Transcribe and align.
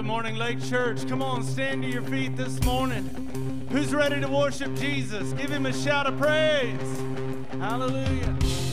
Good 0.00 0.06
morning, 0.06 0.36
Lake 0.36 0.64
Church. 0.64 1.06
Come 1.10 1.20
on, 1.20 1.44
stand 1.44 1.82
to 1.82 1.88
your 1.90 2.00
feet 2.00 2.34
this 2.34 2.58
morning. 2.64 3.04
Who's 3.70 3.92
ready 3.92 4.18
to 4.18 4.28
worship 4.28 4.74
Jesus? 4.76 5.34
Give 5.34 5.50
him 5.50 5.66
a 5.66 5.74
shout 5.74 6.06
of 6.06 6.18
praise. 6.18 7.02
Hallelujah. 7.60 8.69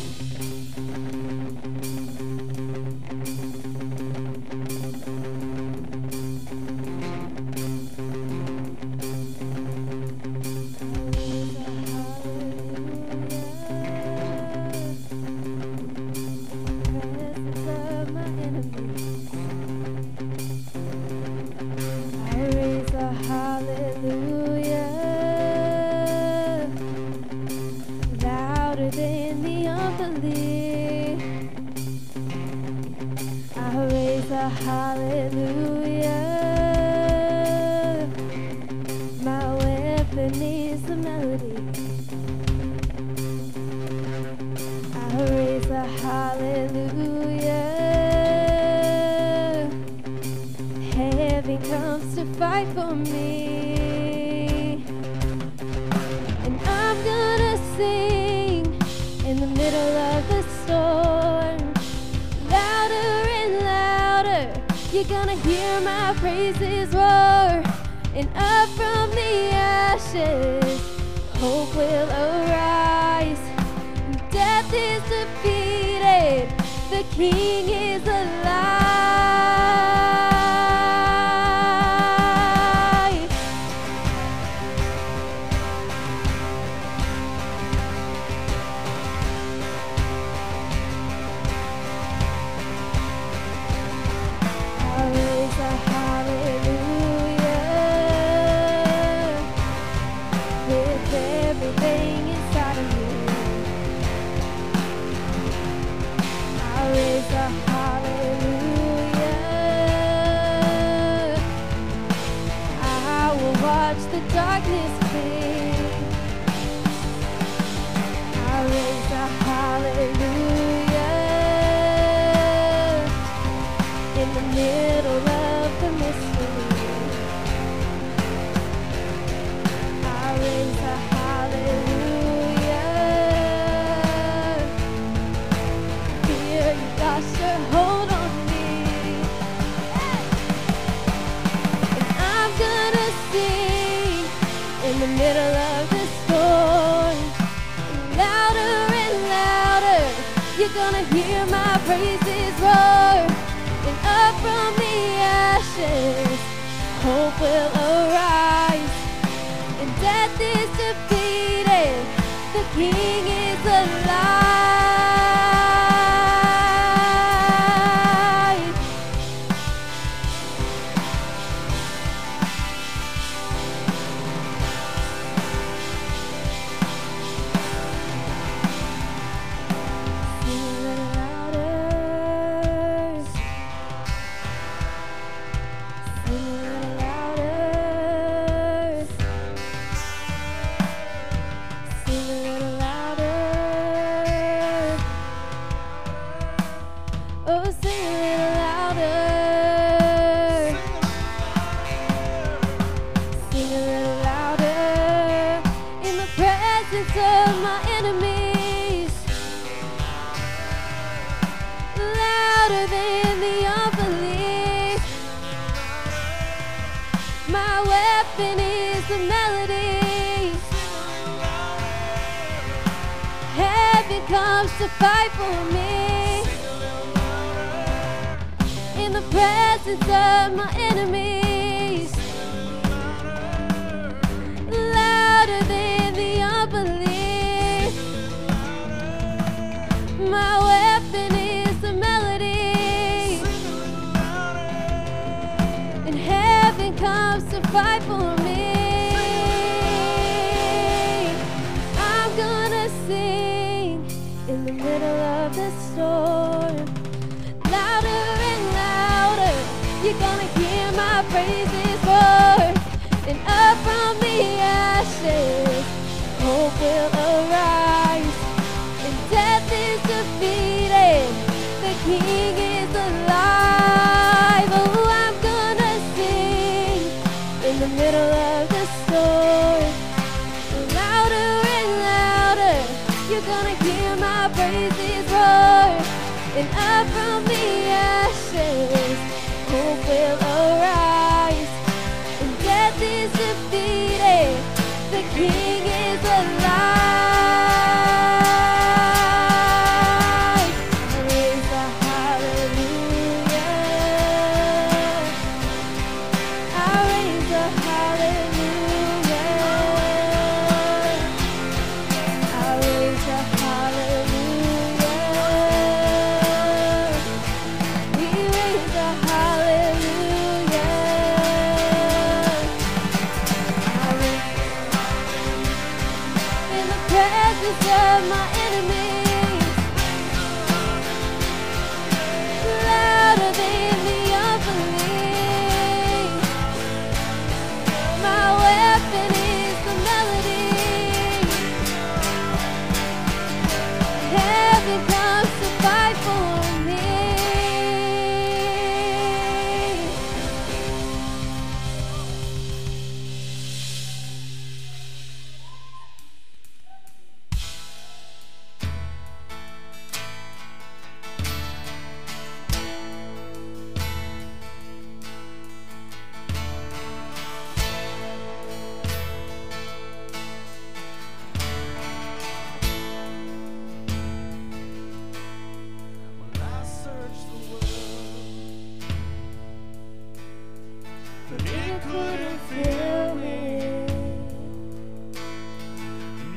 Couldn't 381.99 382.59
fill 382.69 383.35
me. 383.35 384.05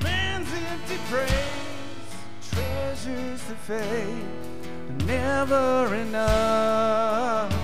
Man's 0.02 0.52
empty 0.52 0.99
praise, 1.09 2.11
treasures 2.52 3.40
fade, 3.66 4.25
are 4.88 5.06
never 5.06 5.94
enough. 5.94 7.54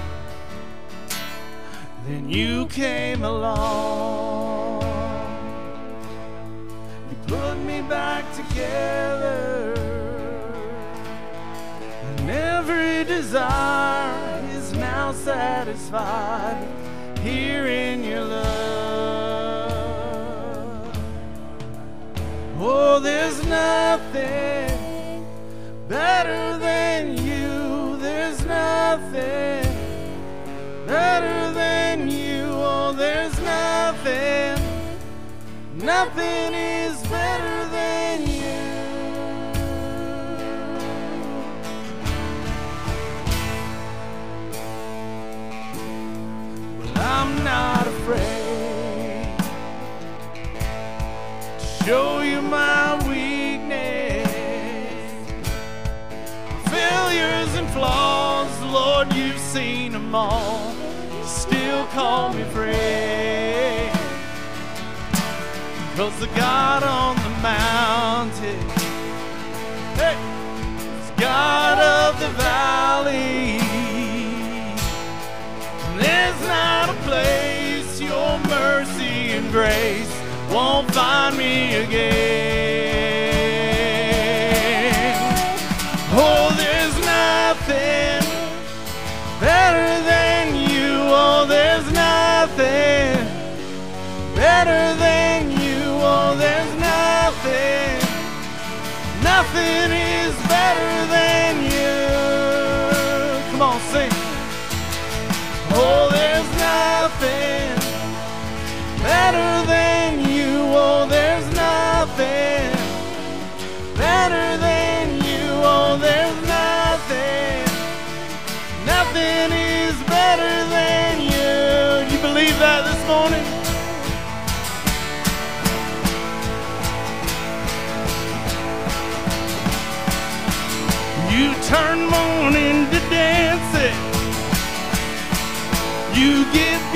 Then 2.07 2.31
you 2.31 2.67
came 2.67 3.25
along. 3.25 4.83
You 7.11 7.17
put 7.27 7.59
me 7.59 7.83
back 7.83 8.25
together. 8.35 9.75
And 12.19 12.31
every 12.31 13.05
desire 13.05 14.45
is 14.53 14.73
now 14.73 15.13
satisfied 15.13 16.76
here 17.27 17.67
in 17.67 18.05
your 18.05 18.25
love. 18.25 18.47
Oh, 22.61 23.01
there's 23.01 23.45
nothing 23.47 25.27
better 25.89 26.57
than 26.59 27.17
you. 27.17 27.97
There's 27.99 28.45
nothing 28.47 29.67
better 30.87 31.53
than 31.53 32.09
you. 32.09 32.45
Oh, 32.53 32.93
there's 32.93 33.37
nothing, 33.41 34.63
nothing 35.75 36.55
them 60.07 60.15
all. 60.15 60.73
Still 61.25 61.85
call 61.87 62.33
me 62.33 62.45
friend. 62.45 63.99
Cause 65.97 66.19
the 66.21 66.27
God 66.37 66.83
on 66.83 67.17
the 67.17 67.31
mountain, 67.41 68.69
hey, 69.97 70.17
is 71.01 71.11
God 71.19 71.79
of 71.79 72.21
the 72.21 72.29
valley. 72.39 73.59
There's 75.99 76.41
not 76.43 76.91
a 76.91 76.99
place 77.09 78.01
your 78.01 78.39
mercy 78.41 79.33
and 79.33 79.51
grace 79.51 80.13
won't 80.53 80.93
find 80.93 81.37
me 81.37 81.77
again. 81.77 82.76
Nothing 99.57 100.06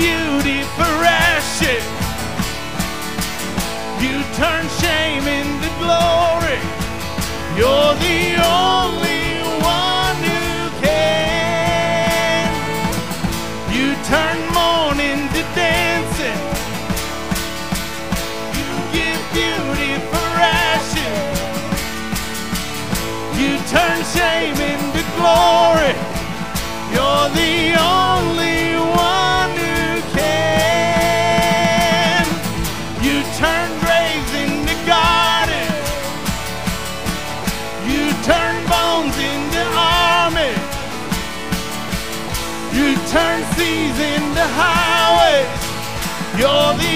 beauty 0.01 0.63
for 0.77 0.93
ashes. 1.05 1.85
You 4.01 4.17
turn 4.41 4.65
shame 4.81 5.25
into 5.39 5.69
glory. 5.77 6.59
You're 7.59 7.93
the 8.07 8.21
only 8.41 9.21
one 9.61 10.17
who 10.25 10.45
can. 10.81 12.49
You 13.75 13.87
turn 14.11 14.37
mourning 14.57 15.21
to 15.35 15.41
dancing. 15.53 16.41
You 18.57 18.69
give 18.97 19.21
beauty 19.37 19.91
for 20.09 20.29
ashes. 20.65 21.19
You 23.39 23.51
turn 23.75 23.97
shame 24.15 24.57
into 24.71 25.01
glory. 25.17 25.93
You're 26.93 27.29
the 27.41 27.53
only 27.77 28.30
You're 46.37 46.73
the 46.75 46.90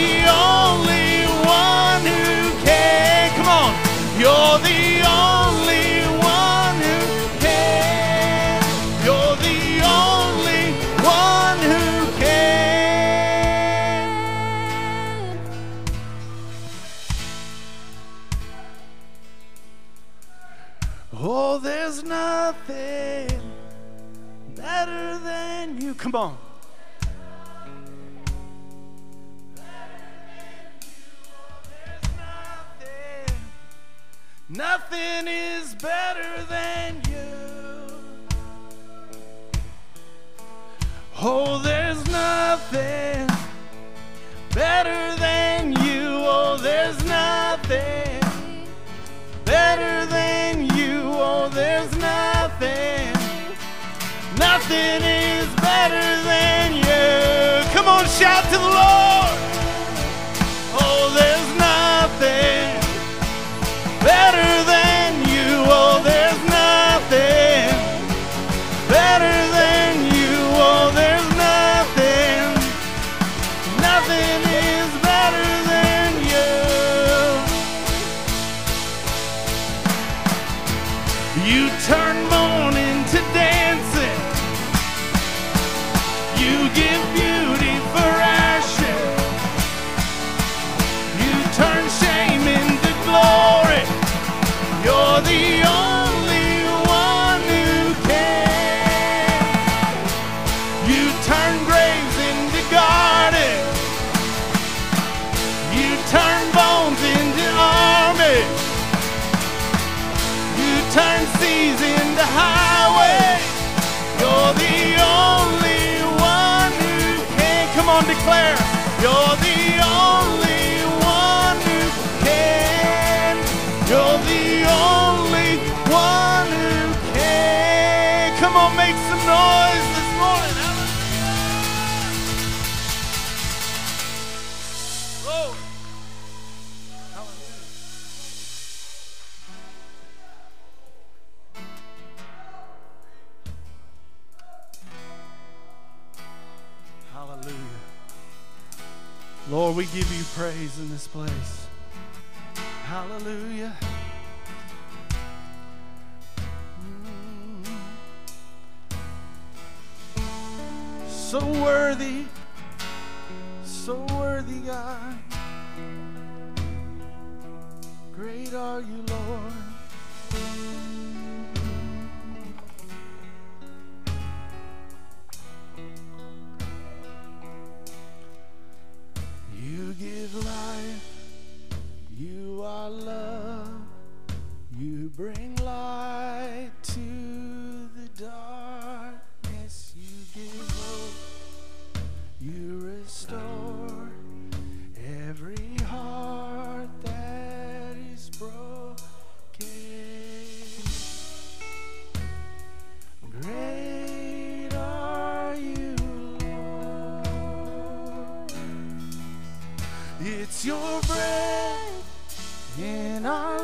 It's 210.55 210.63
your 210.63 211.01
breath 211.01 212.79
in 212.79 213.25
our 213.25 213.54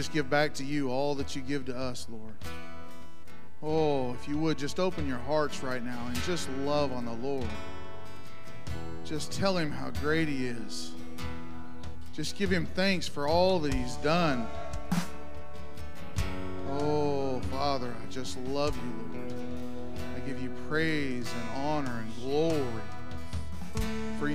just 0.00 0.14
give 0.14 0.30
back 0.30 0.54
to 0.54 0.64
you 0.64 0.88
all 0.88 1.14
that 1.14 1.36
you 1.36 1.42
give 1.42 1.66
to 1.66 1.76
us, 1.76 2.06
Lord. 2.10 2.32
Oh, 3.62 4.14
if 4.14 4.26
you 4.26 4.38
would 4.38 4.56
just 4.56 4.80
open 4.80 5.06
your 5.06 5.18
hearts 5.18 5.62
right 5.62 5.84
now 5.84 6.06
and 6.06 6.16
just 6.22 6.48
love 6.64 6.90
on 6.90 7.04
the 7.04 7.12
Lord. 7.12 7.46
Just 9.04 9.30
tell 9.30 9.58
him 9.58 9.70
how 9.70 9.90
great 10.00 10.26
he 10.26 10.46
is. 10.46 10.92
Just 12.14 12.38
give 12.38 12.48
him 12.48 12.64
thanks 12.64 13.06
for 13.06 13.28
all 13.28 13.58
that 13.58 13.74
he's 13.74 13.96
done. 13.96 14.46
Oh, 16.70 17.38
Father, 17.50 17.94
I 18.02 18.10
just 18.10 18.38
love 18.46 18.74
you, 18.74 19.18
Lord. 19.18 19.34
I 20.16 20.20
give 20.26 20.42
you 20.42 20.48
praise 20.66 21.30
and 21.30 21.66
honor 21.66 22.02
and 22.06 22.16
glory. 22.22 22.79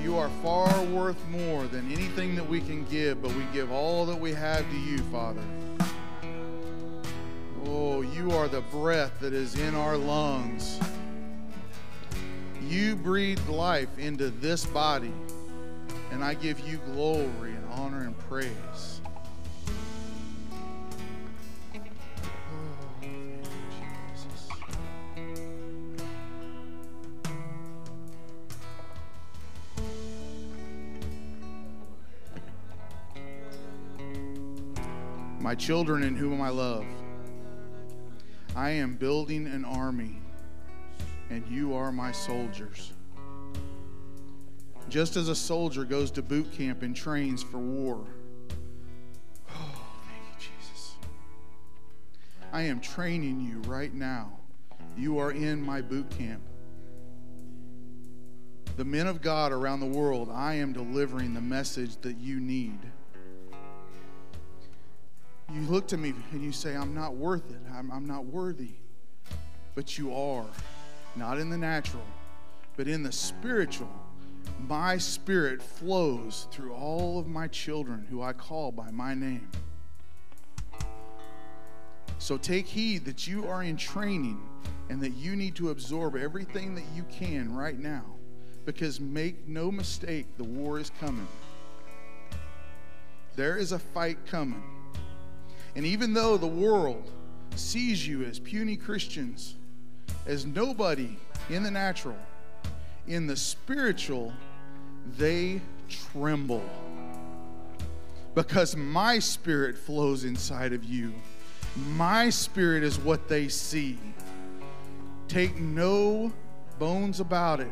You 0.05 0.19
are 0.19 0.29
far 0.43 0.83
worth 0.83 1.17
more 1.29 1.65
than 1.65 1.91
anything 1.91 2.35
that 2.35 2.47
we 2.47 2.61
can 2.61 2.85
give, 2.85 3.23
but 3.23 3.33
we 3.33 3.41
give 3.51 3.71
all 3.71 4.05
that 4.05 4.19
we 4.19 4.33
have 4.33 4.63
to 4.69 4.77
you, 4.77 4.99
Father. 5.11 5.41
Oh, 7.65 8.01
you 8.01 8.29
are 8.29 8.47
the 8.47 8.61
breath 8.61 9.19
that 9.21 9.33
is 9.33 9.55
in 9.55 9.73
our 9.73 9.97
lungs. 9.97 10.79
You 12.69 12.95
breathed 12.95 13.49
life 13.49 13.97
into 13.97 14.29
this 14.29 14.63
body, 14.67 15.11
and 16.11 16.23
I 16.23 16.35
give 16.35 16.59
you 16.59 16.77
glory 16.93 17.55
and 17.55 17.65
honor 17.71 18.03
and 18.03 18.15
praise. 18.29 18.94
My 35.45 35.53
children 35.53 36.01
in 36.01 36.15
whom 36.15 36.41
I 36.41 36.49
love, 36.49 36.87
I 38.55 38.71
am 38.71 38.95
building 38.95 39.45
an 39.45 39.63
army, 39.63 40.19
and 41.29 41.45
you 41.47 41.75
are 41.75 41.91
my 41.91 42.11
soldiers. 42.11 42.93
Just 44.89 45.15
as 45.15 45.29
a 45.29 45.35
soldier 45.35 45.85
goes 45.85 46.09
to 46.09 46.23
boot 46.23 46.51
camp 46.51 46.81
and 46.81 46.95
trains 46.95 47.43
for 47.43 47.59
war. 47.59 48.07
Oh, 49.51 49.81
thank 50.07 50.23
you, 50.31 50.49
Jesus. 50.59 50.95
I 52.51 52.63
am 52.63 52.79
training 52.79 53.39
you 53.39 53.59
right 53.69 53.93
now. 53.93 54.39
You 54.97 55.19
are 55.19 55.31
in 55.31 55.61
my 55.61 55.79
boot 55.79 56.09
camp. 56.09 56.41
The 58.77 58.85
men 58.85 59.05
of 59.05 59.21
God 59.21 59.51
around 59.51 59.79
the 59.79 59.85
world, 59.85 60.31
I 60.33 60.55
am 60.55 60.73
delivering 60.73 61.35
the 61.35 61.41
message 61.41 61.97
that 61.97 62.17
you 62.17 62.39
need. 62.39 62.79
You 65.65 65.71
look 65.71 65.87
to 65.87 65.97
me 65.97 66.13
and 66.31 66.43
you 66.43 66.51
say, 66.51 66.75
I'm 66.75 66.93
not 66.93 67.15
worth 67.15 67.49
it. 67.49 67.59
I'm, 67.73 67.91
I'm 67.91 68.05
not 68.05 68.25
worthy. 68.25 68.73
But 69.73 69.97
you 69.97 70.13
are, 70.13 70.45
not 71.15 71.39
in 71.39 71.49
the 71.49 71.57
natural, 71.57 72.05
but 72.77 72.87
in 72.87 73.01
the 73.01 73.11
spiritual. 73.11 73.89
My 74.67 74.99
spirit 74.99 75.63
flows 75.63 76.47
through 76.51 76.71
all 76.75 77.17
of 77.17 77.25
my 77.25 77.47
children 77.47 78.05
who 78.11 78.21
I 78.21 78.31
call 78.31 78.71
by 78.71 78.91
my 78.91 79.15
name. 79.15 79.49
So 82.19 82.37
take 82.37 82.67
heed 82.67 83.03
that 83.05 83.27
you 83.27 83.47
are 83.47 83.63
in 83.63 83.75
training 83.75 84.39
and 84.91 85.01
that 85.01 85.13
you 85.13 85.35
need 85.35 85.55
to 85.55 85.71
absorb 85.71 86.15
everything 86.15 86.75
that 86.75 86.85
you 86.95 87.03
can 87.09 87.51
right 87.55 87.79
now. 87.79 88.05
Because 88.65 88.99
make 88.99 89.47
no 89.47 89.71
mistake, 89.71 90.27
the 90.37 90.43
war 90.43 90.77
is 90.77 90.91
coming. 90.99 91.27
There 93.35 93.57
is 93.57 93.71
a 93.71 93.79
fight 93.79 94.27
coming. 94.27 94.61
And 95.75 95.85
even 95.85 96.13
though 96.13 96.37
the 96.37 96.47
world 96.47 97.11
sees 97.55 98.07
you 98.07 98.23
as 98.23 98.39
puny 98.39 98.75
Christians, 98.75 99.55
as 100.25 100.45
nobody 100.45 101.17
in 101.49 101.63
the 101.63 101.71
natural, 101.71 102.17
in 103.07 103.27
the 103.27 103.35
spiritual, 103.35 104.33
they 105.17 105.61
tremble. 105.89 106.63
Because 108.33 108.75
my 108.75 109.19
spirit 109.19 109.77
flows 109.77 110.23
inside 110.23 110.73
of 110.73 110.83
you. 110.83 111.13
My 111.95 112.29
spirit 112.29 112.83
is 112.83 112.97
what 112.97 113.27
they 113.27 113.47
see. 113.47 113.99
Take 115.27 115.59
no 115.59 116.31
bones 116.79 117.19
about 117.19 117.59
it 117.59 117.71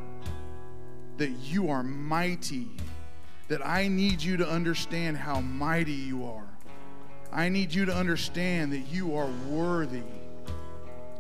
that 1.18 1.30
you 1.30 1.70
are 1.70 1.84
mighty, 1.84 2.68
that 3.48 3.66
I 3.66 3.88
need 3.88 4.22
you 4.22 4.38
to 4.38 4.48
understand 4.48 5.18
how 5.18 5.42
mighty 5.42 5.92
you 5.92 6.26
are. 6.26 6.43
I 7.34 7.50
need 7.50 7.74
you 7.74 7.86
to 7.86 7.96
understand 7.96 8.72
that 8.74 8.86
you 8.92 9.16
are 9.16 9.30
worthy, 9.50 10.04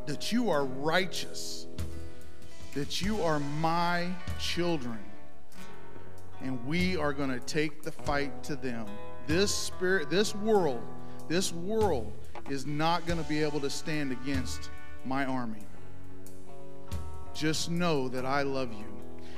that 0.05 0.31
you 0.31 0.51
are 0.51 0.63
righteous, 0.63 1.65
that 2.75 3.01
you 3.01 3.23
are 3.23 3.39
my 3.39 4.09
children. 4.39 4.99
And 6.41 6.63
we 6.67 6.97
are 6.97 7.13
going 7.13 7.31
to 7.31 7.39
take 7.39 7.81
the 7.81 7.91
fight 7.91 8.43
to 8.43 8.55
them. 8.55 8.85
This 9.25 9.53
spirit, 9.53 10.11
this 10.11 10.35
world, 10.35 10.83
this 11.27 11.51
world 11.51 12.13
is 12.47 12.67
not 12.67 13.07
going 13.07 13.21
to 13.21 13.27
be 13.27 13.41
able 13.41 13.59
to 13.61 13.69
stand 13.69 14.11
against 14.11 14.69
my 15.05 15.25
army. 15.25 15.63
Just 17.33 17.71
know 17.71 18.07
that 18.09 18.23
I 18.23 18.43
love 18.43 18.71
you. 18.71 18.85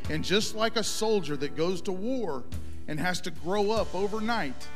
And 0.10 0.26
just 0.26 0.56
like 0.56 0.76
a 0.76 0.84
soldier 0.84 1.38
that 1.38 1.56
goes 1.56 1.82
to 1.84 1.94
war 1.94 2.44
and 2.90 3.00
has 3.00 3.22
to 3.22 3.32
grow 3.32 3.72
up 3.72 3.96
overnight, 3.96 4.68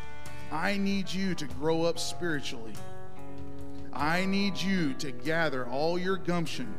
I 0.51 0.77
need 0.77 1.11
you 1.11 1.35
to 1.35 1.45
grow 1.45 1.83
up 1.83 1.99
spiritually. 1.99 2.73
I 3.93 4.25
need 4.25 4.57
you 4.57 4.93
to 4.95 5.11
gather 5.11 5.67
all 5.67 5.99
your 5.99 6.17
gumption, 6.17 6.73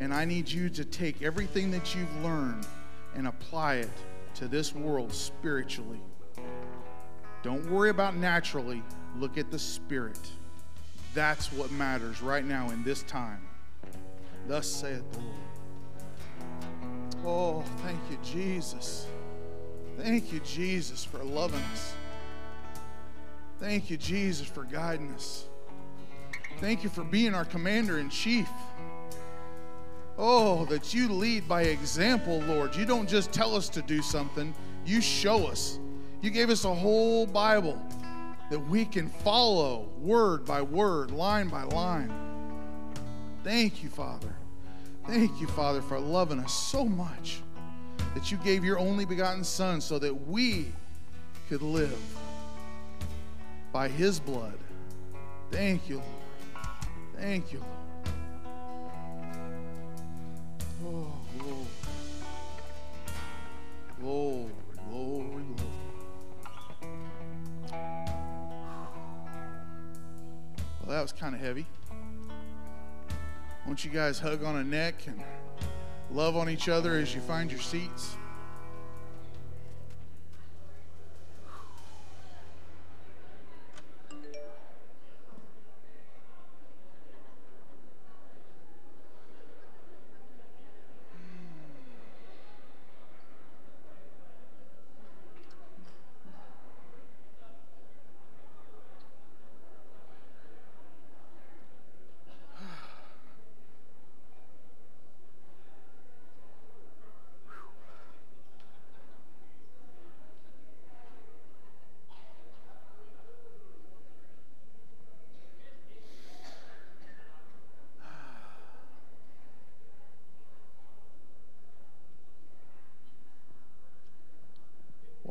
and 0.00 0.12
I 0.12 0.24
need 0.24 0.48
you 0.48 0.68
to 0.70 0.84
take 0.84 1.22
everything 1.22 1.70
that 1.72 1.94
you've 1.94 2.22
learned 2.22 2.66
and 3.14 3.26
apply 3.26 3.76
it 3.76 3.90
to 4.34 4.48
this 4.48 4.74
world 4.74 5.12
spiritually. 5.12 6.00
Don't 7.42 7.68
worry 7.70 7.90
about 7.90 8.16
naturally, 8.16 8.82
look 9.16 9.38
at 9.38 9.50
the 9.50 9.58
spirit. 9.58 10.18
That's 11.14 11.52
what 11.52 11.70
matters 11.72 12.22
right 12.22 12.44
now 12.44 12.70
in 12.70 12.82
this 12.84 13.02
time. 13.04 13.46
Thus 14.46 14.68
saith 14.68 15.04
the 15.12 15.20
Lord. 15.20 15.34
Oh, 17.26 17.62
thank 17.82 17.98
you, 18.10 18.18
Jesus. 18.22 19.06
Thank 19.96 20.32
you, 20.32 20.40
Jesus, 20.40 21.04
for 21.04 21.22
loving 21.22 21.62
us. 21.72 21.94
Thank 23.60 23.90
you, 23.90 23.96
Jesus, 23.96 24.46
for 24.46 24.64
guiding 24.64 25.10
us. 25.12 25.46
Thank 26.60 26.84
you 26.84 26.90
for 26.90 27.04
being 27.04 27.34
our 27.34 27.44
commander 27.44 27.98
in 27.98 28.10
chief. 28.10 28.48
Oh, 30.16 30.64
that 30.66 30.94
you 30.94 31.08
lead 31.08 31.48
by 31.48 31.62
example, 31.62 32.40
Lord. 32.42 32.76
You 32.76 32.84
don't 32.84 33.08
just 33.08 33.32
tell 33.32 33.56
us 33.56 33.68
to 33.70 33.82
do 33.82 34.00
something, 34.02 34.54
you 34.86 35.00
show 35.00 35.46
us. 35.46 35.78
You 36.22 36.30
gave 36.30 36.50
us 36.50 36.64
a 36.64 36.74
whole 36.74 37.26
Bible 37.26 37.80
that 38.50 38.60
we 38.60 38.84
can 38.84 39.08
follow 39.08 39.88
word 39.98 40.44
by 40.44 40.62
word, 40.62 41.10
line 41.10 41.48
by 41.48 41.64
line. 41.64 42.12
Thank 43.42 43.82
you, 43.82 43.88
Father. 43.88 44.34
Thank 45.06 45.40
you, 45.40 45.46
Father, 45.48 45.82
for 45.82 45.98
loving 45.98 46.38
us 46.38 46.52
so 46.52 46.84
much 46.84 47.42
that 48.14 48.30
you 48.30 48.38
gave 48.38 48.64
your 48.64 48.78
only 48.78 49.04
begotten 49.04 49.44
Son 49.44 49.80
so 49.80 49.98
that 49.98 50.14
we 50.28 50.72
could 51.48 51.60
live 51.60 51.98
by 53.74 53.88
his 53.88 54.20
blood. 54.20 54.56
Thank 55.50 55.88
you, 55.88 55.96
Lord. 55.96 56.08
Thank 57.18 57.52
you, 57.52 57.58
Lord. 57.58 57.72
Oh, 60.86 61.12
glory. 61.36 61.66
Glory, 64.00 64.52
glory, 64.88 65.44
glory. 65.56 65.72
Well, 70.80 70.96
that 70.96 71.02
was 71.02 71.12
kind 71.12 71.34
of 71.34 71.40
heavy. 71.40 71.66
Won't 73.66 73.84
you 73.84 73.90
guys 73.90 74.20
hug 74.20 74.44
on 74.44 74.54
a 74.56 74.64
neck 74.64 74.94
and 75.08 75.20
love 76.12 76.36
on 76.36 76.48
each 76.48 76.68
other 76.68 76.96
as 76.96 77.12
you 77.12 77.20
find 77.22 77.50
your 77.50 77.60
seats? 77.60 78.16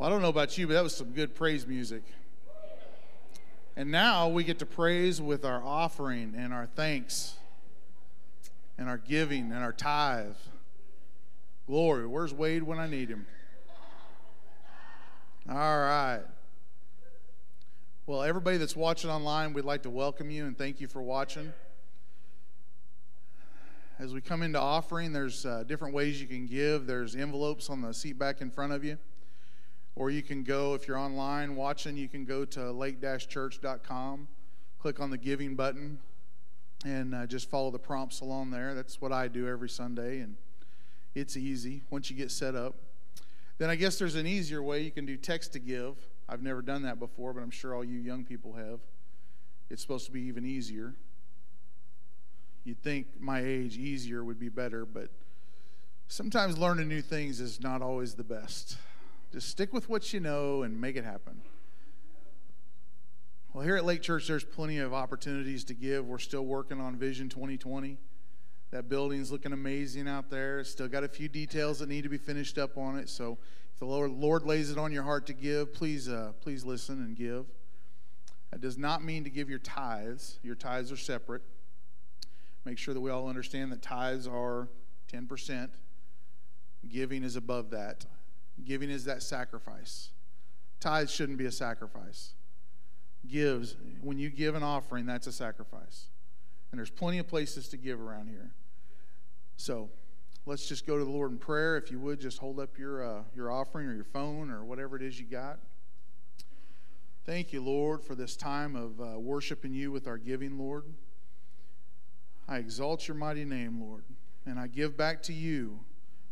Well, 0.04 0.10
I 0.10 0.16
don't 0.16 0.20
know 0.20 0.28
about 0.28 0.58
you, 0.58 0.66
but 0.66 0.74
that 0.74 0.82
was 0.82 0.94
some 0.94 1.12
good 1.12 1.34
praise 1.34 1.66
music. 1.66 2.02
And 3.74 3.90
now 3.90 4.28
we 4.28 4.44
get 4.44 4.58
to 4.58 4.66
praise 4.66 5.18
with 5.18 5.46
our 5.46 5.62
offering 5.64 6.34
and 6.36 6.52
our 6.52 6.66
thanks 6.66 7.36
and 8.76 8.86
our 8.86 8.98
giving 8.98 9.50
and 9.50 9.64
our 9.64 9.72
tithe. 9.72 10.36
Glory. 11.66 12.06
Where's 12.06 12.34
Wade 12.34 12.64
when 12.64 12.78
I 12.78 12.86
need 12.86 13.08
him? 13.08 13.24
All 15.48 15.56
right. 15.56 16.20
Well, 18.04 18.22
everybody 18.22 18.58
that's 18.58 18.76
watching 18.76 19.08
online, 19.08 19.54
we'd 19.54 19.64
like 19.64 19.84
to 19.84 19.90
welcome 19.90 20.30
you 20.30 20.44
and 20.44 20.58
thank 20.58 20.82
you 20.82 20.86
for 20.86 21.00
watching. 21.00 21.50
As 23.98 24.12
we 24.12 24.20
come 24.20 24.42
into 24.42 24.60
offering, 24.60 25.14
there's 25.14 25.46
uh, 25.46 25.64
different 25.66 25.94
ways 25.94 26.20
you 26.20 26.26
can 26.26 26.44
give. 26.44 26.86
There's 26.86 27.16
envelopes 27.16 27.70
on 27.70 27.80
the 27.80 27.94
seat 27.94 28.18
back 28.18 28.42
in 28.42 28.50
front 28.50 28.74
of 28.74 28.84
you. 28.84 28.98
Or 29.96 30.10
you 30.10 30.22
can 30.22 30.42
go, 30.42 30.74
if 30.74 30.88
you're 30.88 30.98
online 30.98 31.54
watching, 31.54 31.96
you 31.96 32.08
can 32.08 32.24
go 32.24 32.44
to 32.46 32.72
lake-church.com, 32.72 34.28
click 34.78 35.00
on 35.00 35.10
the 35.10 35.18
giving 35.18 35.54
button, 35.54 35.98
and 36.84 37.14
uh, 37.14 37.26
just 37.26 37.48
follow 37.48 37.70
the 37.70 37.78
prompts 37.78 38.20
along 38.20 38.50
there. 38.50 38.74
That's 38.74 39.00
what 39.00 39.12
I 39.12 39.28
do 39.28 39.48
every 39.48 39.68
Sunday, 39.68 40.20
and 40.20 40.36
it's 41.14 41.36
easy 41.36 41.82
once 41.90 42.10
you 42.10 42.16
get 42.16 42.30
set 42.30 42.54
up. 42.54 42.74
Then 43.58 43.70
I 43.70 43.76
guess 43.76 43.98
there's 43.98 44.16
an 44.16 44.26
easier 44.26 44.62
way. 44.62 44.82
You 44.82 44.90
can 44.90 45.06
do 45.06 45.16
text 45.16 45.52
to 45.52 45.60
give. 45.60 45.94
I've 46.28 46.42
never 46.42 46.60
done 46.60 46.82
that 46.82 46.98
before, 46.98 47.32
but 47.32 47.42
I'm 47.42 47.50
sure 47.50 47.74
all 47.74 47.84
you 47.84 47.98
young 47.98 48.24
people 48.24 48.54
have. 48.54 48.80
It's 49.70 49.80
supposed 49.80 50.06
to 50.06 50.12
be 50.12 50.22
even 50.22 50.44
easier. 50.44 50.94
You'd 52.64 52.82
think 52.82 53.06
my 53.20 53.40
age 53.40 53.76
easier 53.76 54.24
would 54.24 54.40
be 54.40 54.48
better, 54.48 54.84
but 54.84 55.10
sometimes 56.08 56.58
learning 56.58 56.88
new 56.88 57.02
things 57.02 57.40
is 57.40 57.60
not 57.60 57.82
always 57.82 58.14
the 58.14 58.24
best. 58.24 58.76
Just 59.34 59.48
stick 59.48 59.72
with 59.72 59.88
what 59.88 60.12
you 60.12 60.20
know 60.20 60.62
and 60.62 60.80
make 60.80 60.94
it 60.94 61.04
happen. 61.04 61.42
Well, 63.52 63.64
here 63.64 63.74
at 63.74 63.84
Lake 63.84 64.00
Church, 64.00 64.28
there's 64.28 64.44
plenty 64.44 64.78
of 64.78 64.94
opportunities 64.94 65.64
to 65.64 65.74
give. 65.74 66.06
We're 66.06 66.18
still 66.18 66.46
working 66.46 66.80
on 66.80 66.94
Vision 66.94 67.28
2020. 67.28 67.98
That 68.70 68.88
building's 68.88 69.32
looking 69.32 69.52
amazing 69.52 70.06
out 70.06 70.30
there. 70.30 70.62
Still 70.62 70.86
got 70.86 71.02
a 71.02 71.08
few 71.08 71.28
details 71.28 71.80
that 71.80 71.88
need 71.88 72.02
to 72.02 72.08
be 72.08 72.16
finished 72.16 72.58
up 72.58 72.78
on 72.78 72.96
it. 72.96 73.08
So, 73.08 73.38
if 73.72 73.80
the 73.80 73.86
Lord, 73.86 74.12
Lord 74.12 74.44
lays 74.44 74.70
it 74.70 74.78
on 74.78 74.92
your 74.92 75.02
heart 75.02 75.26
to 75.26 75.32
give, 75.32 75.74
please, 75.74 76.08
uh, 76.08 76.30
please 76.40 76.64
listen 76.64 77.02
and 77.02 77.16
give. 77.16 77.46
That 78.52 78.60
does 78.60 78.78
not 78.78 79.02
mean 79.02 79.24
to 79.24 79.30
give 79.30 79.50
your 79.50 79.58
tithes. 79.58 80.38
Your 80.44 80.54
tithes 80.54 80.92
are 80.92 80.96
separate. 80.96 81.42
Make 82.64 82.78
sure 82.78 82.94
that 82.94 83.00
we 83.00 83.10
all 83.10 83.28
understand 83.28 83.72
that 83.72 83.82
tithes 83.82 84.28
are 84.28 84.68
10%. 85.12 85.70
Giving 86.88 87.24
is 87.24 87.34
above 87.34 87.70
that. 87.70 88.06
Giving 88.62 88.90
is 88.90 89.04
that 89.06 89.22
sacrifice. 89.22 90.10
Tithes 90.80 91.10
shouldn't 91.10 91.38
be 91.38 91.46
a 91.46 91.52
sacrifice. 91.52 92.34
Gives, 93.26 93.76
when 94.02 94.18
you 94.18 94.30
give 94.30 94.54
an 94.54 94.62
offering, 94.62 95.06
that's 95.06 95.26
a 95.26 95.32
sacrifice. 95.32 96.06
And 96.70 96.78
there's 96.78 96.90
plenty 96.90 97.18
of 97.18 97.26
places 97.26 97.68
to 97.68 97.76
give 97.76 98.00
around 98.00 98.28
here. 98.28 98.52
So 99.56 99.88
let's 100.46 100.66
just 100.66 100.86
go 100.86 100.98
to 100.98 101.04
the 101.04 101.10
Lord 101.10 101.32
in 101.32 101.38
prayer. 101.38 101.76
If 101.76 101.90
you 101.90 101.98
would, 102.00 102.20
just 102.20 102.38
hold 102.38 102.60
up 102.60 102.78
your, 102.78 103.02
uh, 103.02 103.22
your 103.34 103.50
offering 103.50 103.86
or 103.86 103.94
your 103.94 104.04
phone 104.04 104.50
or 104.50 104.64
whatever 104.64 104.96
it 104.96 105.02
is 105.02 105.18
you 105.18 105.26
got. 105.26 105.58
Thank 107.24 107.52
you, 107.54 107.62
Lord, 107.62 108.02
for 108.02 108.14
this 108.14 108.36
time 108.36 108.76
of 108.76 109.00
uh, 109.00 109.18
worshiping 109.18 109.72
you 109.72 109.90
with 109.90 110.06
our 110.06 110.18
giving, 110.18 110.58
Lord. 110.58 110.84
I 112.46 112.58
exalt 112.58 113.08
your 113.08 113.16
mighty 113.16 113.46
name, 113.46 113.80
Lord, 113.80 114.04
and 114.44 114.58
I 114.58 114.66
give 114.66 114.96
back 114.96 115.22
to 115.24 115.32
you 115.32 115.80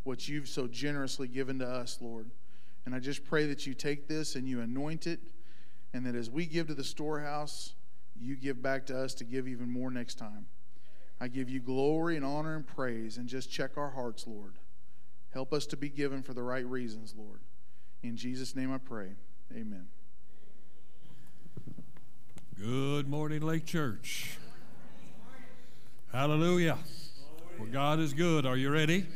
what 0.05 0.29
you've 0.29 0.49
so 0.49 0.67
generously 0.67 1.29
given 1.29 1.59
to 1.61 1.67
us, 1.67 1.99
Lord. 2.01 2.31
And 2.85 2.95
I 2.95 2.99
just 2.99 3.25
pray 3.25 3.47
that 3.47 3.67
you 3.67 3.75
take 3.75 4.09
this 4.09 4.35
and 4.35 4.49
you 4.49 4.61
anoint 4.61 5.07
it, 5.07 5.21
and 5.95 6.05
that 6.07 6.15
as 6.15 6.31
we 6.31 6.47
give 6.47 6.69
to 6.69 6.75
the 6.75 6.85
storehouse, 6.85 7.75
you 8.19 8.37
give 8.37 8.63
back 8.63 8.87
to 8.87 8.99
us 8.99 9.15
to 9.15 9.25
give 9.25 9.47
even 9.47 9.71
more 9.71 9.91
next 9.91 10.15
time. 10.17 10.47
I 11.21 11.29
give 11.29 11.49
you 11.49 11.61
glory 11.61 12.17
and 12.17 12.25
honor 12.25 12.57
and 12.57 12.67
praise, 12.67 13.17
and 13.17 13.29
just 13.29 13.51
check 13.51 13.77
our 13.77 13.91
hearts, 13.91 14.27
Lord. 14.27 14.55
Help 15.33 15.53
us 15.53 15.67
to 15.67 15.77
be 15.77 15.89
given 15.89 16.23
for 16.23 16.35
the 16.35 16.43
right 16.43 16.67
reasons, 16.67 17.15
Lord. 17.17 17.41
In 18.03 18.17
Jesus' 18.17 18.57
name 18.57 18.73
I 18.73 18.79
pray. 18.79 19.11
Amen. 19.53 19.87
Good 22.59 23.09
morning, 23.09 23.43
Lake 23.43 23.65
Church. 23.65 24.39
Hallelujah. 26.13 26.79
Well, 27.59 27.69
God 27.71 28.01
is 28.01 28.13
good. 28.13 28.45
Are 28.45 28.57
you 28.57 28.71
ready? 28.71 29.07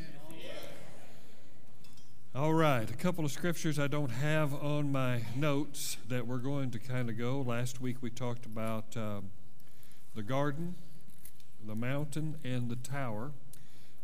All 2.37 2.53
right, 2.53 2.91
a 2.91 2.95
couple 2.95 3.25
of 3.25 3.31
scriptures 3.33 3.79
I 3.79 3.87
don't 3.87 4.11
have 4.11 4.53
on 4.53 4.93
my 4.93 5.23
notes 5.35 5.97
that 6.11 6.27
we're 6.27 6.37
going 6.37 6.71
to 6.73 6.79
kind 6.79 7.09
of 7.09 7.17
go. 7.17 7.41
Last 7.41 7.81
week 7.81 7.97
we 8.03 8.11
talked 8.11 8.45
about 8.45 8.95
um, 8.95 9.31
the 10.15 10.23
garden, 10.23 10.75
the 11.67 11.75
mountain, 11.75 12.37
and 12.45 12.69
the 12.69 12.77
tower. 12.77 13.33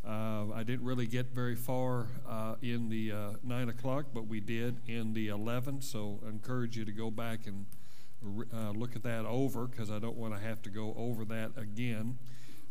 Uh, 0.02 0.46
I 0.50 0.62
didn't 0.62 0.86
really 0.86 1.06
get 1.06 1.26
very 1.26 1.54
far 1.54 2.06
uh, 2.26 2.54
in 2.62 2.88
the 2.88 3.12
uh, 3.12 3.30
9 3.44 3.68
o'clock, 3.68 4.06
but 4.14 4.26
we 4.26 4.40
did 4.40 4.76
in 4.88 5.12
the 5.12 5.28
11, 5.28 5.82
so 5.82 6.18
I 6.24 6.30
encourage 6.30 6.74
you 6.74 6.86
to 6.86 6.92
go 6.92 7.10
back 7.10 7.40
and 7.46 7.66
uh, 8.50 8.70
look 8.70 8.96
at 8.96 9.02
that 9.02 9.26
over 9.26 9.66
because 9.66 9.90
I 9.90 9.98
don't 9.98 10.16
want 10.16 10.34
to 10.34 10.40
have 10.40 10.62
to 10.62 10.70
go 10.70 10.94
over 10.96 11.26
that 11.26 11.50
again. 11.58 12.16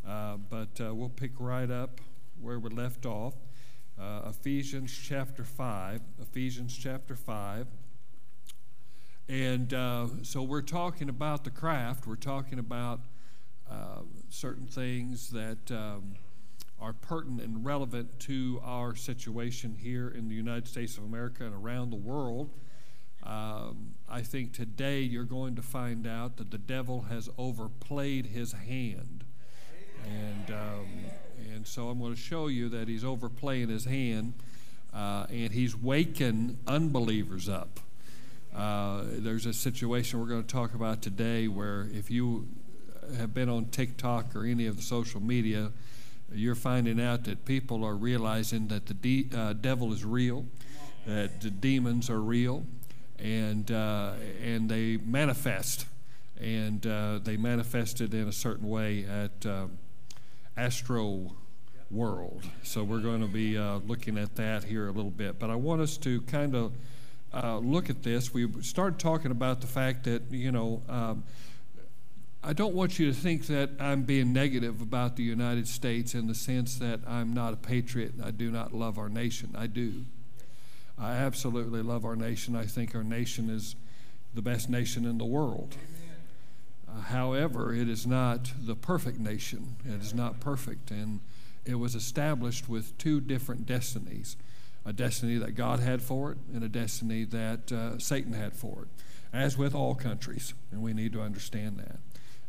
Uh, 0.04 0.38
but 0.38 0.80
uh, 0.80 0.92
we'll 0.92 1.08
pick 1.08 1.30
right 1.38 1.70
up 1.70 2.00
where 2.40 2.58
we 2.58 2.68
left 2.70 3.06
off 3.06 3.34
uh, 4.02 4.28
Ephesians 4.28 4.92
chapter 4.92 5.44
5. 5.44 6.00
Ephesians 6.20 6.76
chapter 6.76 7.14
5. 7.14 7.66
And 9.28 9.72
uh, 9.72 10.08
so 10.22 10.42
we're 10.42 10.62
talking 10.62 11.08
about 11.08 11.44
the 11.44 11.50
craft, 11.50 12.06
we're 12.06 12.16
talking 12.16 12.58
about 12.58 13.00
uh, 13.70 14.00
certain 14.28 14.66
things 14.66 15.30
that 15.30 15.70
um, 15.70 16.16
are 16.80 16.92
pertinent 16.92 17.42
and 17.42 17.64
relevant 17.64 18.18
to 18.20 18.60
our 18.64 18.96
situation 18.96 19.76
here 19.80 20.08
in 20.08 20.28
the 20.28 20.34
United 20.34 20.66
States 20.66 20.98
of 20.98 21.04
America 21.04 21.44
and 21.44 21.54
around 21.54 21.90
the 21.90 21.96
world. 21.96 22.50
Um, 23.22 23.94
I 24.10 24.22
think 24.22 24.52
today 24.52 25.00
you're 25.00 25.22
going 25.22 25.54
to 25.54 25.62
find 25.62 26.08
out 26.08 26.36
that 26.38 26.50
the 26.50 26.58
devil 26.58 27.02
has 27.02 27.30
overplayed 27.38 28.26
his 28.26 28.52
hand. 28.52 29.24
And 30.04 30.50
um, 30.50 30.88
and 31.54 31.66
so 31.66 31.88
I'm 31.88 31.98
going 31.98 32.14
to 32.14 32.20
show 32.20 32.48
you 32.48 32.68
that 32.70 32.88
he's 32.88 33.04
overplaying 33.04 33.68
his 33.68 33.84
hand 33.84 34.34
uh, 34.94 35.26
and 35.30 35.52
he's 35.52 35.76
waking 35.76 36.58
unbelievers 36.66 37.48
up. 37.48 37.80
Uh, 38.54 39.04
there's 39.06 39.46
a 39.46 39.52
situation 39.52 40.20
we're 40.20 40.26
going 40.26 40.44
to 40.44 40.52
talk 40.52 40.74
about 40.74 41.00
today 41.00 41.48
where 41.48 41.88
if 41.92 42.10
you 42.10 42.46
have 43.16 43.32
been 43.32 43.48
on 43.48 43.66
TikTok 43.66 44.36
or 44.36 44.44
any 44.44 44.66
of 44.66 44.76
the 44.76 44.82
social 44.82 45.20
media, 45.20 45.72
you're 46.34 46.54
finding 46.54 47.00
out 47.00 47.24
that 47.24 47.44
people 47.44 47.84
are 47.84 47.94
realizing 47.94 48.68
that 48.68 48.86
the 48.86 48.94
de- 48.94 49.28
uh, 49.34 49.52
devil 49.54 49.92
is 49.92 50.04
real, 50.04 50.46
that 51.06 51.40
the 51.40 51.50
demons 51.50 52.08
are 52.08 52.20
real, 52.20 52.64
and 53.18 53.70
uh, 53.70 54.12
and 54.42 54.68
they 54.68 54.96
manifest, 54.98 55.86
and 56.40 56.86
uh, 56.86 57.18
they 57.22 57.36
manifested 57.36 58.14
in 58.14 58.28
a 58.28 58.32
certain 58.32 58.68
way 58.68 59.04
at 59.04 59.46
uh, 59.46 59.66
Astro 60.56 61.34
World. 61.90 62.42
So 62.62 62.84
we're 62.84 63.00
going 63.00 63.20
to 63.20 63.26
be 63.26 63.56
uh, 63.56 63.78
looking 63.86 64.18
at 64.18 64.36
that 64.36 64.64
here 64.64 64.88
a 64.88 64.92
little 64.92 65.10
bit. 65.10 65.38
But 65.38 65.50
I 65.50 65.56
want 65.56 65.80
us 65.80 65.96
to 65.98 66.20
kind 66.22 66.54
of 66.54 66.72
uh, 67.32 67.58
look 67.58 67.90
at 67.90 68.02
this. 68.02 68.32
We 68.32 68.48
started 68.62 68.98
talking 68.98 69.30
about 69.30 69.60
the 69.60 69.66
fact 69.66 70.04
that 70.04 70.30
you 70.30 70.52
know. 70.52 70.82
Um, 70.88 71.24
I 72.44 72.52
don't 72.54 72.74
want 72.74 72.98
you 72.98 73.06
to 73.06 73.12
think 73.12 73.46
that 73.46 73.70
I'm 73.78 74.02
being 74.02 74.32
negative 74.32 74.80
about 74.80 75.14
the 75.14 75.22
United 75.22 75.68
States 75.68 76.12
in 76.12 76.26
the 76.26 76.34
sense 76.34 76.74
that 76.78 76.98
I'm 77.06 77.32
not 77.32 77.52
a 77.52 77.56
patriot 77.56 78.14
and 78.14 78.24
I 78.24 78.32
do 78.32 78.50
not 78.50 78.74
love 78.74 78.98
our 78.98 79.08
nation. 79.08 79.54
I 79.56 79.68
do. 79.68 80.04
I 80.98 81.12
absolutely 81.12 81.82
love 81.82 82.04
our 82.04 82.16
nation. 82.16 82.56
I 82.56 82.64
think 82.64 82.96
our 82.96 83.04
nation 83.04 83.48
is 83.48 83.76
the 84.34 84.42
best 84.42 84.68
nation 84.68 85.04
in 85.04 85.18
the 85.18 85.24
world. 85.24 85.76
However, 87.04 87.74
it 87.74 87.88
is 87.88 88.06
not 88.06 88.52
the 88.58 88.74
perfect 88.74 89.18
nation. 89.18 89.76
It 89.84 90.00
is 90.00 90.14
not 90.14 90.40
perfect. 90.40 90.90
And 90.90 91.20
it 91.64 91.76
was 91.76 91.94
established 91.94 92.68
with 92.68 92.96
two 92.98 93.20
different 93.20 93.66
destinies 93.66 94.36
a 94.84 94.92
destiny 94.92 95.36
that 95.38 95.52
God 95.52 95.78
had 95.78 96.02
for 96.02 96.32
it 96.32 96.38
and 96.52 96.64
a 96.64 96.68
destiny 96.68 97.24
that 97.26 97.70
uh, 97.70 97.98
Satan 97.98 98.32
had 98.32 98.52
for 98.52 98.82
it, 98.82 98.88
as 99.32 99.56
with 99.56 99.76
all 99.76 99.94
countries. 99.94 100.54
And 100.72 100.82
we 100.82 100.92
need 100.92 101.12
to 101.12 101.22
understand 101.22 101.78
that. 101.78 101.98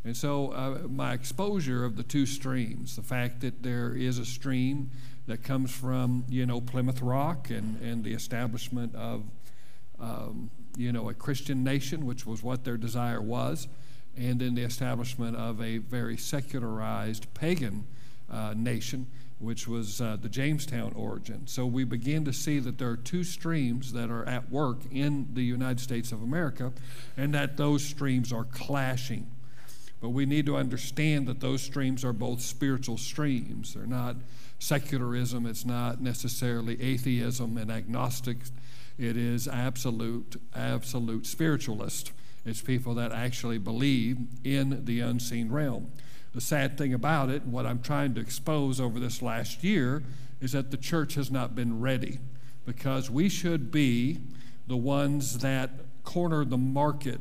And 0.04 0.16
so, 0.16 0.52
uh, 0.52 0.88
my 0.88 1.12
exposure 1.12 1.84
of 1.84 1.96
the 1.96 2.02
two 2.02 2.26
streams, 2.26 2.96
the 2.96 3.02
fact 3.02 3.40
that 3.40 3.62
there 3.62 3.94
is 3.94 4.18
a 4.18 4.24
stream 4.24 4.90
that 5.26 5.42
comes 5.42 5.70
from, 5.70 6.24
you 6.28 6.44
know, 6.44 6.60
Plymouth 6.60 7.00
Rock 7.00 7.50
and, 7.50 7.80
and 7.80 8.04
the 8.04 8.12
establishment 8.12 8.94
of, 8.94 9.22
um, 9.98 10.50
you 10.76 10.92
know, 10.92 11.08
a 11.08 11.14
Christian 11.14 11.64
nation, 11.64 12.04
which 12.04 12.26
was 12.26 12.42
what 12.42 12.64
their 12.64 12.76
desire 12.76 13.22
was, 13.22 13.66
and 14.16 14.40
then 14.40 14.54
the 14.54 14.62
establishment 14.62 15.36
of 15.36 15.60
a 15.60 15.78
very 15.78 16.16
secularized 16.16 17.32
pagan 17.34 17.84
uh, 18.30 18.54
nation, 18.56 19.06
which 19.38 19.66
was 19.68 20.00
uh, 20.00 20.16
the 20.20 20.28
Jamestown 20.28 20.92
origin. 20.94 21.46
So 21.46 21.66
we 21.66 21.84
begin 21.84 22.24
to 22.24 22.32
see 22.32 22.58
that 22.60 22.78
there 22.78 22.90
are 22.90 22.96
two 22.96 23.24
streams 23.24 23.92
that 23.92 24.10
are 24.10 24.24
at 24.26 24.50
work 24.50 24.78
in 24.90 25.28
the 25.34 25.42
United 25.42 25.80
States 25.80 26.12
of 26.12 26.22
America, 26.22 26.72
and 27.16 27.34
that 27.34 27.56
those 27.56 27.84
streams 27.84 28.32
are 28.32 28.44
clashing. 28.44 29.30
But 30.00 30.10
we 30.10 30.26
need 30.26 30.46
to 30.46 30.56
understand 30.56 31.26
that 31.28 31.40
those 31.40 31.62
streams 31.62 32.04
are 32.04 32.12
both 32.12 32.40
spiritual 32.40 32.98
streams. 32.98 33.74
They're 33.74 33.86
not 33.86 34.16
secularism, 34.58 35.46
it's 35.46 35.64
not 35.64 36.00
necessarily 36.00 36.80
atheism 36.80 37.58
and 37.58 37.70
agnostic. 37.70 38.38
It 38.98 39.16
is 39.16 39.48
absolute, 39.48 40.40
absolute 40.54 41.26
spiritualist. 41.26 42.12
It's 42.44 42.60
people 42.60 42.94
that 42.94 43.12
actually 43.12 43.58
believe 43.58 44.18
in 44.42 44.84
the 44.84 45.00
unseen 45.00 45.50
realm. 45.50 45.90
The 46.34 46.40
sad 46.40 46.76
thing 46.76 46.92
about 46.92 47.30
it, 47.30 47.46
what 47.46 47.64
I'm 47.64 47.80
trying 47.80 48.14
to 48.14 48.20
expose 48.20 48.80
over 48.80 48.98
this 48.98 49.22
last 49.22 49.62
year, 49.64 50.02
is 50.40 50.52
that 50.52 50.70
the 50.70 50.76
church 50.76 51.14
has 51.14 51.30
not 51.30 51.54
been 51.54 51.80
ready 51.80 52.18
because 52.66 53.10
we 53.10 53.28
should 53.28 53.70
be 53.70 54.18
the 54.66 54.76
ones 54.76 55.38
that 55.38 55.70
corner 56.02 56.44
the 56.44 56.58
market 56.58 57.20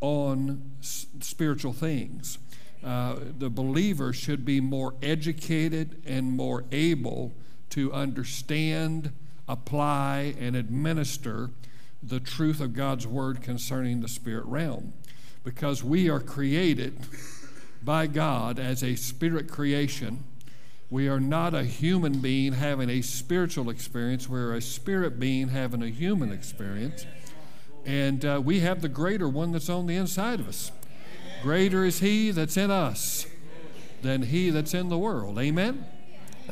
on 0.00 0.70
s- 0.80 1.06
spiritual 1.20 1.72
things. 1.72 2.38
Uh, 2.82 3.16
the 3.38 3.50
believer 3.50 4.12
should 4.12 4.44
be 4.44 4.60
more 4.60 4.94
educated 5.02 6.00
and 6.06 6.32
more 6.32 6.64
able 6.72 7.32
to 7.70 7.92
understand, 7.92 9.12
apply, 9.46 10.34
and 10.38 10.56
administer 10.56 11.50
the 12.02 12.20
truth 12.20 12.60
of 12.60 12.72
God's 12.72 13.06
word 13.06 13.42
concerning 13.42 14.00
the 14.00 14.08
spirit 14.08 14.46
realm. 14.46 14.92
Because 15.44 15.82
we 15.82 16.08
are 16.08 16.20
created 16.20 16.98
by 17.82 18.06
God 18.06 18.58
as 18.58 18.82
a 18.82 18.94
spirit 18.96 19.50
creation. 19.50 20.24
We 20.90 21.08
are 21.08 21.20
not 21.20 21.54
a 21.54 21.64
human 21.64 22.20
being 22.20 22.54
having 22.54 22.90
a 22.90 23.00
spiritual 23.00 23.70
experience, 23.70 24.28
we're 24.28 24.54
a 24.54 24.60
spirit 24.60 25.20
being 25.20 25.48
having 25.48 25.82
a 25.82 25.88
human 25.88 26.32
experience. 26.32 27.06
And 27.86 28.24
uh, 28.24 28.42
we 28.44 28.60
have 28.60 28.82
the 28.82 28.88
greater 28.88 29.28
one 29.28 29.52
that's 29.52 29.70
on 29.70 29.86
the 29.86 29.96
inside 29.96 30.40
of 30.40 30.48
us. 30.48 30.72
Greater 31.42 31.84
is 31.84 32.00
He 32.00 32.30
that's 32.30 32.56
in 32.56 32.70
us 32.70 33.26
than 34.02 34.24
He 34.24 34.50
that's 34.50 34.74
in 34.74 34.88
the 34.88 34.98
world. 34.98 35.38
Amen? 35.38 35.86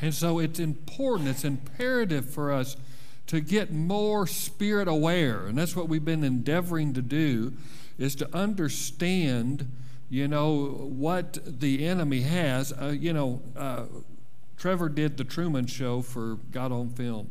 And 0.00 0.14
so 0.14 0.38
it's 0.38 0.60
important, 0.60 1.28
it's 1.28 1.44
imperative 1.44 2.30
for 2.30 2.52
us 2.52 2.76
to 3.28 3.40
get 3.40 3.72
more 3.72 4.26
spirit 4.26 4.88
aware. 4.88 5.46
And 5.46 5.56
that's 5.56 5.76
what 5.76 5.88
we've 5.88 6.04
been 6.04 6.24
endeavoring 6.24 6.94
to 6.94 7.02
do 7.02 7.52
is 7.98 8.14
to 8.16 8.36
understand, 8.36 9.70
you 10.08 10.26
know, 10.26 10.64
what 10.66 11.38
the 11.44 11.86
enemy 11.86 12.22
has. 12.22 12.72
Uh, 12.72 12.94
you 12.98 13.12
know, 13.12 13.40
uh, 13.56 13.84
Trevor 14.56 14.88
did 14.88 15.18
the 15.18 15.24
Truman 15.24 15.66
Show 15.66 16.02
for 16.02 16.38
God 16.50 16.72
on 16.72 16.90
Film. 16.90 17.30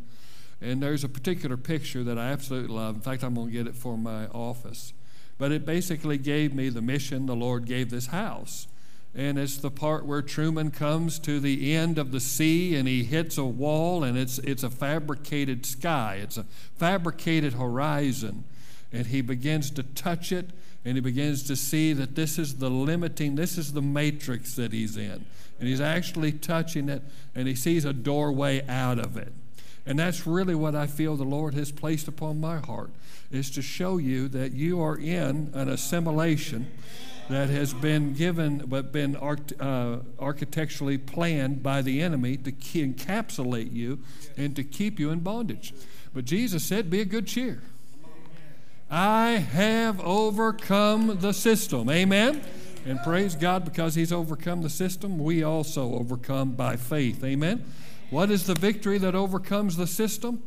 And 0.62 0.82
there's 0.82 1.04
a 1.04 1.10
particular 1.10 1.58
picture 1.58 2.04
that 2.04 2.18
I 2.18 2.32
absolutely 2.32 2.74
love. 2.74 2.96
In 2.96 3.02
fact, 3.02 3.24
I'm 3.24 3.36
going 3.36 3.48
to 3.48 3.54
get 3.54 3.68
it 3.68 3.76
for 3.76 3.98
my 3.98 4.28
office. 4.28 4.94
But 5.38 5.52
it 5.52 5.66
basically 5.66 6.18
gave 6.18 6.54
me 6.54 6.70
the 6.70 6.82
mission 6.82 7.26
the 7.26 7.36
Lord 7.36 7.66
gave 7.66 7.90
this 7.90 8.08
house. 8.08 8.68
And 9.16 9.40
it's 9.40 9.58
the 9.58 9.72
part 9.72 10.06
where 10.06 10.22
Truman 10.22 10.70
comes 10.70 11.18
to 11.20 11.40
the 11.40 11.74
end 11.76 11.98
of 11.98 12.12
the 12.12 12.20
sea 12.20 12.76
and 12.76 12.88
he 12.88 13.04
hits 13.04 13.38
a 13.38 13.46
wall, 13.46 14.04
and 14.04 14.18
it's, 14.18 14.38
it's 14.40 14.64
a 14.64 14.70
fabricated 14.70 15.66
sky, 15.66 16.20
it's 16.22 16.38
a 16.38 16.46
fabricated 16.76 17.54
horizon. 17.54 18.44
And 18.92 19.08
he 19.08 19.22
begins 19.22 19.72
to 19.72 19.84
touch 19.84 20.32
it, 20.32 20.52
and 20.86 20.96
he 20.96 21.02
begins 21.02 21.44
to 21.44 21.56
see 21.56 21.94
that 21.94 22.16
this 22.16 22.38
is 22.38 22.58
the 22.58 22.70
limiting, 22.70 23.36
this 23.36 23.58
is 23.58 23.74
the 23.74 23.82
matrix 23.82 24.56
that 24.56 24.72
he's 24.72 24.96
in. 24.96 25.26
And 25.60 25.68
he's 25.68 25.82
actually 25.82 26.32
touching 26.32 26.88
it, 26.88 27.02
and 27.34 27.48
he 27.48 27.56
sees 27.56 27.86
a 27.86 27.94
doorway 27.94 28.66
out 28.68 29.00
of 29.00 29.18
it. 29.18 29.34
And 29.88 29.98
that's 29.98 30.28
really 30.28 30.54
what 30.54 30.76
I 30.76 30.86
feel 30.86 31.16
the 31.16 31.24
Lord 31.24 31.54
has 31.54 31.72
placed 31.72 32.08
upon 32.08 32.40
my 32.40 32.58
heart 32.58 32.92
is 33.32 33.50
to 33.52 33.62
show 33.62 33.98
you 33.98 34.28
that 34.30 34.52
you 34.52 34.82
are 34.82 34.98
in 34.98 35.50
an 35.54 35.70
assimilation 35.70 36.68
that 37.30 37.50
has 37.50 37.74
been 37.74 38.14
given 38.14 38.64
but 38.68 38.92
been 38.92 39.16
uh, 39.16 40.00
architecturally 40.20 40.98
planned 40.98 41.62
by 41.62 41.82
the 41.82 42.02
enemy 42.02 42.38
to 42.38 42.52
encapsulate 42.52 43.74
you 43.74 44.00
and 44.38 44.56
to 44.56 44.64
keep 44.64 45.00
you 45.00 45.10
in 45.10 45.20
bondage. 45.20 45.74
But 46.14 46.26
Jesus 46.26 46.64
said, 46.64 46.90
Be 46.90 47.02
a 47.02 47.06
good 47.06 47.28
cheer. 47.28 47.62
I 48.90 49.32
have 49.32 50.00
overcome 50.00 51.20
the 51.20 51.34
system. 51.34 51.90
Amen. 51.90 52.42
And 52.86 53.02
praise 53.04 53.36
God 53.36 53.66
because 53.66 53.96
He's 53.96 54.14
overcome 54.14 54.62
the 54.62 54.70
system, 54.70 55.20
we 55.20 55.44
also 55.44 55.94
overcome 55.96 56.52
by 56.52 56.78
faith. 56.78 57.24
Amen. 57.24 57.66
What 58.10 58.32
is 58.32 58.46
the 58.46 58.54
victory 58.54 58.98
that 59.00 59.14
overcomes 59.14 59.76
the 59.76 59.88
system? 59.88 60.42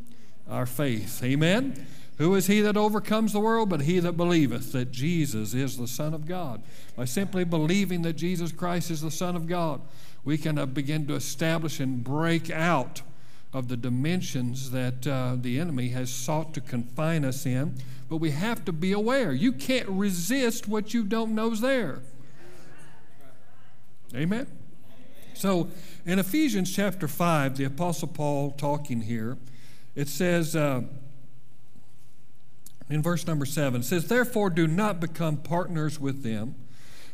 Our 0.49 0.65
faith. 0.65 1.23
Amen. 1.23 1.87
Who 2.21 2.35
is 2.35 2.49
he 2.49 2.61
that 2.61 2.77
overcomes 2.77 3.33
the 3.33 3.41
world? 3.41 3.71
But 3.71 3.81
he 3.81 3.99
that 3.99 4.13
believeth 4.13 4.73
that 4.73 4.93
Jesus 4.93 5.55
is 5.55 5.79
the 5.79 5.89
Son 5.89 6.13
of 6.13 6.27
God. 6.27 6.61
By 6.95 7.07
simply 7.07 7.45
believing 7.45 8.03
that 8.03 8.13
Jesus 8.13 8.53
Christ 8.53 8.91
is 8.91 9.01
the 9.01 9.11
Son 9.11 9.37
of 9.37 9.47
God, 9.47 9.81
we 10.23 10.37
can 10.37 10.59
uh, 10.59 10.67
begin 10.67 11.07
to 11.07 11.15
establish 11.15 11.81
and 11.81 12.05
break 12.05 12.51
out 12.51 13.01
of 13.55 13.69
the 13.69 13.77
dimensions 13.79 14.71
that 14.71 15.07
uh, 15.07 15.37
the 15.41 15.59
enemy 15.59 15.89
has 15.89 16.11
sought 16.11 16.53
to 16.53 16.61
confine 16.61 17.25
us 17.25 17.47
in. 17.47 17.77
But 18.11 18.19
we 18.19 18.33
have 18.33 18.67
to 18.67 18.73
be 18.73 18.93
aware. 18.93 19.33
You 19.33 19.53
can't 19.53 19.89
resist 19.89 20.69
what 20.69 20.93
you 20.93 21.05
don't 21.05 21.35
know 21.35 21.53
is 21.53 21.63
there. 21.63 22.01
Amen. 24.15 24.47
So 25.33 25.69
in 26.05 26.19
Ephesians 26.19 26.71
chapter 26.71 27.09
5, 27.09 27.57
the 27.57 27.65
Apostle 27.65 28.09
Paul 28.09 28.51
talking 28.51 29.01
here, 29.01 29.39
it 29.95 30.09
says 30.09 30.55
uh, 30.55 30.83
in 32.91 33.03
verse 33.03 33.27
number 33.27 33.47
7, 33.47 33.81
it 33.81 33.85
says, 33.85 34.09
Therefore 34.09 34.51
do 34.51 34.67
not 34.67 35.01
become 35.01 35.37
partners 35.37 35.99
with 36.01 36.23
them, 36.23 36.57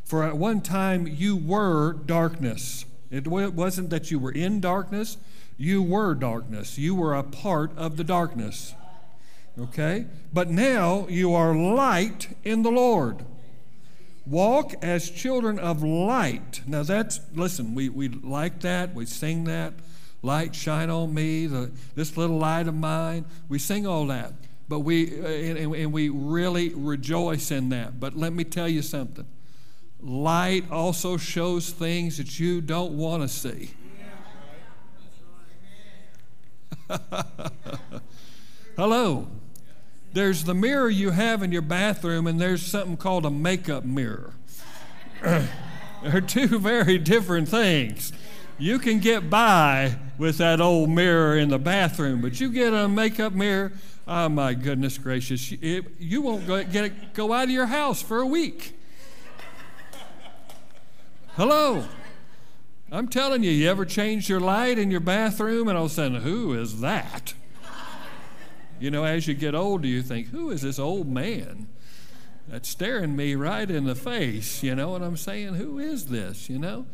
for 0.04 0.24
at 0.24 0.36
one 0.36 0.60
time 0.60 1.06
you 1.06 1.36
were 1.36 1.92
darkness. 1.92 2.84
It 3.10 3.26
wasn't 3.28 3.90
that 3.90 4.10
you 4.10 4.18
were 4.18 4.32
in 4.32 4.60
darkness, 4.60 5.18
you 5.58 5.82
were 5.82 6.14
darkness. 6.14 6.76
You 6.76 6.94
were 6.94 7.14
a 7.14 7.22
part 7.22 7.76
of 7.76 7.96
the 7.96 8.04
darkness. 8.04 8.74
Okay? 9.58 10.06
But 10.32 10.50
now 10.50 11.06
you 11.08 11.34
are 11.34 11.54
light 11.54 12.36
in 12.44 12.62
the 12.62 12.70
Lord. 12.70 13.24
Walk 14.26 14.74
as 14.82 15.08
children 15.08 15.58
of 15.58 15.82
light. 15.82 16.62
Now 16.66 16.82
that's, 16.82 17.20
listen, 17.34 17.74
we, 17.74 17.88
we 17.88 18.08
like 18.08 18.60
that, 18.60 18.94
we 18.94 19.06
sing 19.06 19.44
that. 19.44 19.74
Light 20.22 20.54
shine 20.54 20.90
on 20.90 21.14
me, 21.14 21.46
the, 21.46 21.70
this 21.94 22.16
little 22.16 22.38
light 22.38 22.66
of 22.66 22.74
mine. 22.74 23.24
We 23.48 23.58
sing 23.58 23.86
all 23.86 24.06
that. 24.08 24.32
But 24.68 24.80
we, 24.80 25.20
uh, 25.20 25.26
and, 25.26 25.74
and 25.74 25.92
we 25.92 26.08
really 26.08 26.70
rejoice 26.74 27.50
in 27.50 27.68
that. 27.70 28.00
But 28.00 28.16
let 28.16 28.32
me 28.32 28.44
tell 28.44 28.68
you 28.68 28.82
something 28.82 29.26
light 30.00 30.70
also 30.70 31.16
shows 31.16 31.70
things 31.70 32.18
that 32.18 32.38
you 32.38 32.60
don't 32.60 32.96
want 32.96 33.22
to 33.22 33.28
see. 33.28 33.70
Hello. 38.76 39.28
There's 40.12 40.44
the 40.44 40.54
mirror 40.54 40.88
you 40.88 41.10
have 41.10 41.42
in 41.42 41.52
your 41.52 41.62
bathroom, 41.62 42.26
and 42.26 42.40
there's 42.40 42.62
something 42.62 42.96
called 42.96 43.26
a 43.26 43.30
makeup 43.30 43.84
mirror. 43.84 44.32
They're 45.22 46.20
two 46.26 46.58
very 46.58 46.96
different 46.98 47.48
things. 47.48 48.12
You 48.58 48.78
can 48.78 49.00
get 49.00 49.28
by 49.28 49.96
with 50.16 50.38
that 50.38 50.60
old 50.60 50.88
mirror 50.88 51.36
in 51.36 51.50
the 51.50 51.58
bathroom, 51.58 52.22
but 52.22 52.40
you 52.40 52.50
get 52.50 52.72
a 52.72 52.88
makeup 52.88 53.34
mirror, 53.34 53.72
oh 54.06 54.28
my 54.28 54.54
goodness 54.54 54.98
gracious, 54.98 55.52
it, 55.60 55.84
you 55.98 56.22
won't 56.22 56.46
go, 56.46 56.62
get 56.64 56.84
it, 56.84 57.14
go 57.14 57.32
out 57.32 57.44
of 57.44 57.50
your 57.50 57.66
house 57.66 58.02
for 58.02 58.20
a 58.20 58.26
week. 58.26 58.78
Hello. 61.34 61.84
I'm 62.90 63.08
telling 63.08 63.42
you, 63.42 63.50
you 63.50 63.68
ever 63.68 63.84
changed 63.84 64.28
your 64.28 64.40
light 64.40 64.78
in 64.78 64.90
your 64.90 65.00
bathroom 65.00 65.68
and 65.68 65.76
all 65.76 65.86
of 65.86 65.90
a 65.90 65.94
sudden, 65.94 66.20
who 66.20 66.54
is 66.54 66.80
that? 66.80 67.34
You 68.78 68.90
know, 68.90 69.04
as 69.04 69.26
you 69.26 69.34
get 69.34 69.54
older, 69.54 69.86
you 69.86 70.02
think, 70.02 70.28
who 70.28 70.50
is 70.50 70.62
this 70.62 70.78
old 70.78 71.08
man 71.08 71.66
that's 72.46 72.68
staring 72.68 73.16
me 73.16 73.34
right 73.34 73.68
in 73.68 73.84
the 73.84 73.94
face? 73.94 74.62
You 74.62 74.74
know 74.74 74.90
what 74.90 75.02
I'm 75.02 75.16
saying? 75.16 75.54
Who 75.54 75.78
is 75.78 76.06
this? 76.06 76.48
You 76.48 76.58
know? 76.58 76.86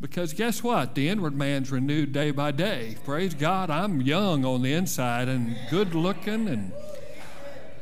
Because 0.00 0.34
guess 0.34 0.62
what? 0.62 0.94
The 0.94 1.08
inward 1.08 1.34
man's 1.34 1.70
renewed 1.70 2.12
day 2.12 2.30
by 2.30 2.50
day. 2.50 2.96
Praise 3.04 3.34
God, 3.34 3.70
I'm 3.70 4.00
young 4.00 4.44
on 4.44 4.62
the 4.62 4.72
inside 4.72 5.28
and 5.28 5.56
good 5.70 5.94
looking 5.94 6.48
and 6.48 6.72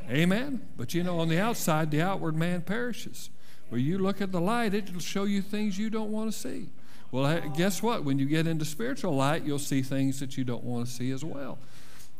amen. 0.09 0.67
But 0.77 0.95
you 0.95 1.03
know, 1.03 1.19
on 1.21 1.29
the 1.29 1.41
outside, 1.41 1.91
the 1.91 2.03
outward 2.03 2.37
man 2.37 2.63
perishes. 2.63 3.31
Where 3.71 3.81
you 3.81 3.99
look 3.99 4.21
at 4.21 4.33
the 4.33 4.41
light, 4.41 4.75
it'll 4.75 5.01
show 5.01 5.25
you 5.25 5.41
things 5.41 5.79
you 5.79 5.89
don't 5.89 6.11
want 6.11 6.31
to 6.31 6.39
see. 6.39 6.69
Well, 7.11 7.41
guess 7.57 7.83
what? 7.83 8.05
When 8.05 8.19
you 8.19 8.27
get 8.27 8.47
into 8.47 8.65
spiritual 8.65 9.15
light, 9.15 9.45
you'll 9.45 9.59
see 9.59 9.83
things 9.83 10.21
that 10.21 10.37
you 10.37 10.45
don't 10.45 10.65
want 10.65 10.87
to 10.87 10.93
see 10.93 11.11
as 11.11 11.25
well. 11.25 11.59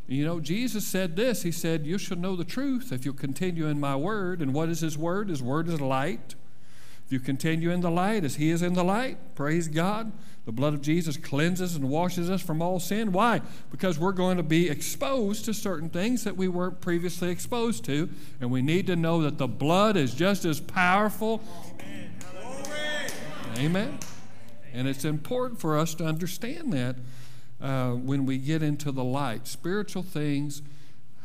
You 0.07 0.25
know, 0.25 0.41
Jesus 0.41 0.87
said 0.87 1.17
this 1.17 1.43
He 1.43 1.53
said, 1.53 1.87
You 1.87 1.99
shall 1.99 2.19
know 2.19 2.37
the 2.37 2.45
truth 2.45 2.93
if 2.93 3.05
you'll 3.05 3.15
continue 3.15 3.67
in 3.67 3.81
my 3.81 3.97
word. 3.97 4.43
And 4.43 4.53
what 4.53 4.69
is 4.69 4.81
His 4.81 4.99
word? 4.99 5.29
His 5.29 5.43
word 5.43 5.69
is 5.69 5.81
light. 5.81 6.35
You 7.13 7.21
continue 7.21 7.71
in 7.71 7.83
the 7.83 7.91
light 7.91 8.25
as 8.25 8.37
He 8.37 8.51
is 8.51 8.63
in 8.63 8.73
the 8.73 8.83
light, 8.83 9.19
praise 9.35 9.69
God. 9.69 10.13
The 10.47 10.53
blood 10.53 10.73
of 10.73 10.81
Jesus 10.81 11.19
cleanses 11.19 11.77
and 11.77 11.91
washes 11.91 12.31
us 12.31 12.41
from 12.41 12.63
all 12.63 12.81
sin. 12.81 13.13
Why? 13.13 13.43
Because 13.71 13.99
we're 13.99 14.13
going 14.13 14.39
to 14.39 14.43
be 14.43 14.71
exposed 14.71 15.45
to 15.45 15.55
certain 15.55 15.91
things 15.91 16.25
that 16.25 16.37
we 16.37 16.49
weren't 16.49 16.81
previously 16.81 17.31
exposed 17.31 17.85
to. 17.85 18.09
And 18.41 18.51
we 18.51 18.63
need 18.63 18.87
to 18.89 18.97
know 18.97 19.21
that 19.23 19.37
the 19.37 19.47
blood 19.47 19.97
is 19.97 20.15
just 20.15 20.47
as 20.47 20.59
powerful. 20.59 21.43
Amen. 21.79 23.11
Amen. 23.59 23.99
And 24.73 24.89
it's 24.89 25.05
important 25.05 25.61
for 25.61 25.79
us 25.79 25.95
to 25.97 26.05
understand 26.05 26.73
that 26.73 26.97
uh, 27.61 27.91
when 27.91 28.25
we 28.25 28.39
get 28.39 28.63
into 28.63 28.91
the 28.91 29.05
light. 29.05 29.47
Spiritual 29.47 30.03
things 30.03 30.63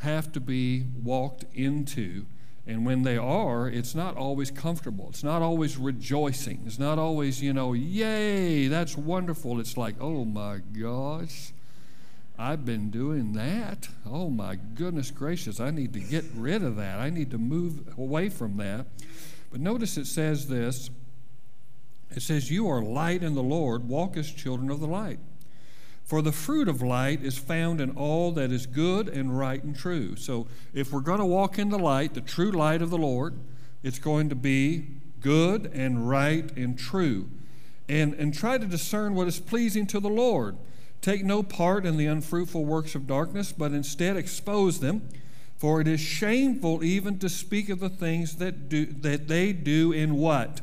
have 0.01 0.31
to 0.33 0.39
be 0.39 0.83
walked 1.01 1.45
into. 1.53 2.25
And 2.67 2.85
when 2.85 3.03
they 3.03 3.17
are, 3.17 3.69
it's 3.69 3.95
not 3.95 4.17
always 4.17 4.51
comfortable. 4.51 5.07
It's 5.09 5.23
not 5.23 5.41
always 5.41 5.77
rejoicing. 5.77 6.63
It's 6.65 6.77
not 6.77 6.99
always, 6.99 7.41
you 7.41 7.53
know, 7.53 7.71
yay, 7.71 8.67
that's 8.67 8.97
wonderful. 8.97 9.61
It's 9.61 9.77
like, 9.77 9.95
oh 10.01 10.25
my 10.25 10.59
gosh, 10.77 11.53
I've 12.37 12.65
been 12.65 12.91
doing 12.91 13.31
that. 13.33 13.87
Oh 14.05 14.29
my 14.29 14.57
goodness 14.75 15.11
gracious, 15.11 15.61
I 15.61 15.71
need 15.71 15.93
to 15.93 16.01
get 16.01 16.25
rid 16.35 16.61
of 16.61 16.75
that. 16.75 16.99
I 16.99 17.09
need 17.09 17.31
to 17.31 17.37
move 17.37 17.97
away 17.97 18.27
from 18.27 18.57
that. 18.57 18.85
But 19.49 19.61
notice 19.61 19.97
it 19.97 20.05
says 20.05 20.49
this 20.49 20.89
it 22.11 22.21
says, 22.21 22.51
You 22.51 22.69
are 22.69 22.81
light 22.81 23.23
in 23.23 23.33
the 23.33 23.43
Lord, 23.43 23.87
walk 23.87 24.17
as 24.17 24.31
children 24.31 24.69
of 24.69 24.79
the 24.79 24.87
light. 24.87 25.19
For 26.07 26.21
the 26.21 26.31
fruit 26.31 26.69
of 26.69 26.81
light 26.81 27.21
is 27.21 27.37
found 27.37 27.81
in 27.81 27.91
all 27.91 28.31
that 28.31 28.49
is 28.49 28.65
good 28.65 29.09
and 29.09 29.37
right 29.37 29.61
and 29.61 29.75
true. 29.75 30.15
So 30.15 30.47
if 30.73 30.93
we're 30.93 31.01
going 31.01 31.19
to 31.19 31.25
walk 31.25 31.59
in 31.59 31.67
the 31.69 31.77
light, 31.77 32.13
the 32.13 32.21
true 32.21 32.49
light 32.49 32.81
of 32.81 32.89
the 32.89 32.97
Lord, 32.97 33.37
it's 33.83 33.99
going 33.99 34.29
to 34.29 34.35
be 34.35 34.87
good 35.19 35.69
and 35.73 36.07
right 36.07 36.49
and 36.55 36.79
true. 36.79 37.29
And, 37.89 38.13
and 38.13 38.33
try 38.33 38.57
to 38.57 38.65
discern 38.65 39.15
what 39.15 39.27
is 39.27 39.41
pleasing 39.41 39.85
to 39.87 39.99
the 39.99 40.09
Lord. 40.09 40.55
Take 41.01 41.25
no 41.25 41.43
part 41.43 41.85
in 41.85 41.97
the 41.97 42.05
unfruitful 42.05 42.63
works 42.63 42.95
of 42.95 43.05
darkness, 43.05 43.51
but 43.51 43.73
instead 43.73 44.15
expose 44.15 44.79
them. 44.79 45.09
For 45.57 45.81
it 45.81 45.89
is 45.89 45.99
shameful 45.99 46.85
even 46.85 47.19
to 47.19 47.27
speak 47.27 47.67
of 47.67 47.81
the 47.81 47.89
things 47.89 48.37
that, 48.37 48.69
do, 48.69 48.85
that 48.85 49.27
they 49.27 49.51
do 49.51 49.91
in 49.91 50.15
what? 50.15 50.61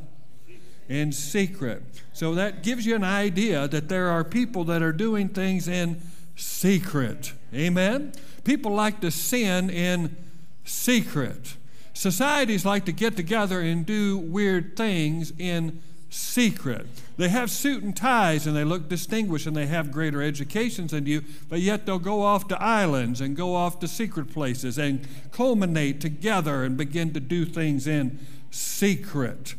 In 0.88 1.12
secret. 1.12 1.82
So 2.12 2.34
that 2.34 2.62
gives 2.62 2.86
you 2.86 2.94
an 2.94 3.04
idea 3.04 3.68
that 3.68 3.88
there 3.88 4.08
are 4.08 4.24
people 4.24 4.64
that 4.64 4.82
are 4.82 4.92
doing 4.92 5.28
things 5.28 5.68
in 5.68 6.00
secret. 6.36 7.32
Amen? 7.52 8.12
People 8.44 8.72
like 8.72 9.00
to 9.00 9.10
sin 9.10 9.70
in 9.70 10.16
secret. 10.64 11.56
Societies 11.92 12.64
like 12.64 12.84
to 12.86 12.92
get 12.92 13.16
together 13.16 13.60
and 13.60 13.86
do 13.86 14.18
weird 14.18 14.76
things 14.76 15.32
in 15.38 15.80
secret. 16.10 16.86
They 17.16 17.28
have 17.28 17.50
suit 17.50 17.82
and 17.82 17.96
ties 17.96 18.46
and 18.46 18.56
they 18.56 18.64
look 18.64 18.88
distinguished 18.88 19.46
and 19.46 19.56
they 19.56 19.66
have 19.66 19.92
greater 19.92 20.22
educations 20.22 20.90
than 20.90 21.06
you, 21.06 21.22
but 21.48 21.60
yet 21.60 21.86
they'll 21.86 21.98
go 21.98 22.22
off 22.22 22.48
to 22.48 22.62
islands 22.62 23.20
and 23.20 23.36
go 23.36 23.54
off 23.54 23.78
to 23.80 23.88
secret 23.88 24.32
places 24.32 24.78
and 24.78 25.06
culminate 25.32 26.00
together 26.00 26.64
and 26.64 26.76
begin 26.76 27.12
to 27.12 27.20
do 27.20 27.44
things 27.44 27.86
in 27.86 28.18
secret. 28.50 29.54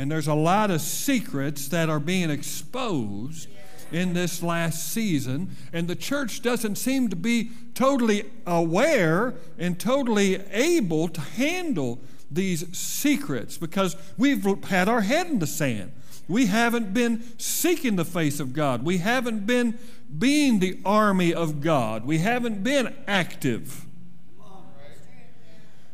And 0.00 0.10
there's 0.10 0.28
a 0.28 0.34
lot 0.34 0.70
of 0.70 0.80
secrets 0.80 1.68
that 1.68 1.90
are 1.90 2.00
being 2.00 2.30
exposed 2.30 3.48
in 3.92 4.14
this 4.14 4.42
last 4.42 4.94
season. 4.94 5.54
And 5.74 5.88
the 5.88 5.94
church 5.94 6.40
doesn't 6.40 6.76
seem 6.76 7.10
to 7.10 7.16
be 7.16 7.50
totally 7.74 8.24
aware 8.46 9.34
and 9.58 9.78
totally 9.78 10.36
able 10.52 11.08
to 11.08 11.20
handle 11.20 12.00
these 12.30 12.74
secrets 12.74 13.58
because 13.58 13.94
we've 14.16 14.42
had 14.64 14.88
our 14.88 15.02
head 15.02 15.26
in 15.26 15.38
the 15.38 15.46
sand. 15.46 15.92
We 16.28 16.46
haven't 16.46 16.94
been 16.94 17.38
seeking 17.38 17.96
the 17.96 18.06
face 18.06 18.40
of 18.40 18.54
God. 18.54 18.82
We 18.82 18.98
haven't 18.98 19.46
been 19.46 19.78
being 20.18 20.60
the 20.60 20.80
army 20.82 21.34
of 21.34 21.60
God. 21.60 22.06
We 22.06 22.20
haven't 22.20 22.64
been 22.64 22.94
active. 23.06 23.84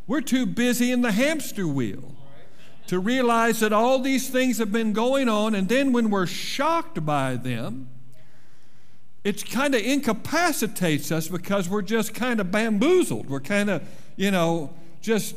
We're 0.06 0.20
too 0.20 0.46
busy 0.46 0.92
in 0.92 1.00
the 1.00 1.10
hamster 1.10 1.66
wheel 1.66 2.15
to 2.86 2.98
realize 2.98 3.60
that 3.60 3.72
all 3.72 3.98
these 3.98 4.28
things 4.28 4.58
have 4.58 4.72
been 4.72 4.92
going 4.92 5.28
on, 5.28 5.54
and 5.54 5.68
then 5.68 5.92
when 5.92 6.10
we're 6.10 6.26
shocked 6.26 7.04
by 7.04 7.36
them, 7.36 7.88
it 9.24 9.50
kind 9.50 9.74
of 9.74 9.82
incapacitates 9.82 11.10
us 11.10 11.26
because 11.26 11.68
we're 11.68 11.82
just 11.82 12.14
kind 12.14 12.38
of 12.38 12.52
bamboozled. 12.52 13.28
We're 13.28 13.40
kind 13.40 13.70
of, 13.70 13.82
you 14.14 14.30
know, 14.30 14.70
just 15.00 15.34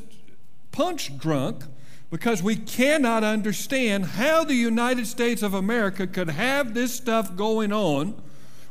punch 0.71 1.17
drunk 1.17 1.63
because 2.11 2.43
we 2.43 2.55
cannot 2.55 3.23
understand 3.23 4.05
how 4.05 4.43
the 4.43 4.53
United 4.55 5.07
States 5.07 5.41
of 5.41 5.53
America 5.53 6.05
could 6.05 6.29
have 6.29 6.73
this 6.73 6.93
stuff 6.93 7.35
going 7.35 7.71
on 7.71 8.21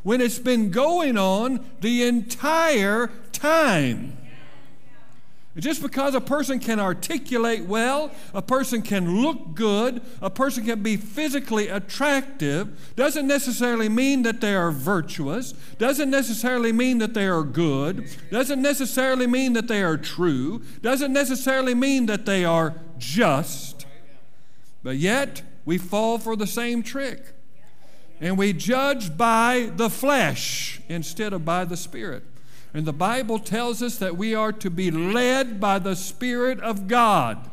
when 0.02 0.20
it's 0.20 0.38
been 0.38 0.70
going 0.70 1.18
on 1.18 1.64
the 1.80 2.04
entire 2.04 3.10
time. 3.32 4.17
Just 5.58 5.82
because 5.82 6.14
a 6.14 6.20
person 6.20 6.60
can 6.60 6.78
articulate 6.78 7.64
well, 7.64 8.12
a 8.32 8.42
person 8.42 8.80
can 8.80 9.22
look 9.22 9.54
good, 9.54 10.00
a 10.22 10.30
person 10.30 10.64
can 10.64 10.82
be 10.82 10.96
physically 10.96 11.68
attractive, 11.68 12.92
doesn't 12.94 13.26
necessarily 13.26 13.88
mean 13.88 14.22
that 14.22 14.40
they 14.40 14.54
are 14.54 14.70
virtuous, 14.70 15.52
doesn't 15.78 16.10
necessarily 16.10 16.70
mean 16.70 16.98
that 16.98 17.12
they 17.14 17.26
are 17.26 17.42
good, 17.42 18.08
doesn't 18.30 18.62
necessarily 18.62 19.26
mean 19.26 19.52
that 19.54 19.66
they 19.66 19.82
are 19.82 19.96
true, 19.96 20.62
doesn't 20.80 21.12
necessarily 21.12 21.74
mean 21.74 22.06
that 22.06 22.24
they 22.24 22.44
are 22.44 22.74
just. 22.96 23.84
But 24.84 24.96
yet, 24.96 25.42
we 25.64 25.76
fall 25.76 26.18
for 26.18 26.36
the 26.36 26.46
same 26.46 26.84
trick. 26.84 27.34
And 28.20 28.38
we 28.38 28.52
judge 28.52 29.16
by 29.16 29.70
the 29.76 29.90
flesh 29.90 30.80
instead 30.88 31.32
of 31.32 31.44
by 31.44 31.64
the 31.64 31.76
spirit. 31.76 32.24
And 32.74 32.86
the 32.86 32.92
Bible 32.92 33.38
tells 33.38 33.82
us 33.82 33.96
that 33.98 34.16
we 34.16 34.34
are 34.34 34.52
to 34.52 34.70
be 34.70 34.90
led 34.90 35.60
by 35.60 35.78
the 35.78 35.96
Spirit 35.96 36.60
of 36.60 36.86
God, 36.86 37.50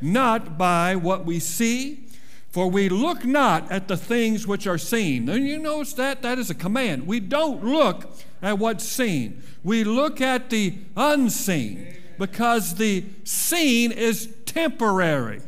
not 0.00 0.56
by 0.56 0.94
what 0.96 1.24
we 1.24 1.40
see. 1.40 2.04
For 2.50 2.70
we 2.70 2.88
look 2.88 3.24
not 3.24 3.70
at 3.70 3.88
the 3.88 3.96
things 3.96 4.46
which 4.46 4.66
are 4.66 4.78
seen. 4.78 5.28
And 5.28 5.46
you 5.46 5.58
notice 5.58 5.92
that? 5.94 6.22
That 6.22 6.38
is 6.38 6.48
a 6.48 6.54
command. 6.54 7.06
We 7.06 7.20
don't 7.20 7.62
look 7.62 8.10
at 8.40 8.58
what's 8.58 8.84
seen, 8.84 9.42
we 9.64 9.84
look 9.84 10.20
at 10.20 10.50
the 10.50 10.78
unseen 10.96 11.94
because 12.18 12.76
the 12.76 13.04
seen 13.24 13.92
is 13.92 14.34
temporary, 14.46 15.40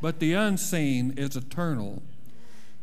but 0.00 0.18
the 0.18 0.34
unseen 0.34 1.14
is 1.16 1.36
eternal. 1.36 2.02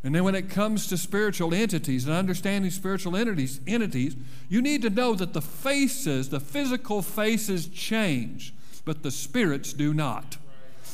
And 0.03 0.15
then 0.15 0.23
when 0.23 0.35
it 0.35 0.49
comes 0.49 0.87
to 0.87 0.97
spiritual 0.97 1.53
entities 1.53 2.05
and 2.05 2.15
understanding 2.15 2.71
spiritual 2.71 3.17
entities, 3.17 3.59
entities, 3.67 4.15
you 4.47 4.61
need 4.61 4.81
to 4.83 4.89
know 4.89 5.13
that 5.15 5.33
the 5.33 5.41
faces, 5.41 6.29
the 6.29 6.39
physical 6.39 7.01
faces 7.01 7.67
change, 7.67 8.53
but 8.85 9.03
the 9.03 9.11
spirits 9.11 9.73
do 9.73 9.93
not. 9.93 10.37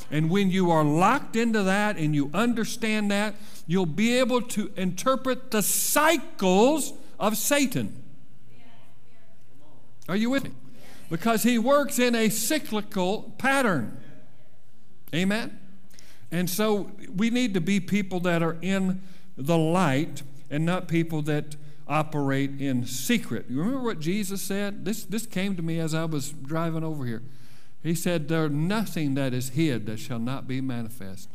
And 0.09 0.29
when 0.29 0.49
you 0.49 0.71
are 0.71 0.83
locked 0.83 1.35
into 1.35 1.61
that 1.63 1.97
and 1.97 2.15
you 2.15 2.31
understand 2.33 3.11
that, 3.11 3.35
you'll 3.67 3.85
be 3.85 4.17
able 4.17 4.41
to 4.41 4.71
interpret 4.75 5.51
the 5.51 5.61
cycles 5.61 6.93
of 7.19 7.37
Satan. 7.37 8.03
Are 10.07 10.15
you 10.15 10.29
with 10.29 10.43
me? 10.43 10.51
Because 11.09 11.43
he 11.43 11.57
works 11.57 11.99
in 11.99 12.15
a 12.15 12.29
cyclical 12.29 13.33
pattern. 13.37 13.97
Amen? 15.13 15.59
And 16.31 16.49
so 16.49 16.91
we 17.15 17.29
need 17.29 17.53
to 17.53 17.61
be 17.61 17.79
people 17.79 18.19
that 18.21 18.43
are 18.43 18.57
in 18.61 19.01
the 19.37 19.57
light 19.57 20.23
and 20.49 20.65
not 20.65 20.87
people 20.87 21.21
that 21.23 21.55
operate 21.87 22.59
in 22.59 22.85
secret. 22.85 23.45
You 23.49 23.59
remember 23.59 23.83
what 23.83 23.99
Jesus 23.99 24.41
said? 24.41 24.85
This, 24.85 25.05
this 25.05 25.25
came 25.25 25.55
to 25.55 25.61
me 25.61 25.79
as 25.79 25.93
I 25.93 26.05
was 26.05 26.29
driving 26.31 26.83
over 26.83 27.05
here. 27.05 27.21
He 27.83 27.93
said, 27.93 28.27
There's 28.27 28.51
nothing 28.51 29.13
that 29.15 29.33
is 29.33 29.49
hid 29.49 29.85
that 29.85 29.99
shall 29.99 30.19
not 30.19 30.47
be 30.47 30.61
manifest. 30.61 31.29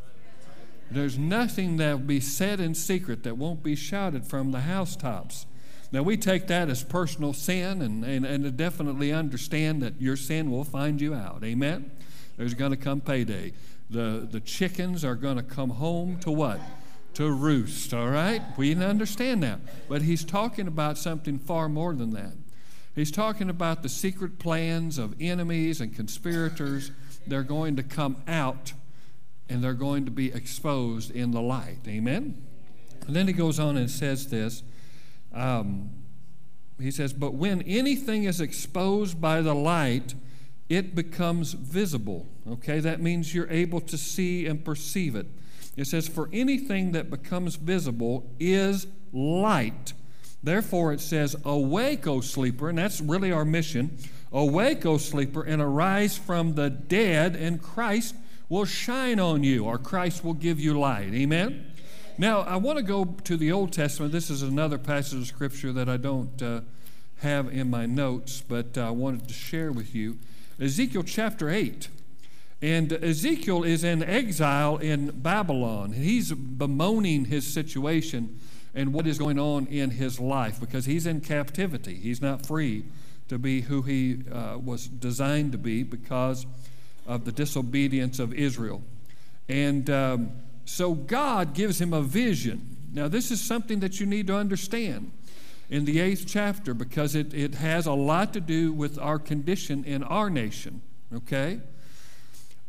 There's 0.89 1.17
nothing 1.17 1.77
that 1.77 1.93
will 1.93 2.05
be 2.05 2.19
said 2.19 2.59
in 2.59 2.75
secret 2.75 3.23
that 3.23 3.37
won't 3.37 3.63
be 3.63 3.75
shouted 3.75 4.27
from 4.27 4.51
the 4.51 4.61
housetops. 4.61 5.45
Now, 5.93 6.03
we 6.03 6.17
take 6.17 6.47
that 6.47 6.69
as 6.69 6.83
personal 6.83 7.33
sin 7.33 7.81
and, 7.81 8.03
and, 8.03 8.25
and 8.25 8.57
definitely 8.57 9.11
understand 9.11 9.81
that 9.81 10.01
your 10.01 10.15
sin 10.17 10.51
will 10.51 10.63
find 10.63 10.99
you 10.99 11.13
out. 11.13 11.43
Amen? 11.43 11.91
There's 12.37 12.53
going 12.53 12.71
to 12.71 12.77
come 12.77 13.01
payday. 13.01 13.53
The, 13.91 14.27
the 14.29 14.39
chickens 14.39 15.03
are 15.03 15.15
going 15.15 15.35
to 15.35 15.43
come 15.43 15.69
home 15.69 16.17
to 16.21 16.31
what? 16.31 16.59
To 17.15 17.29
roost, 17.29 17.93
all 17.93 18.07
right? 18.07 18.41
We 18.57 18.73
understand 18.73 19.43
that. 19.43 19.59
But 19.89 20.01
he's 20.01 20.23
talking 20.23 20.65
about 20.65 20.97
something 20.97 21.37
far 21.37 21.67
more 21.67 21.93
than 21.93 22.11
that. 22.11 22.33
He's 22.95 23.11
talking 23.11 23.49
about 23.49 23.83
the 23.83 23.89
secret 23.89 24.39
plans 24.39 24.97
of 24.97 25.15
enemies 25.19 25.81
and 25.81 25.93
conspirators. 25.93 26.91
They're 27.27 27.43
going 27.43 27.75
to 27.75 27.83
come 27.83 28.23
out 28.27 28.73
and 29.49 29.61
they're 29.61 29.73
going 29.73 30.05
to 30.05 30.11
be 30.11 30.31
exposed 30.31 31.11
in 31.11 31.31
the 31.31 31.41
light. 31.41 31.79
Amen? 31.85 32.41
And 33.05 33.15
then 33.15 33.27
he 33.27 33.33
goes 33.33 33.59
on 33.59 33.75
and 33.75 33.91
says 33.91 34.29
this. 34.29 34.63
Um, 35.33 35.89
he 36.79 36.91
says, 36.91 37.11
But 37.11 37.33
when 37.33 37.61
anything 37.63 38.23
is 38.23 38.39
exposed 38.39 39.19
by 39.19 39.41
the 39.41 39.53
light, 39.53 40.15
it 40.71 40.95
becomes 40.95 41.51
visible. 41.51 42.25
Okay, 42.49 42.79
that 42.79 43.01
means 43.01 43.35
you're 43.35 43.49
able 43.49 43.81
to 43.81 43.97
see 43.97 44.47
and 44.47 44.63
perceive 44.63 45.17
it. 45.17 45.27
It 45.75 45.85
says, 45.85 46.07
For 46.07 46.29
anything 46.31 46.93
that 46.93 47.09
becomes 47.09 47.57
visible 47.57 48.31
is 48.39 48.87
light. 49.11 49.91
Therefore, 50.41 50.93
it 50.93 51.01
says, 51.01 51.35
Awake, 51.43 52.07
O 52.07 52.21
sleeper, 52.21 52.69
and 52.69 52.77
that's 52.77 53.01
really 53.01 53.33
our 53.33 53.43
mission. 53.43 53.97
Awake, 54.31 54.85
O 54.85 54.97
sleeper, 54.97 55.43
and 55.43 55.61
arise 55.61 56.17
from 56.17 56.55
the 56.55 56.69
dead, 56.69 57.35
and 57.35 57.61
Christ 57.61 58.15
will 58.47 58.63
shine 58.63 59.19
on 59.19 59.43
you, 59.43 59.65
or 59.65 59.77
Christ 59.77 60.23
will 60.23 60.33
give 60.33 60.57
you 60.57 60.79
light. 60.79 61.13
Amen? 61.13 61.69
Now, 62.17 62.41
I 62.41 62.55
want 62.55 62.77
to 62.77 62.83
go 62.83 63.03
to 63.25 63.35
the 63.35 63.51
Old 63.51 63.73
Testament. 63.73 64.13
This 64.13 64.29
is 64.29 64.41
another 64.41 64.77
passage 64.77 65.19
of 65.19 65.27
Scripture 65.27 65.73
that 65.73 65.89
I 65.89 65.97
don't 65.97 66.41
uh, 66.41 66.61
have 67.17 67.49
in 67.49 67.69
my 67.69 67.85
notes, 67.85 68.41
but 68.47 68.77
uh, 68.77 68.87
I 68.87 68.91
wanted 68.91 69.27
to 69.27 69.33
share 69.33 69.73
with 69.73 69.93
you. 69.93 70.17
Ezekiel 70.61 71.03
chapter 71.03 71.49
8. 71.49 71.87
And 72.61 72.93
Ezekiel 72.93 73.63
is 73.63 73.83
in 73.83 74.03
exile 74.03 74.77
in 74.77 75.09
Babylon. 75.09 75.93
He's 75.93 76.31
bemoaning 76.31 77.25
his 77.25 77.51
situation 77.51 78.39
and 78.75 78.93
what 78.93 79.07
is 79.07 79.17
going 79.17 79.39
on 79.39 79.65
in 79.65 79.89
his 79.89 80.19
life 80.19 80.59
because 80.59 80.85
he's 80.85 81.07
in 81.07 81.21
captivity. 81.21 81.95
He's 81.95 82.21
not 82.21 82.45
free 82.45 82.85
to 83.29 83.39
be 83.39 83.61
who 83.61 83.81
he 83.81 84.19
uh, 84.31 84.59
was 84.63 84.87
designed 84.87 85.53
to 85.53 85.57
be 85.57 85.81
because 85.81 86.45
of 87.07 87.25
the 87.25 87.31
disobedience 87.31 88.19
of 88.19 88.31
Israel. 88.33 88.83
And 89.49 89.89
um, 89.89 90.31
so 90.65 90.93
God 90.93 91.55
gives 91.55 91.81
him 91.81 91.93
a 91.93 92.03
vision. 92.03 92.77
Now, 92.93 93.07
this 93.07 93.31
is 93.31 93.41
something 93.41 93.79
that 93.79 93.99
you 93.99 94.05
need 94.05 94.27
to 94.27 94.35
understand 94.35 95.11
in 95.71 95.85
the 95.85 96.01
eighth 96.01 96.25
chapter 96.27 96.73
because 96.73 97.15
it, 97.15 97.33
it 97.33 97.55
has 97.55 97.87
a 97.87 97.93
lot 97.93 98.33
to 98.33 98.41
do 98.41 98.73
with 98.73 98.99
our 98.99 99.17
condition 99.17 99.83
in 99.85 100.03
our 100.03 100.29
nation, 100.29 100.81
okay? 101.15 101.61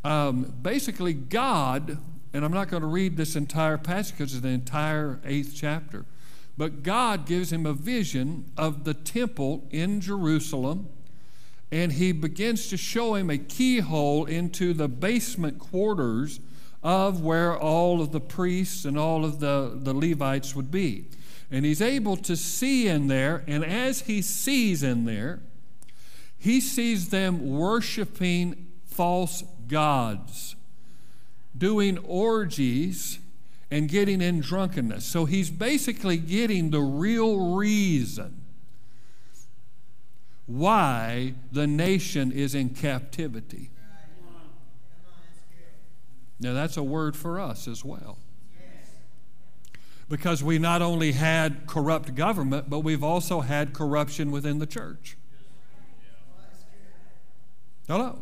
Um, 0.05 0.55
basically, 0.63 1.13
God, 1.13 1.99
and 2.33 2.45
I'm 2.45 2.53
not 2.53 2.69
going 2.69 2.81
to 2.81 2.87
read 2.87 3.17
this 3.17 3.35
entire 3.35 3.77
passage 3.77 4.17
because 4.17 4.33
it's 4.33 4.43
the 4.43 4.49
entire 4.49 5.21
eighth 5.25 5.53
chapter, 5.55 6.07
but 6.57 6.85
God 6.85 7.27
gives 7.27 7.53
him 7.53 7.67
a 7.67 7.73
vision 7.73 8.45
of 8.57 8.85
the 8.85 8.95
temple 8.95 9.67
in 9.71 10.01
Jerusalem 10.01 10.89
and 11.73 11.93
he 11.93 12.13
begins 12.13 12.69
to 12.69 12.77
show 12.77 13.15
him 13.15 13.31
a 13.31 13.39
keyhole 13.39 14.27
into 14.27 14.75
the 14.75 14.89
basement 14.89 15.59
quarters 15.59 16.39
of 16.83 17.23
where 17.23 17.59
all 17.59 18.03
of 18.03 18.13
the 18.13 18.21
priests 18.21 18.85
and 18.85 18.99
all 18.99 19.25
of 19.25 19.41
the, 19.41 19.73
the 19.75 19.95
Levites 19.95 20.55
would 20.55 20.71
be. 20.71 21.07
And 21.53 21.67
he's 21.67 21.83
able 21.83 22.17
to 22.17 22.35
see 22.35 22.89
in 22.89 23.09
there, 23.09 23.45
and 23.47 23.63
as 23.63 24.01
he 24.03 24.23
sees 24.23 24.83
in 24.83 25.05
there, 25.05 25.41
he 26.39 26.61
sees 26.61 27.11
them 27.11 27.57
worshiping 27.57 28.73
false 28.87 29.45
gods, 29.69 30.57
doing 31.57 31.99
orgies, 31.99 33.19
and 33.71 33.89
getting 33.89 34.23
in 34.23 34.41
drunkenness. 34.41 35.05
So 35.05 35.27
he's 35.27 35.51
basically 35.51 36.17
getting 36.17 36.71
the 36.71 36.81
real 36.81 37.55
reason 37.55 38.41
why 40.47 41.35
the 41.53 41.67
nation 41.67 42.33
is 42.33 42.55
in 42.55 42.71
captivity. 42.71 43.71
Now, 46.41 46.55
that's 46.55 46.77
a 46.77 46.83
word 46.83 47.15
for 47.15 47.39
us 47.39 47.69
as 47.69 47.85
well. 47.85 48.19
Because 50.13 50.45
we 50.45 50.59
not 50.59 50.83
only 50.83 51.13
had 51.13 51.67
corrupt 51.67 52.15
government, 52.15 52.69
but 52.69 52.81
we've 52.81 53.03
also 53.03 53.41
had 53.41 53.73
corruption 53.73 54.31
within 54.31 54.59
the 54.59 54.67
church. 54.67 55.17
Hello? 57.89 58.19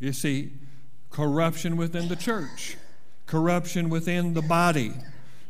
You 0.00 0.12
see, 0.12 0.50
corruption 1.10 1.76
within 1.76 2.08
the 2.08 2.16
church, 2.16 2.76
corruption 3.26 3.88
within 3.88 4.34
the 4.34 4.42
body. 4.42 4.94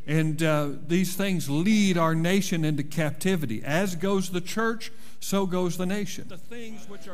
And 0.07 0.43
uh, 0.43 0.69
these 0.87 1.17
things 1.17 1.49
lead 1.49 1.97
our 1.97 2.15
nation 2.15 2.63
into 2.63 2.83
captivity. 2.83 3.65
As 3.65 3.97
goes 3.97 4.29
the 4.29 4.43
church, 4.43 4.93
so 5.21 5.47
goes 5.47 5.79
the 5.79 5.87
nation. 5.87 6.31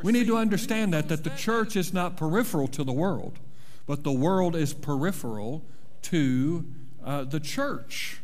We 0.02 0.10
need 0.10 0.26
to 0.26 0.36
understand 0.36 0.92
that, 0.94 1.06
that 1.10 1.22
the 1.22 1.30
church 1.30 1.76
is 1.76 1.92
not 1.92 2.16
peripheral 2.16 2.66
to 2.66 2.82
the 2.82 2.92
world, 2.92 3.38
but 3.86 4.02
the 4.02 4.10
world 4.10 4.56
is 4.56 4.74
peripheral 4.74 5.64
to 6.02 6.64
uh, 7.04 7.24
the 7.24 7.40
church. 7.40 8.20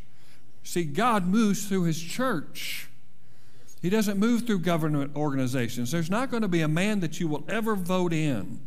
See, 0.63 0.85
God 0.85 1.27
moves 1.27 1.67
through 1.67 1.85
His 1.85 2.01
church. 2.01 2.89
He 3.81 3.91
doesn't 3.91 4.19
move 4.19 4.47
through 4.47 4.61
government 4.61 5.17
organizations. 5.17 5.91
There's 5.91 6.11
not 6.11 6.31
going 6.31 6.43
to 6.43 6.49
be 6.49 6.63
a 6.63 6.69
man 6.69 7.01
that 7.01 7.21
you 7.21 7.29
will 7.29 7.45
ever 7.49 7.75
vote 7.75 8.13
in 8.13 8.61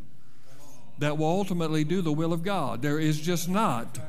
that 0.99 1.17
will 1.17 1.27
ultimately 1.27 1.83
do 1.83 2.01
the 2.01 2.13
will 2.13 2.31
of 2.31 2.43
God. 2.43 2.81
There 2.81 2.99
is 2.99 3.19
just 3.19 3.49
not. 3.49 3.99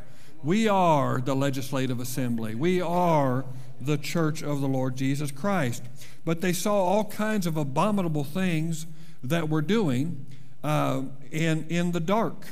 We 0.45 0.69
are 0.69 1.21
the 1.21 1.35
legislative 1.35 2.01
assembly. 2.01 2.55
We 2.55 2.81
are 2.81 3.45
the 3.81 3.99
church 3.99 4.43
of 4.43 4.61
the 4.61 4.69
Lord 4.69 4.97
Jesus 4.97 5.31
Christ. 5.31 5.83
But 6.25 6.41
they 6.41 6.53
saw 6.53 6.75
all 6.75 7.05
kinds 7.05 7.47
of 7.47 7.57
abominable 7.57 8.25
things 8.25 8.87
that 9.25 9.49
we're 9.49 9.63
doing 9.63 10.27
uh, 10.63 11.03
in, 11.31 11.67
in 11.69 11.93
the 11.93 12.01
dark. 12.01 12.47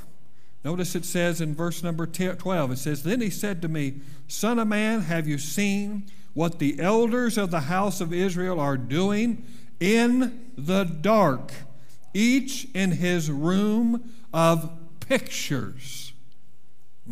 Notice 0.62 0.94
it 0.94 1.04
says 1.04 1.40
in 1.40 1.54
verse 1.54 1.82
number 1.82 2.06
12, 2.06 2.72
it 2.72 2.78
says, 2.78 3.02
Then 3.02 3.20
he 3.20 3.30
said 3.30 3.62
to 3.62 3.68
me, 3.68 4.00
Son 4.28 4.58
of 4.58 4.68
man, 4.68 5.00
have 5.02 5.26
you 5.26 5.38
seen 5.38 6.04
what 6.34 6.58
the 6.58 6.78
elders 6.80 7.38
of 7.38 7.50
the 7.50 7.61
house 7.61 8.00
of 8.00 8.12
Israel 8.12 8.61
are 8.61 8.76
doing 8.76 9.44
in 9.80 10.50
the 10.56 10.84
dark, 10.84 11.52
each 12.12 12.68
in 12.74 12.92
his 12.92 13.30
room 13.30 14.12
of 14.34 14.70
pictures? 15.00 16.12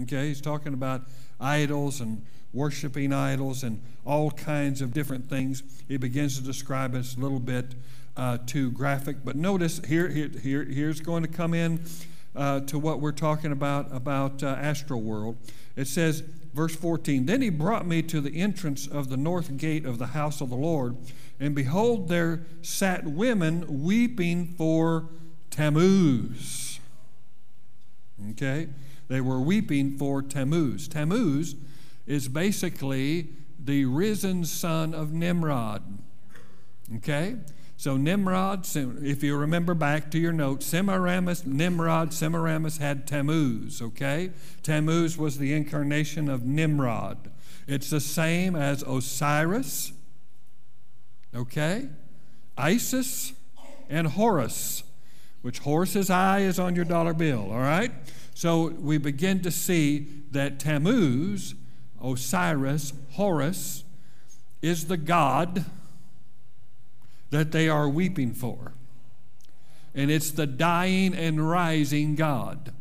Okay, 0.02 0.28
he's 0.28 0.42
talking 0.42 0.74
about 0.74 1.02
idols 1.40 2.00
and 2.00 2.24
worshiping 2.52 3.12
idols 3.12 3.62
and 3.62 3.80
all 4.04 4.30
kinds 4.30 4.82
of 4.82 4.92
different 4.92 5.28
things. 5.28 5.62
He 5.88 5.96
begins 5.96 6.38
to 6.38 6.44
describe 6.44 6.94
us 6.94 7.16
a 7.16 7.20
little 7.20 7.40
bit 7.40 7.74
uh, 8.16 8.38
too 8.46 8.70
graphic. 8.72 9.24
But 9.24 9.36
notice 9.36 9.80
here, 9.86 10.08
here, 10.08 10.30
here, 10.42 10.64
here's 10.64 11.00
going 11.00 11.22
to 11.22 11.28
come 11.28 11.54
in 11.54 11.84
uh, 12.34 12.60
to 12.60 12.78
what 12.78 13.00
we're 13.00 13.12
talking 13.12 13.52
about 13.52 13.94
about 13.94 14.42
uh, 14.42 14.56
Astroworld. 14.56 15.36
It 15.76 15.86
says, 15.86 16.22
verse 16.54 16.74
14, 16.74 17.26
Then 17.26 17.42
he 17.42 17.50
brought 17.50 17.86
me 17.86 18.02
to 18.02 18.20
the 18.20 18.40
entrance 18.40 18.86
of 18.86 19.08
the 19.08 19.16
north 19.16 19.56
gate 19.56 19.84
of 19.84 19.98
the 19.98 20.08
house 20.08 20.40
of 20.40 20.50
the 20.50 20.56
Lord, 20.56 20.96
and 21.40 21.54
behold, 21.54 22.08
there 22.08 22.46
sat 22.62 23.04
women 23.04 23.84
weeping 23.84 24.54
for 24.56 25.08
Tammuz. 25.50 26.80
Okay? 28.30 28.68
They 29.08 29.20
were 29.20 29.40
weeping 29.40 29.96
for 29.96 30.22
Tammuz. 30.22 30.88
Tammuz 30.88 31.54
is 32.06 32.28
basically 32.28 33.28
the 33.58 33.84
risen 33.84 34.44
son 34.44 34.94
of 34.94 35.12
Nimrod. 35.12 35.82
Okay? 36.96 37.36
So 37.78 37.96
Nimrod, 37.96 38.66
if 38.74 39.22
you 39.22 39.36
remember 39.36 39.72
back 39.72 40.10
to 40.10 40.18
your 40.18 40.32
notes, 40.32 40.66
Semiramis, 40.66 41.46
Nimrod, 41.46 42.12
Semiramis 42.12 42.78
had 42.78 43.06
Tammuz, 43.06 43.80
okay? 43.80 44.32
Tammuz 44.64 45.16
was 45.16 45.38
the 45.38 45.52
incarnation 45.54 46.28
of 46.28 46.44
Nimrod. 46.44 47.30
It's 47.68 47.88
the 47.88 48.00
same 48.00 48.56
as 48.56 48.82
Osiris, 48.82 49.92
okay? 51.32 51.88
Isis 52.56 53.34
and 53.88 54.08
Horus, 54.08 54.82
which 55.42 55.60
Horus's 55.60 56.10
eye 56.10 56.40
is 56.40 56.58
on 56.58 56.74
your 56.74 56.84
dollar 56.84 57.14
bill, 57.14 57.48
all 57.48 57.60
right? 57.60 57.92
So 58.34 58.70
we 58.70 58.98
begin 58.98 59.40
to 59.42 59.52
see 59.52 60.24
that 60.32 60.58
Tammuz, 60.58 61.54
Osiris, 62.02 62.92
Horus, 63.12 63.84
is 64.62 64.86
the 64.86 64.96
God 64.96 65.64
that 67.30 67.52
they 67.52 67.68
are 67.68 67.88
weeping 67.88 68.32
for. 68.32 68.72
And 69.94 70.10
it's 70.10 70.30
the 70.30 70.46
dying 70.46 71.14
and 71.14 71.48
rising 71.48 72.14
God. 72.14 72.72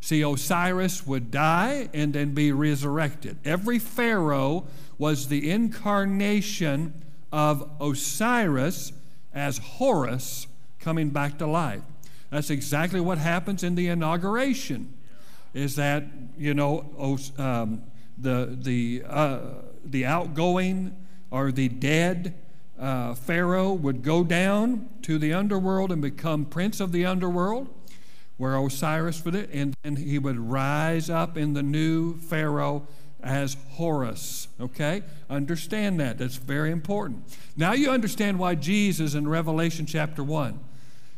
See, 0.00 0.22
Osiris 0.22 1.06
would 1.06 1.30
die 1.30 1.88
and 1.92 2.12
then 2.12 2.34
be 2.34 2.52
resurrected. 2.52 3.38
Every 3.44 3.78
Pharaoh 3.78 4.66
was 4.98 5.28
the 5.28 5.50
incarnation 5.50 7.02
of 7.32 7.68
Osiris 7.80 8.92
as 9.34 9.58
Horus 9.58 10.46
coming 10.78 11.10
back 11.10 11.38
to 11.38 11.46
life. 11.46 11.82
That's 12.30 12.50
exactly 12.50 13.00
what 13.00 13.18
happens 13.18 13.62
in 13.62 13.74
the 13.74 13.88
inauguration. 13.88 14.94
Is 15.54 15.76
that 15.76 16.04
you 16.36 16.54
know 16.54 17.18
um, 17.38 17.82
the 18.18 18.56
the 18.60 19.02
uh, 19.08 19.38
the 19.84 20.04
outgoing 20.06 20.96
or 21.30 21.50
the 21.50 21.68
dead 21.68 22.34
uh, 22.78 23.14
Pharaoh 23.14 23.72
would 23.72 24.02
go 24.02 24.22
down 24.22 24.88
to 25.02 25.18
the 25.18 25.32
underworld 25.32 25.90
and 25.92 26.02
become 26.02 26.44
prince 26.44 26.80
of 26.80 26.92
the 26.92 27.06
underworld, 27.06 27.68
where 28.36 28.56
Osiris 28.56 29.24
would, 29.24 29.34
and 29.34 29.74
then 29.82 29.96
he 29.96 30.18
would 30.18 30.38
rise 30.38 31.08
up 31.08 31.36
in 31.36 31.54
the 31.54 31.62
new 31.62 32.16
Pharaoh 32.18 32.86
as 33.22 33.56
Horus. 33.72 34.48
Okay? 34.60 35.02
Understand 35.30 35.98
that. 36.00 36.18
That's 36.18 36.36
very 36.36 36.70
important. 36.70 37.24
Now 37.56 37.72
you 37.72 37.90
understand 37.90 38.38
why 38.38 38.54
Jesus 38.54 39.14
in 39.14 39.26
Revelation 39.26 39.86
chapter 39.86 40.22
1, 40.22 40.58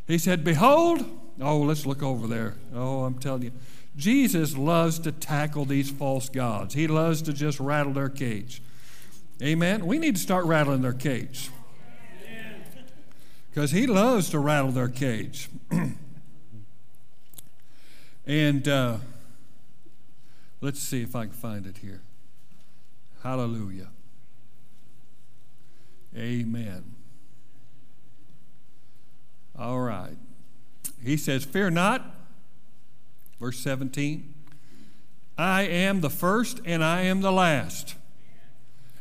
he 0.06 0.18
said, 0.18 0.44
Behold, 0.44 1.04
oh, 1.40 1.58
let's 1.58 1.84
look 1.86 2.02
over 2.02 2.26
there. 2.26 2.54
Oh, 2.74 3.04
I'm 3.04 3.18
telling 3.18 3.42
you. 3.42 3.52
Jesus 3.96 4.56
loves 4.56 5.00
to 5.00 5.10
tackle 5.12 5.64
these 5.64 5.90
false 5.90 6.28
gods. 6.28 6.74
He 6.74 6.86
loves 6.86 7.20
to 7.22 7.32
just 7.32 7.58
rattle 7.58 7.92
their 7.92 8.08
cage. 8.08 8.62
Amen. 9.40 9.86
We 9.86 9.98
need 9.98 10.16
to 10.16 10.20
start 10.20 10.44
rattling 10.46 10.82
their 10.82 10.92
cage. 10.92 11.50
Because 13.50 13.70
he 13.70 13.86
loves 13.86 14.30
to 14.30 14.38
rattle 14.38 14.72
their 14.72 14.88
cage. 14.88 15.48
and 18.26 18.68
uh, 18.68 18.96
let's 20.60 20.80
see 20.80 21.02
if 21.02 21.14
I 21.14 21.26
can 21.26 21.34
find 21.34 21.66
it 21.66 21.78
here. 21.78 22.00
Hallelujah. 23.22 23.88
Amen. 26.16 26.96
All 29.56 29.80
right. 29.80 30.16
He 31.02 31.16
says, 31.16 31.44
Fear 31.44 31.70
not. 31.70 32.14
Verse 33.40 33.58
17. 33.60 34.34
I 35.36 35.62
am 35.62 36.00
the 36.00 36.10
first 36.10 36.60
and 36.64 36.82
I 36.82 37.02
am 37.02 37.20
the 37.20 37.30
last 37.30 37.94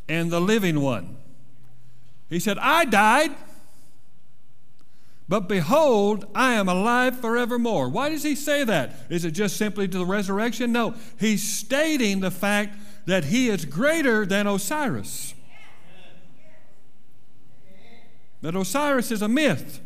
and 0.10 0.32
the 0.32 0.42
living 0.42 0.82
one. 0.82 1.18
He 2.30 2.40
said, 2.40 2.58
I 2.60 2.86
died, 2.86 3.32
but 5.30 5.48
behold, 5.48 6.26
I 6.34 6.54
am 6.54 6.70
alive 6.70 7.20
forevermore. 7.20 7.90
Why 7.90 8.10
does 8.10 8.24
he 8.24 8.36
say 8.36 8.64
that? 8.64 8.96
Is 9.10 9.26
it 9.26 9.32
just 9.32 9.58
simply 9.58 9.88
to 9.88 9.98
the 9.98 10.06
resurrection? 10.06 10.72
No, 10.72 10.96
he's 11.20 11.44
stating 11.44 12.22
the 12.22 12.32
fact 12.32 12.78
that 13.06 13.26
he 13.26 13.50
is 13.50 13.66
greater 13.66 14.26
than 14.26 14.48
Osiris. 14.48 15.34
That 18.42 18.56
Osiris 18.56 19.12
is 19.12 19.22
a 19.22 19.28
myth, 19.28 19.82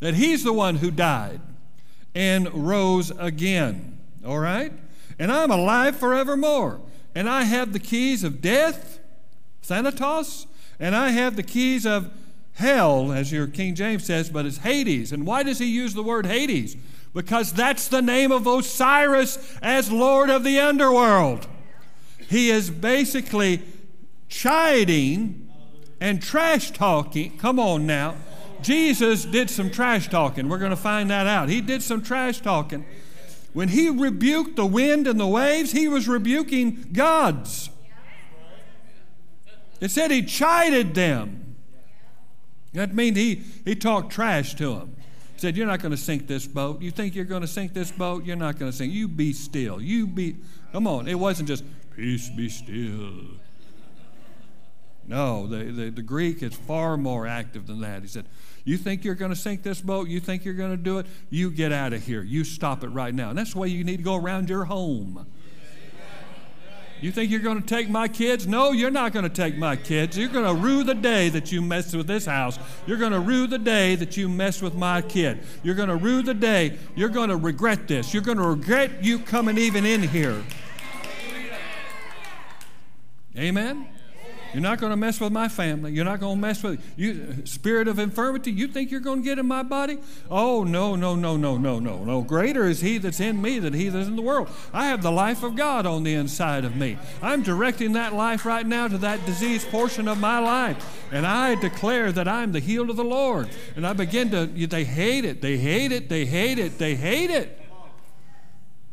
that 0.00 0.14
he's 0.14 0.42
the 0.42 0.52
one 0.52 0.76
who 0.76 0.90
died 0.90 1.40
and 2.14 2.52
rose 2.52 3.12
again. 3.18 3.98
All 4.26 4.38
right? 4.38 4.72
And 5.18 5.30
I'm 5.30 5.50
alive 5.50 5.96
forevermore. 5.96 6.80
And 7.16 7.30
I 7.30 7.44
have 7.44 7.72
the 7.72 7.78
keys 7.78 8.22
of 8.22 8.42
death, 8.42 9.00
Thanatos, 9.62 10.46
and 10.78 10.94
I 10.94 11.08
have 11.08 11.34
the 11.34 11.42
keys 11.42 11.86
of 11.86 12.12
hell, 12.52 13.10
as 13.10 13.32
your 13.32 13.46
King 13.46 13.74
James 13.74 14.04
says, 14.04 14.28
but 14.28 14.44
it's 14.44 14.58
Hades. 14.58 15.12
And 15.12 15.26
why 15.26 15.42
does 15.42 15.58
he 15.58 15.64
use 15.64 15.94
the 15.94 16.02
word 16.02 16.26
Hades? 16.26 16.76
Because 17.14 17.54
that's 17.54 17.88
the 17.88 18.02
name 18.02 18.30
of 18.32 18.46
Osiris 18.46 19.56
as 19.62 19.90
Lord 19.90 20.28
of 20.28 20.44
the 20.44 20.60
underworld. 20.60 21.48
He 22.28 22.50
is 22.50 22.68
basically 22.68 23.62
chiding 24.28 25.50
and 25.98 26.20
trash 26.22 26.70
talking. 26.72 27.38
Come 27.38 27.58
on 27.58 27.86
now. 27.86 28.16
Jesus 28.60 29.24
did 29.24 29.48
some 29.48 29.70
trash 29.70 30.08
talking. 30.08 30.50
We're 30.50 30.58
going 30.58 30.68
to 30.68 30.76
find 30.76 31.08
that 31.08 31.26
out. 31.26 31.48
He 31.48 31.62
did 31.62 31.82
some 31.82 32.02
trash 32.02 32.40
talking 32.42 32.84
when 33.56 33.68
he 33.68 33.88
rebuked 33.88 34.56
the 34.56 34.66
wind 34.66 35.06
and 35.06 35.18
the 35.18 35.26
waves, 35.26 35.72
he 35.72 35.88
was 35.88 36.06
rebuking 36.06 36.90
gods. 36.92 37.70
It 39.80 39.90
said 39.90 40.10
he 40.10 40.22
chided 40.22 40.94
them. 40.94 41.56
That 42.74 42.94
means 42.94 43.16
he, 43.16 43.36
he 43.64 43.74
talked 43.74 44.12
trash 44.12 44.56
to 44.56 44.74
them. 44.74 44.96
He 45.32 45.40
said, 45.40 45.56
You're 45.56 45.66
not 45.66 45.80
going 45.80 45.92
to 45.92 45.96
sink 45.96 46.26
this 46.26 46.46
boat. 46.46 46.82
You 46.82 46.90
think 46.90 47.14
you're 47.14 47.24
going 47.24 47.40
to 47.40 47.48
sink 47.48 47.72
this 47.72 47.90
boat? 47.90 48.26
You're 48.26 48.36
not 48.36 48.58
going 48.58 48.70
to 48.70 48.76
sink. 48.76 48.92
You 48.92 49.08
be 49.08 49.32
still. 49.32 49.80
You 49.80 50.06
be. 50.06 50.36
Come 50.72 50.86
on. 50.86 51.08
It 51.08 51.18
wasn't 51.18 51.48
just, 51.48 51.64
Peace 51.96 52.28
be 52.28 52.50
still. 52.50 53.38
No, 55.06 55.46
the, 55.46 55.64
the, 55.72 55.90
the 55.90 56.02
Greek 56.02 56.42
is 56.42 56.54
far 56.54 56.98
more 56.98 57.26
active 57.26 57.66
than 57.66 57.80
that. 57.80 58.02
He 58.02 58.08
said, 58.08 58.26
you 58.66 58.76
think 58.76 59.04
you're 59.04 59.14
going 59.14 59.30
to 59.30 59.36
sink 59.36 59.62
this 59.62 59.80
boat? 59.80 60.08
You 60.08 60.18
think 60.18 60.44
you're 60.44 60.54
going 60.54 60.72
to 60.72 60.76
do 60.76 60.98
it? 60.98 61.06
You 61.30 61.52
get 61.52 61.70
out 61.70 61.92
of 61.92 62.04
here. 62.04 62.22
You 62.22 62.42
stop 62.42 62.82
it 62.82 62.88
right 62.88 63.14
now. 63.14 63.30
And 63.30 63.38
that's 63.38 63.54
way 63.54 63.68
you 63.68 63.84
need 63.84 63.98
to 63.98 64.02
go 64.02 64.16
around 64.16 64.50
your 64.50 64.64
home. 64.64 65.24
You 67.00 67.12
think 67.12 67.30
you're 67.30 67.40
going 67.40 67.60
to 67.60 67.66
take 67.66 67.88
my 67.88 68.08
kids? 68.08 68.44
No, 68.44 68.72
you're 68.72 68.90
not 68.90 69.12
going 69.12 69.22
to 69.22 69.28
take 69.28 69.56
my 69.56 69.76
kids. 69.76 70.18
You're 70.18 70.30
going 70.30 70.46
to 70.46 70.60
rue 70.60 70.82
the 70.82 70.94
day 70.94 71.28
that 71.28 71.52
you 71.52 71.62
messed 71.62 71.94
with 71.94 72.08
this 72.08 72.26
house. 72.26 72.58
You're 72.88 72.96
going 72.96 73.12
to 73.12 73.20
rue 73.20 73.46
the 73.46 73.58
day 73.58 73.94
that 73.94 74.16
you 74.16 74.28
messed 74.28 74.62
with 74.62 74.74
my 74.74 75.00
kid. 75.00 75.44
You're 75.62 75.76
going 75.76 75.90
to 75.90 75.96
rue 75.96 76.22
the 76.22 76.34
day. 76.34 76.76
You're 76.96 77.08
going 77.08 77.28
to 77.28 77.36
regret 77.36 77.86
this. 77.86 78.12
You're 78.12 78.24
going 78.24 78.38
to 78.38 78.48
regret 78.48 79.04
you 79.04 79.20
coming 79.20 79.58
even 79.58 79.86
in 79.86 80.02
here. 80.02 80.42
Amen? 83.38 83.86
You're 84.56 84.62
not 84.62 84.80
going 84.80 84.88
to 84.88 84.96
mess 84.96 85.20
with 85.20 85.32
my 85.32 85.48
family. 85.48 85.92
You're 85.92 86.06
not 86.06 86.18
going 86.18 86.36
to 86.36 86.40
mess 86.40 86.62
with 86.62 86.82
you. 86.96 87.44
Spirit 87.44 87.88
of 87.88 87.98
infirmity. 87.98 88.50
You 88.50 88.68
think 88.68 88.90
you're 88.90 89.00
going 89.00 89.18
to 89.18 89.22
get 89.22 89.38
in 89.38 89.44
my 89.44 89.62
body? 89.62 89.98
Oh 90.30 90.64
no, 90.64 90.96
no, 90.96 91.14
no, 91.14 91.36
no, 91.36 91.58
no, 91.58 91.78
no, 91.78 92.02
no. 92.02 92.22
Greater 92.22 92.64
is 92.64 92.80
He 92.80 92.96
that's 92.96 93.20
in 93.20 93.42
me 93.42 93.58
than 93.58 93.74
He 93.74 93.90
that's 93.90 94.08
in 94.08 94.16
the 94.16 94.22
world. 94.22 94.48
I 94.72 94.86
have 94.86 95.02
the 95.02 95.12
life 95.12 95.42
of 95.42 95.56
God 95.56 95.84
on 95.84 96.04
the 96.04 96.14
inside 96.14 96.64
of 96.64 96.74
me. 96.74 96.96
I'm 97.20 97.42
directing 97.42 97.92
that 97.92 98.14
life 98.14 98.46
right 98.46 98.66
now 98.66 98.88
to 98.88 98.96
that 98.96 99.26
diseased 99.26 99.68
portion 99.68 100.08
of 100.08 100.18
my 100.18 100.38
life, 100.38 101.06
and 101.12 101.26
I 101.26 101.56
declare 101.56 102.10
that 102.12 102.26
I'm 102.26 102.52
the 102.52 102.60
healed 102.60 102.88
of 102.88 102.96
the 102.96 103.04
Lord. 103.04 103.50
And 103.76 103.86
I 103.86 103.92
begin 103.92 104.30
to. 104.30 104.46
They 104.46 104.84
hate 104.84 105.26
it. 105.26 105.42
They 105.42 105.58
hate 105.58 105.92
it. 105.92 106.08
They 106.08 106.24
hate 106.24 106.58
it. 106.58 106.78
They 106.78 106.94
hate 106.94 107.28
it. 107.28 107.60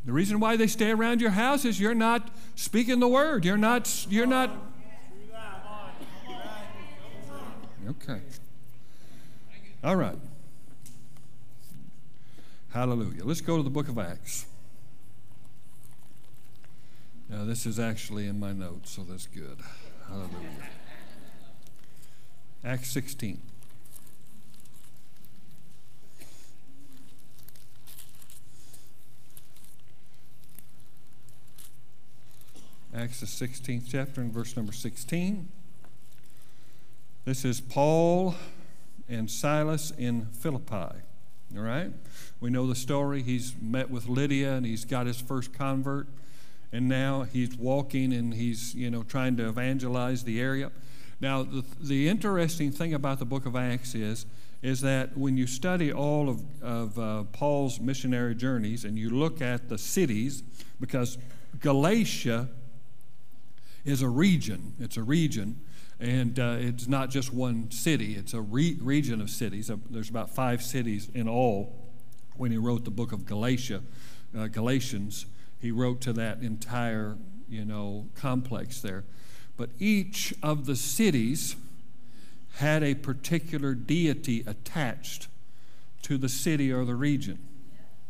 The 0.03 0.11
reason 0.11 0.41
why 0.41 0.57
they 0.57 0.67
stay 0.67 0.91
around 0.91 1.21
your 1.21 1.29
house 1.31 1.63
is 1.63 1.79
you're 1.79 1.95
not 1.95 2.29
speaking 2.55 2.99
the 2.99 3.07
word. 3.07 3.45
You're 3.45 3.55
not. 3.55 4.05
You're 4.09 4.27
not 4.27 4.51
Okay. 7.89 8.21
All 9.83 9.95
right. 9.95 10.17
Hallelujah. 12.71 13.23
Let's 13.23 13.41
go 13.41 13.57
to 13.57 13.63
the 13.63 13.69
book 13.69 13.89
of 13.89 13.97
Acts. 13.99 14.45
Now, 17.29 17.45
this 17.45 17.65
is 17.65 17.79
actually 17.79 18.27
in 18.27 18.39
my 18.39 18.53
notes, 18.53 18.91
so 18.91 19.03
that's 19.03 19.27
good. 19.27 19.57
Hallelujah. 20.07 20.69
Acts 22.63 22.91
16. 22.91 23.41
Acts 32.95 33.19
the 33.19 33.25
16th 33.25 33.83
chapter 33.89 34.21
and 34.21 34.31
verse 34.31 34.55
number 34.55 34.71
16. 34.71 35.49
This 37.25 37.45
is 37.45 37.61
Paul 37.61 38.35
and 39.07 39.31
Silas 39.31 39.91
in 39.97 40.25
Philippi. 40.25 40.99
All 41.55 41.61
right? 41.61 41.89
We 42.41 42.49
know 42.49 42.67
the 42.67 42.75
story. 42.75 43.21
He's 43.21 43.53
met 43.61 43.89
with 43.89 44.09
Lydia 44.09 44.55
and 44.55 44.65
he's 44.65 44.83
got 44.83 45.07
his 45.07 45.21
first 45.21 45.53
convert. 45.53 46.07
And 46.73 46.89
now 46.89 47.21
he's 47.21 47.55
walking 47.55 48.11
and 48.11 48.33
he's, 48.33 48.75
you 48.75 48.91
know, 48.91 49.03
trying 49.03 49.37
to 49.37 49.47
evangelize 49.47 50.25
the 50.25 50.41
area. 50.41 50.69
Now, 51.21 51.43
the, 51.43 51.63
the 51.79 52.09
interesting 52.09 52.73
thing 52.73 52.93
about 52.93 53.19
the 53.19 53.25
book 53.25 53.45
of 53.45 53.55
Acts 53.55 53.95
is, 53.95 54.25
is 54.61 54.81
that 54.81 55.17
when 55.17 55.37
you 55.37 55.47
study 55.47 55.93
all 55.93 56.27
of, 56.27 56.41
of 56.61 56.99
uh, 56.99 57.23
Paul's 57.31 57.79
missionary 57.79 58.35
journeys 58.35 58.83
and 58.83 58.99
you 58.99 59.09
look 59.09 59.41
at 59.41 59.69
the 59.69 59.77
cities, 59.77 60.43
because 60.77 61.17
Galatia 61.61 62.49
is 63.85 64.01
a 64.01 64.09
region, 64.09 64.73
it's 64.77 64.97
a 64.97 65.03
region, 65.03 65.61
And 66.03 66.37
uh, 66.37 66.57
it's 66.59 66.89
not 66.89 67.09
just 67.09 67.33
one 67.33 67.71
city, 67.71 68.15
it's 68.15 68.33
a 68.33 68.41
re- 68.41 68.77
region 68.81 69.21
of 69.21 69.29
cities. 69.29 69.71
Uh, 69.71 69.77
there's 69.89 70.09
about 70.09 70.35
five 70.35 70.61
cities 70.61 71.09
in 71.13 71.29
all 71.29 71.73
when 72.35 72.51
he 72.51 72.57
wrote 72.57 72.83
the 72.83 72.91
book 72.91 73.13
of 73.13 73.25
Galatia, 73.25 73.81
uh, 74.37 74.47
Galatians. 74.47 75.27
He 75.61 75.71
wrote 75.71 76.01
to 76.01 76.11
that 76.11 76.41
entire, 76.41 77.15
you 77.47 77.63
know, 77.63 78.09
complex 78.15 78.81
there. 78.81 79.05
But 79.55 79.69
each 79.79 80.33
of 80.43 80.65
the 80.65 80.75
cities 80.75 81.55
had 82.55 82.83
a 82.83 82.95
particular 82.95 83.73
deity 83.73 84.43
attached 84.45 85.29
to 86.01 86.17
the 86.17 86.27
city 86.27 86.69
or 86.69 86.83
the 86.83 86.95
region. 86.95 87.39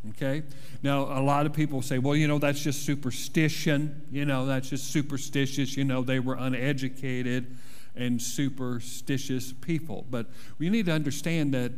Okay? 0.09 0.41
Now, 0.81 1.01
a 1.01 1.21
lot 1.21 1.45
of 1.45 1.53
people 1.53 1.83
say, 1.83 1.99
well, 1.99 2.15
you 2.15 2.27
know, 2.27 2.39
that's 2.39 2.63
just 2.63 2.87
superstition. 2.87 4.01
You 4.11 4.25
know, 4.25 4.47
that's 4.47 4.67
just 4.67 4.91
superstitious. 4.91 5.77
You 5.77 5.85
know, 5.85 6.01
they 6.01 6.19
were 6.19 6.37
uneducated 6.39 7.55
and 7.95 8.21
superstitious 8.21 9.53
people. 9.53 10.05
But 10.09 10.27
we 10.57 10.69
need 10.69 10.87
to 10.87 10.91
understand 10.91 11.53
that 11.53 11.71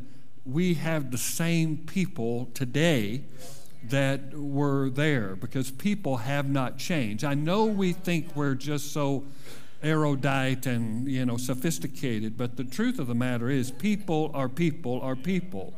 we 0.45 0.75
have 0.75 1.11
the 1.11 1.17
same 1.17 1.77
people 1.77 2.49
today 2.53 3.23
that 3.89 4.33
were 4.33 4.89
there 4.89 5.35
because 5.35 5.71
people 5.71 6.17
have 6.17 6.49
not 6.49 6.77
changed. 6.77 7.23
I 7.23 7.33
know 7.33 7.65
we 7.65 7.93
think 7.93 8.35
we're 8.35 8.55
just 8.55 8.91
so 8.91 9.23
erudite 9.83 10.65
and 10.65 11.07
you 11.07 11.25
know 11.25 11.37
sophisticated, 11.37 12.37
but 12.37 12.57
the 12.57 12.63
truth 12.63 12.99
of 12.99 13.07
the 13.07 13.15
matter 13.15 13.49
is 13.49 13.71
people 13.71 14.31
are 14.33 14.49
people 14.49 14.99
are 15.01 15.15
people. 15.15 15.73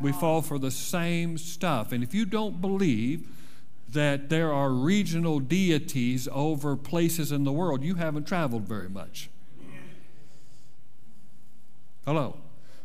We 0.00 0.12
fall 0.12 0.42
for 0.42 0.58
the 0.58 0.70
same 0.70 1.38
stuff. 1.38 1.92
And 1.92 2.04
if 2.04 2.12
you 2.12 2.26
don't 2.26 2.60
believe 2.60 3.26
that 3.92 4.28
there 4.28 4.52
are 4.52 4.70
regional 4.70 5.40
deities 5.40 6.28
over 6.32 6.76
places 6.76 7.32
in 7.32 7.44
the 7.44 7.52
world, 7.52 7.82
you 7.82 7.94
haven't 7.94 8.26
traveled 8.26 8.68
very 8.68 8.90
much. 8.90 9.30
Hello. 12.06 12.36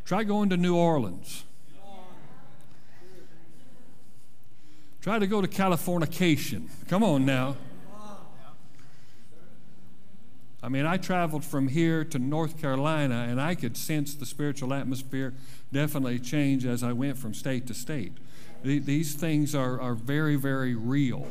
Try 0.04 0.24
going 0.24 0.50
to 0.50 0.58
New 0.58 0.76
Orleans. 0.76 1.44
Try 5.00 5.20
to 5.20 5.28
go 5.28 5.44
to 5.44 5.48
Californication. 5.48 6.70
Come 6.88 7.04
on 7.04 7.24
now. 7.24 7.56
I 10.64 10.70
mean, 10.70 10.88
I 10.88 10.98
traveled 10.98 11.46
from 11.46 11.68
here 11.68 12.04
to 12.04 12.18
North 12.18 12.60
Carolina, 12.60 13.28
and 13.30 13.40
I 13.40 13.54
could 13.54 13.78
sense 13.78 14.16
the 14.16 14.26
spiritual 14.26 14.74
atmosphere 14.74 15.36
definitely 15.72 16.18
change 16.18 16.66
as 16.66 16.82
I 16.82 16.92
went 16.92 17.20
from 17.20 17.36
state 17.36 17.68
to 17.68 17.76
state. 17.76 18.14
These 18.64 19.14
things 19.14 19.54
are, 19.54 19.80
are 19.80 19.94
very, 19.94 20.36
very 20.36 20.74
real. 20.74 21.28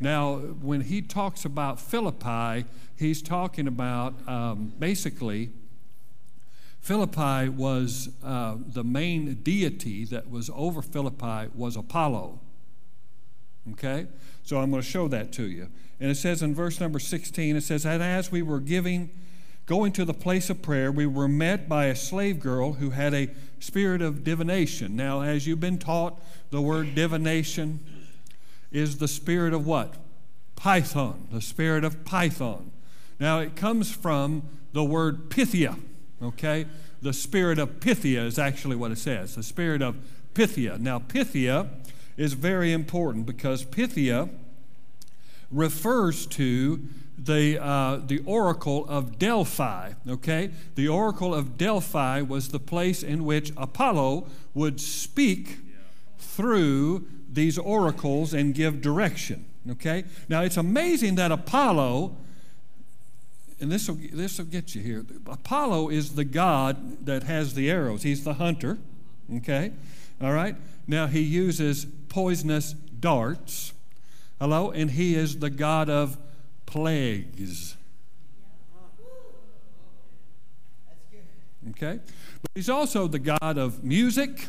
Now, 0.00 0.38
when 0.38 0.80
he 0.80 1.00
talks 1.00 1.44
about 1.44 1.78
Philippi, 1.78 2.64
he's 2.96 3.22
talking 3.22 3.68
about 3.68 4.14
um, 4.28 4.72
basically 4.80 5.50
Philippi 6.80 7.48
was 7.48 8.10
uh, 8.24 8.56
the 8.66 8.84
main 8.84 9.34
deity 9.42 10.04
that 10.06 10.30
was 10.30 10.50
over 10.54 10.82
Philippi 10.82 11.50
was 11.54 11.76
Apollo. 11.76 12.40
Okay? 13.72 14.06
So 14.42 14.58
I'm 14.58 14.70
going 14.70 14.82
to 14.82 14.88
show 14.88 15.06
that 15.08 15.32
to 15.34 15.44
you. 15.44 15.68
And 16.00 16.10
it 16.10 16.16
says 16.16 16.42
in 16.42 16.54
verse 16.54 16.80
number 16.80 16.98
16, 16.98 17.56
it 17.56 17.60
says, 17.60 17.84
And 17.84 18.02
as 18.02 18.32
we 18.32 18.40
were 18.40 18.60
giving, 18.60 19.10
going 19.66 19.92
to 19.92 20.04
the 20.04 20.14
place 20.14 20.48
of 20.48 20.62
prayer, 20.62 20.90
we 20.90 21.06
were 21.06 21.28
met 21.28 21.68
by 21.68 21.86
a 21.86 21.94
slave 21.94 22.40
girl 22.40 22.74
who 22.74 22.90
had 22.90 23.12
a 23.12 23.28
spirit 23.60 24.00
of 24.00 24.24
divination. 24.24 24.96
Now, 24.96 25.20
as 25.20 25.46
you've 25.46 25.60
been 25.60 25.78
taught, 25.78 26.20
the 26.50 26.60
word 26.60 26.94
divination 26.94 27.80
is 28.72 28.98
the 28.98 29.08
spirit 29.08 29.52
of 29.52 29.66
what? 29.66 29.94
Python, 30.56 31.28
the 31.30 31.40
spirit 31.40 31.84
of 31.84 32.04
Python. 32.04 32.72
Now, 33.18 33.38
it 33.40 33.54
comes 33.54 33.94
from 33.94 34.42
the 34.72 34.84
word 34.84 35.30
Pythia, 35.30 35.76
okay? 36.22 36.66
The 37.02 37.12
spirit 37.12 37.58
of 37.58 37.80
Pythia 37.80 38.24
is 38.24 38.38
actually 38.38 38.76
what 38.76 38.90
it 38.90 38.98
says, 38.98 39.34
the 39.34 39.42
spirit 39.42 39.82
of 39.82 39.96
Pythia. 40.34 40.78
Now, 40.78 40.98
Pythia 40.98 41.68
is 42.16 42.34
very 42.34 42.72
important 42.72 43.26
because 43.26 43.64
Pythia 43.64 44.28
refers 45.50 46.26
to 46.26 46.80
the, 47.18 47.62
uh, 47.62 48.00
the 48.06 48.20
oracle 48.24 48.86
of 48.88 49.18
Delphi. 49.18 49.92
Okay? 50.08 50.50
The 50.74 50.88
oracle 50.88 51.34
of 51.34 51.56
Delphi 51.56 52.22
was 52.22 52.48
the 52.48 52.58
place 52.58 53.02
in 53.02 53.24
which 53.24 53.52
Apollo 53.56 54.26
would 54.54 54.80
speak 54.80 55.58
through 56.18 57.06
these 57.30 57.58
oracles 57.58 58.32
and 58.32 58.54
give 58.54 58.80
direction. 58.80 59.44
Okay? 59.70 60.04
Now 60.28 60.42
it's 60.42 60.56
amazing 60.56 61.16
that 61.16 61.30
Apollo, 61.30 62.16
and 63.60 63.70
this 63.70 63.88
will, 63.88 63.98
this 64.12 64.38
will 64.38 64.46
get 64.46 64.74
you 64.74 64.80
here. 64.80 65.04
Apollo 65.26 65.90
is 65.90 66.14
the 66.14 66.24
god 66.24 67.04
that 67.06 67.24
has 67.24 67.54
the 67.54 67.70
arrows, 67.70 68.02
he's 68.02 68.24
the 68.24 68.34
hunter. 68.34 68.78
Okay? 69.36 69.72
All 70.20 70.32
right? 70.32 70.56
Now 70.86 71.06
he 71.06 71.20
uses 71.20 71.86
poisonous 72.08 72.72
darts. 72.72 73.72
Hello? 74.40 74.70
And 74.70 74.90
he 74.90 75.14
is 75.14 75.38
the 75.38 75.50
God 75.50 75.88
of 75.88 76.16
plagues. 76.66 77.76
Okay? 81.70 82.00
But 82.42 82.50
he's 82.54 82.70
also 82.70 83.06
the 83.06 83.18
God 83.18 83.58
of 83.58 83.84
music. 83.84 84.48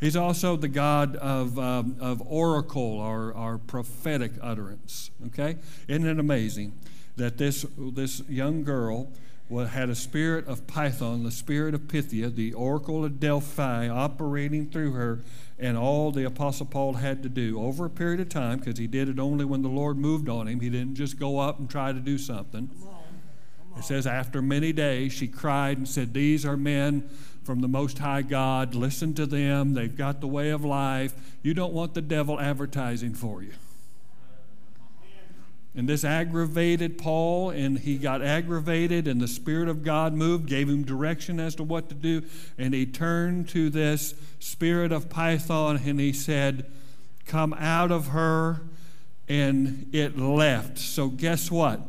He's 0.00 0.16
also 0.16 0.56
the 0.56 0.68
God 0.68 1.16
of, 1.16 1.58
um, 1.58 1.96
of 1.98 2.22
oracle 2.26 3.00
or, 3.00 3.32
or 3.32 3.58
prophetic 3.58 4.32
utterance. 4.42 5.10
Okay? 5.26 5.56
Isn't 5.88 6.06
it 6.06 6.18
amazing 6.18 6.74
that 7.16 7.38
this, 7.38 7.64
this 7.78 8.22
young 8.28 8.64
girl 8.64 9.08
had 9.50 9.88
a 9.88 9.94
spirit 9.94 10.46
of 10.46 10.66
Python, 10.66 11.22
the 11.22 11.30
spirit 11.30 11.74
of 11.74 11.86
Pythia, 11.86 12.30
the 12.30 12.52
oracle 12.54 13.04
of 13.04 13.20
Delphi 13.20 13.88
operating 13.88 14.68
through 14.70 14.92
her, 14.92 15.20
and 15.58 15.76
all 15.76 16.10
the 16.10 16.24
Apostle 16.24 16.66
Paul 16.66 16.94
had 16.94 17.22
to 17.22 17.28
do 17.28 17.62
over 17.62 17.84
a 17.84 17.90
period 17.90 18.20
of 18.20 18.28
time, 18.28 18.58
because 18.58 18.78
he 18.78 18.86
did 18.86 19.08
it 19.08 19.18
only 19.20 19.44
when 19.44 19.62
the 19.62 19.68
Lord 19.68 19.96
moved 19.96 20.28
on 20.28 20.48
him. 20.48 20.60
He 20.60 20.70
didn't 20.70 20.96
just 20.96 21.18
go 21.18 21.38
up 21.38 21.58
and 21.58 21.70
try 21.70 21.92
to 21.92 22.00
do 22.00 22.18
something. 22.18 22.70
It 23.76 23.84
says, 23.84 24.06
after 24.06 24.40
many 24.40 24.72
days, 24.72 25.12
she 25.12 25.28
cried 25.28 25.78
and 25.78 25.88
said, 25.88 26.14
These 26.14 26.46
are 26.46 26.56
men 26.56 27.08
from 27.42 27.60
the 27.60 27.68
Most 27.68 27.98
High 27.98 28.22
God. 28.22 28.74
Listen 28.74 29.14
to 29.14 29.26
them. 29.26 29.74
They've 29.74 29.94
got 29.94 30.20
the 30.20 30.28
way 30.28 30.50
of 30.50 30.64
life. 30.64 31.14
You 31.42 31.54
don't 31.54 31.72
want 31.72 31.94
the 31.94 32.02
devil 32.02 32.40
advertising 32.40 33.14
for 33.14 33.42
you. 33.42 33.52
And 35.76 35.88
this 35.88 36.04
aggravated 36.04 36.98
Paul, 36.98 37.50
and 37.50 37.78
he 37.78 37.98
got 37.98 38.22
aggravated, 38.22 39.08
and 39.08 39.20
the 39.20 39.26
Spirit 39.26 39.68
of 39.68 39.82
God 39.82 40.14
moved, 40.14 40.46
gave 40.46 40.68
him 40.68 40.84
direction 40.84 41.40
as 41.40 41.56
to 41.56 41.64
what 41.64 41.88
to 41.88 41.94
do. 41.94 42.22
And 42.56 42.72
he 42.72 42.86
turned 42.86 43.48
to 43.50 43.70
this 43.70 44.14
spirit 44.38 44.92
of 44.92 45.08
Python 45.08 45.80
and 45.84 45.98
he 45.98 46.12
said, 46.12 46.70
Come 47.26 47.54
out 47.54 47.90
of 47.90 48.08
her. 48.08 48.60
And 49.28 49.88
it 49.92 50.18
left. 50.18 50.78
So, 50.78 51.08
guess 51.08 51.50
what? 51.50 51.80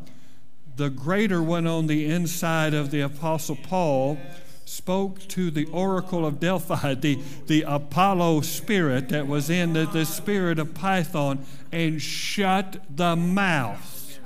The 0.78 0.90
greater 0.90 1.44
one 1.44 1.68
on 1.68 1.88
the 1.88 2.06
inside 2.06 2.74
of 2.74 2.92
the 2.92 3.02
Apostle 3.02 3.58
Paul 3.58 4.18
spoke 4.66 5.20
to 5.28 5.52
the 5.52 5.66
oracle 5.68 6.26
of 6.26 6.40
Delphi, 6.40 6.96
the, 6.96 7.20
the 7.48 7.64
Apollo 7.68 8.42
spirit 8.42 9.10
that 9.10 9.28
was 9.28 9.50
in 9.50 9.74
the, 9.74 9.86
the 9.86 10.06
spirit 10.06 10.60
of 10.60 10.74
Python, 10.74 11.46
and 11.72 12.02
shut 12.02 12.78
the 12.90 13.16
mouth. 13.16 14.20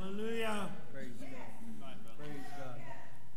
Hallelujah. 0.00 0.68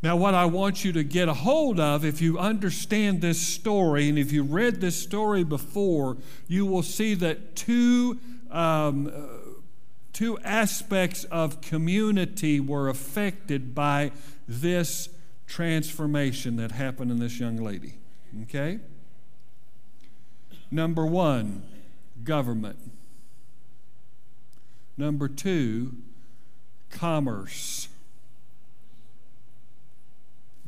Now, 0.03 0.17
what 0.17 0.33
I 0.33 0.43
want 0.43 0.83
you 0.83 0.91
to 0.91 1.03
get 1.03 1.29
a 1.29 1.33
hold 1.33 1.79
of, 1.79 2.03
if 2.03 2.21
you 2.21 2.37
understand 2.37 3.21
this 3.21 3.39
story, 3.39 4.09
and 4.09 4.19
if 4.19 4.33
you 4.33 4.43
read 4.43 4.81
this 4.81 5.01
story 5.01 5.45
before, 5.45 6.17
you 6.49 6.65
will 6.65 6.83
see 6.83 7.13
that 7.15 7.55
two, 7.55 8.19
um, 8.51 9.09
two 10.11 10.37
aspects 10.39 11.23
of 11.25 11.61
community 11.61 12.59
were 12.59 12.89
affected 12.89 13.73
by 13.73 14.11
this 14.45 15.07
transformation 15.47 16.55
that 16.57 16.71
happened 16.71 17.11
in 17.11 17.19
this 17.19 17.39
young 17.39 17.57
lady. 17.57 17.95
Okay? 18.43 18.79
Number 20.71 21.05
one, 21.05 21.63
government. 22.23 22.79
Number 24.97 25.27
two, 25.27 25.97
commerce. 26.89 27.89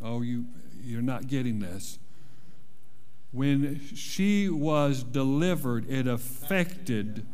Oh, 0.04 0.22
you, 0.22 0.46
you're 0.84 1.02
not 1.02 1.28
getting 1.28 1.60
this. 1.60 2.00
When 3.32 3.82
she 3.96 4.50
was 4.50 5.04
delivered, 5.04 5.90
it 5.90 6.08
affected 6.08 7.26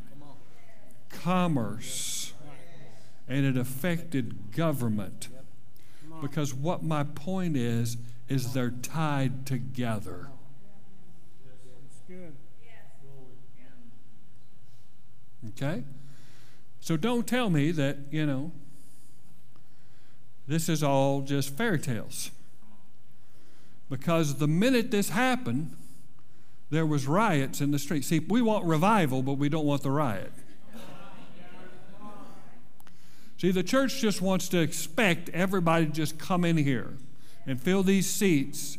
commerce 1.09 2.33
and 3.27 3.45
it 3.45 3.57
affected 3.57 4.51
government. 4.51 5.29
Because 6.21 6.53
what 6.53 6.83
my 6.83 7.03
point 7.03 7.57
is, 7.57 7.97
is 8.29 8.53
they're 8.53 8.69
tied 8.69 9.45
together. 9.45 10.29
Okay? 15.49 15.83
So 16.79 16.97
don't 16.97 17.27
tell 17.27 17.49
me 17.49 17.71
that, 17.71 17.97
you 18.09 18.25
know, 18.25 18.51
this 20.47 20.69
is 20.69 20.83
all 20.83 21.21
just 21.21 21.55
fairy 21.57 21.79
tales. 21.79 22.31
Because 23.89 24.35
the 24.35 24.47
minute 24.47 24.91
this 24.91 25.09
happened, 25.09 25.75
there 26.69 26.85
was 26.85 27.07
riots 27.07 27.59
in 27.59 27.71
the 27.71 27.79
street. 27.79 28.05
See, 28.05 28.19
we 28.19 28.41
want 28.41 28.65
revival, 28.65 29.21
but 29.21 29.33
we 29.33 29.49
don't 29.49 29.65
want 29.65 29.83
the 29.83 29.91
riot. 29.91 30.31
See, 33.41 33.49
the 33.49 33.63
church 33.63 33.99
just 33.99 34.21
wants 34.21 34.49
to 34.49 34.59
expect 34.59 35.29
everybody 35.29 35.87
to 35.87 35.91
just 35.91 36.19
come 36.19 36.45
in 36.45 36.57
here 36.57 36.93
and 37.47 37.59
fill 37.59 37.81
these 37.81 38.07
seats 38.07 38.77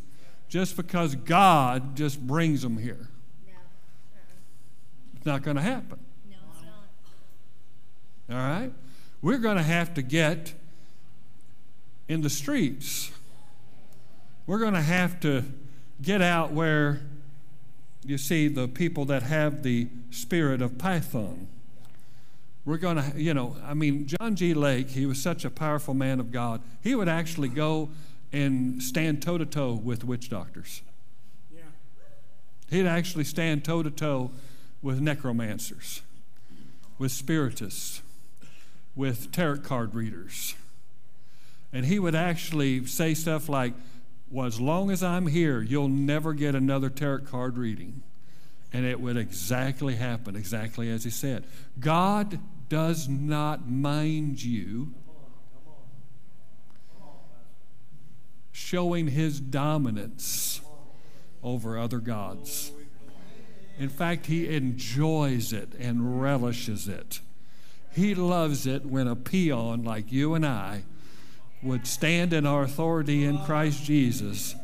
just 0.49 0.77
because 0.77 1.17
God 1.17 1.97
just 1.97 2.25
brings 2.25 2.63
them 2.63 2.79
here. 2.79 3.09
It's 5.17 5.27
not 5.27 5.43
going 5.43 5.57
to 5.57 5.63
happen. 5.63 5.99
All 8.31 8.37
right? 8.37 8.71
We're 9.21 9.39
going 9.39 9.57
to 9.57 9.65
have 9.65 9.95
to 9.95 10.03
get 10.03 10.55
in 12.07 12.21
the 12.21 12.31
streets. 12.31 13.11
We're 14.47 14.61
going 14.61 14.75
to 14.75 14.81
have 14.81 15.19
to 15.23 15.43
get 16.01 16.23
out 16.23 16.53
where 16.53 17.01
you 18.07 18.17
see 18.17 18.47
the 18.47 18.69
people 18.69 19.07
that 19.07 19.25
have 19.25 19.65
the 19.65 19.89
spirit 20.13 20.63
of 20.63 20.79
Python. 20.79 21.49
We're 22.65 22.79
going 22.79 22.97
to, 22.97 23.21
you 23.21 23.35
know, 23.35 23.57
I 23.65 23.75
mean, 23.75 24.07
John 24.07 24.37
G. 24.37 24.55
Lake, 24.55 24.91
he 24.91 25.05
was 25.05 25.21
such 25.21 25.45
a 25.45 25.51
powerful 25.51 25.95
man 25.95 26.21
of 26.21 26.31
God. 26.31 26.63
He 26.83 26.95
would 26.95 27.09
actually 27.09 27.49
go 27.49 27.91
and 28.33 28.83
stand 28.83 29.21
toe 29.21 29.37
to 29.37 29.45
toe 29.45 29.73
with 29.73 30.05
witch 30.05 30.31
doctors. 30.31 30.83
Yeah. 31.55 31.63
He'd 32.71 32.87
actually 32.87 33.25
stand 33.25 33.65
toe 33.65 33.83
to 33.83 33.91
toe 33.91 34.31
with 34.81 35.01
necromancers, 35.01 36.03
with 36.99 37.11
spiritists, 37.11 38.01
with 38.95 39.33
tarot 39.33 39.59
card 39.59 39.95
readers. 39.95 40.55
And 41.73 41.87
he 41.87 41.99
would 41.99 42.15
actually 42.15 42.87
say 42.87 43.15
stuff 43.15 43.49
like, 43.49 43.75
well, 44.31 44.47
as 44.47 44.61
long 44.61 44.91
as 44.91 45.03
I'm 45.03 45.27
here, 45.27 45.63
you'll 45.63 45.89
never 45.89 46.33
get 46.33 46.55
another 46.55 46.91
tarot 46.91 47.23
card 47.23 47.59
reading. 47.59 48.03
And 48.73 48.87
it 48.87 49.01
would 49.01 49.17
exactly 49.17 49.97
happen, 49.97 50.35
exactly 50.35 50.91
as 50.91 51.05
he 51.05 51.11
said. 51.11 51.45
God 51.79 52.39
does 52.69 53.09
not 53.09 53.69
mind 53.69 54.43
you 54.43 54.95
showing 58.51 59.09
his 59.09 59.41
dominance 59.41 60.61
over 61.43 61.79
other 61.79 61.99
gods. 61.99 62.73
In 63.79 63.89
fact, 63.89 64.27
he 64.27 64.55
enjoys 64.55 65.53
it 65.53 65.75
and 65.79 66.23
relishes 66.23 66.89
it. 66.89 67.21
He 67.95 68.15
loves 68.15 68.67
it 68.67 68.87
when 68.87 69.07
a 69.07 69.17
peon 69.17 69.85
like 69.85 70.11
you 70.13 70.35
and 70.35 70.47
I 70.47 70.85
would 71.63 71.87
stand 71.87 72.33
in 72.33 72.47
our 72.47 72.63
authority 72.63 73.25
in 73.25 73.39
Christ 73.39 73.85
Jesus 73.85 74.55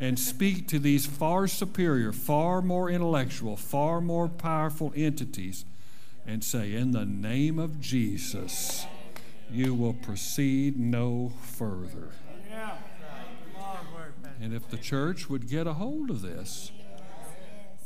and 0.00 0.18
speak 0.18 0.68
to 0.68 0.78
these 0.78 1.06
far 1.06 1.46
superior, 1.46 2.12
far 2.12 2.62
more 2.62 2.90
intellectual, 2.90 3.56
far 3.56 4.00
more 4.00 4.28
powerful 4.28 4.92
entities 4.96 5.64
and 6.26 6.42
say, 6.42 6.74
In 6.74 6.92
the 6.92 7.04
name 7.04 7.58
of 7.58 7.80
Jesus, 7.80 8.86
you 9.50 9.74
will 9.74 9.94
proceed 9.94 10.78
no 10.78 11.32
further. 11.40 12.10
And 14.40 14.52
if 14.52 14.68
the 14.68 14.76
church 14.76 15.30
would 15.30 15.48
get 15.48 15.66
a 15.66 15.74
hold 15.74 16.10
of 16.10 16.22
this, 16.22 16.72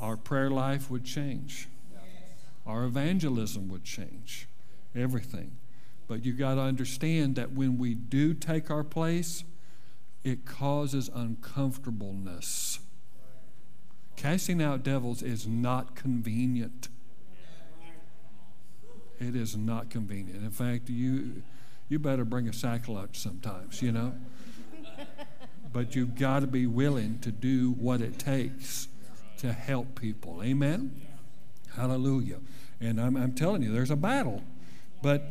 our 0.00 0.16
prayer 0.16 0.50
life 0.50 0.90
would 0.90 1.04
change, 1.04 1.68
our 2.66 2.84
evangelism 2.84 3.68
would 3.68 3.84
change, 3.84 4.48
everything. 4.94 5.56
But 6.08 6.24
you 6.24 6.32
got 6.32 6.54
to 6.54 6.60
understand 6.60 7.34
that 7.36 7.52
when 7.52 7.78
we 7.78 7.94
do 7.94 8.32
take 8.32 8.70
our 8.70 8.84
place, 8.84 9.44
it 10.26 10.44
causes 10.44 11.08
uncomfortableness. 11.14 12.80
Casting 14.16 14.60
out 14.60 14.82
devils 14.82 15.22
is 15.22 15.46
not 15.46 15.94
convenient. 15.94 16.88
It 19.20 19.36
is 19.36 19.56
not 19.56 19.88
convenient. 19.88 20.42
In 20.42 20.50
fact, 20.50 20.90
you 20.90 21.42
you 21.88 22.00
better 22.00 22.24
bring 22.24 22.48
a 22.48 22.52
sack 22.52 22.88
lunch 22.88 23.20
sometimes, 23.20 23.80
you 23.80 23.92
know. 23.92 24.14
but 25.72 25.94
you've 25.94 26.16
got 26.16 26.40
to 26.40 26.48
be 26.48 26.66
willing 26.66 27.20
to 27.20 27.30
do 27.30 27.70
what 27.70 28.00
it 28.00 28.18
takes 28.18 28.88
to 29.38 29.52
help 29.52 30.00
people. 30.00 30.42
Amen. 30.42 31.02
Hallelujah. 31.76 32.40
And 32.80 33.00
I'm, 33.00 33.16
I'm 33.16 33.32
telling 33.32 33.62
you, 33.62 33.72
there's 33.72 33.92
a 33.92 33.96
battle. 33.96 34.42
But 35.02 35.22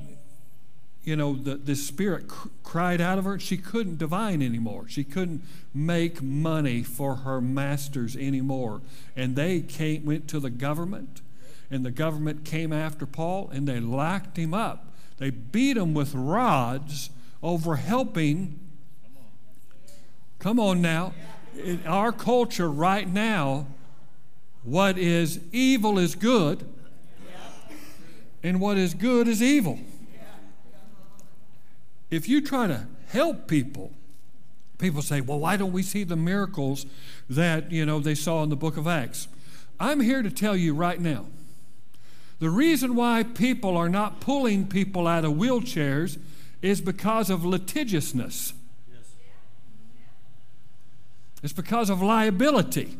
you 1.05 1.15
know, 1.15 1.35
the, 1.35 1.55
the 1.55 1.75
spirit 1.75 2.27
cr- 2.27 2.47
cried 2.63 2.99
out 2.99 3.19
of 3.19 3.25
her. 3.25 3.37
She 3.39 3.57
couldn't 3.57 3.99
divine 3.99 4.41
anymore. 4.41 4.85
She 4.87 5.03
couldn't 5.03 5.43
make 5.73 6.21
money 6.21 6.81
for 6.81 7.17
her 7.17 7.39
masters 7.39 8.15
anymore. 8.15 8.81
And 9.15 9.35
they 9.35 9.61
came, 9.61 10.03
went 10.03 10.27
to 10.29 10.39
the 10.39 10.49
government, 10.49 11.21
and 11.69 11.85
the 11.85 11.91
government 11.91 12.43
came 12.43 12.73
after 12.73 13.05
Paul, 13.05 13.49
and 13.53 13.67
they 13.67 13.79
locked 13.79 14.37
him 14.37 14.53
up. 14.53 14.93
They 15.17 15.29
beat 15.29 15.77
him 15.77 15.93
with 15.93 16.13
rods 16.15 17.11
over 17.43 17.75
helping. 17.75 18.59
Come 20.39 20.59
on 20.59 20.81
now. 20.81 21.13
In 21.63 21.85
our 21.85 22.11
culture 22.11 22.69
right 22.69 23.07
now, 23.07 23.67
what 24.63 24.97
is 24.97 25.39
evil 25.51 25.99
is 25.99 26.15
good, 26.15 26.67
and 28.41 28.59
what 28.59 28.77
is 28.77 28.95
good 28.95 29.27
is 29.27 29.41
evil 29.41 29.79
if 32.09 32.29
you 32.29 32.41
try 32.41 32.67
to 32.67 32.87
help 33.07 33.47
people, 33.47 33.91
people 34.77 35.01
say, 35.01 35.21
well, 35.21 35.39
why 35.39 35.57
don't 35.57 35.71
we 35.71 35.83
see 35.83 36.03
the 36.03 36.15
miracles 36.15 36.85
that, 37.29 37.71
you 37.71 37.85
know, 37.85 37.99
they 37.99 38.15
saw 38.15 38.43
in 38.43 38.49
the 38.49 38.55
book 38.55 38.77
of 38.77 38.87
Acts? 38.87 39.27
I'm 39.79 39.99
here 39.99 40.21
to 40.21 40.29
tell 40.29 40.55
you 40.55 40.73
right 40.73 40.99
now. 40.99 41.25
The 42.39 42.49
reason 42.49 42.95
why 42.95 43.23
people 43.23 43.77
are 43.77 43.89
not 43.89 44.19
pulling 44.19 44.67
people 44.67 45.07
out 45.07 45.25
of 45.25 45.33
wheelchairs 45.33 46.19
is 46.61 46.81
because 46.81 47.29
of 47.29 47.45
litigiousness. 47.45 48.53
It's 51.41 51.53
because 51.53 51.89
of 51.89 52.01
liability. 52.01 52.97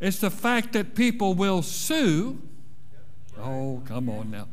It's 0.00 0.18
the 0.18 0.30
fact 0.30 0.72
that 0.72 0.94
people 0.94 1.34
will 1.34 1.62
sue. 1.62 2.42
Oh, 3.38 3.80
come 3.86 4.08
on 4.08 4.30
now. 4.30 4.48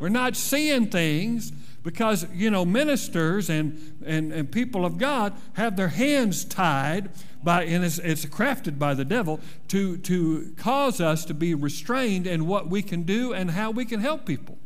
We're 0.00 0.08
not 0.08 0.34
seeing 0.34 0.86
things 0.86 1.52
because 1.84 2.26
you 2.32 2.50
know 2.50 2.64
ministers 2.64 3.48
and, 3.48 3.96
and, 4.04 4.32
and 4.32 4.50
people 4.50 4.84
of 4.84 4.98
god 4.98 5.32
have 5.52 5.76
their 5.76 5.88
hands 5.88 6.44
tied 6.44 7.08
by 7.44 7.62
and 7.62 7.84
it's, 7.84 7.98
it's 7.98 8.24
crafted 8.24 8.78
by 8.78 8.94
the 8.94 9.04
devil 9.04 9.38
to, 9.68 9.98
to 9.98 10.52
cause 10.56 11.00
us 11.00 11.24
to 11.26 11.34
be 11.34 11.54
restrained 11.54 12.26
in 12.26 12.46
what 12.46 12.68
we 12.68 12.82
can 12.82 13.02
do 13.02 13.32
and 13.32 13.52
how 13.52 13.70
we 13.70 13.84
can 13.84 14.00
help 14.00 14.24
people. 14.24 14.56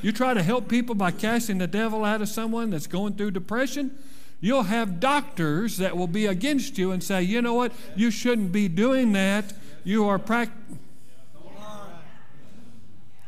You 0.00 0.12
try 0.12 0.34
to 0.34 0.42
help 0.44 0.68
people 0.68 0.94
by 0.94 1.10
casting 1.10 1.58
the 1.58 1.66
devil 1.66 2.04
out 2.04 2.22
of 2.22 2.28
someone 2.28 2.70
that's 2.70 2.86
going 2.86 3.14
through 3.14 3.32
depression 3.32 3.98
you'll 4.40 4.64
have 4.64 5.00
doctors 5.00 5.78
that 5.78 5.96
will 5.96 6.06
be 6.06 6.26
against 6.26 6.78
you 6.78 6.92
and 6.92 7.02
say 7.02 7.22
you 7.22 7.42
know 7.42 7.54
what? 7.54 7.72
You 7.96 8.10
shouldn't 8.10 8.52
be 8.52 8.68
doing 8.68 9.12
that. 9.12 9.52
You 9.84 10.06
are 10.06 10.18
practicing 10.18 10.78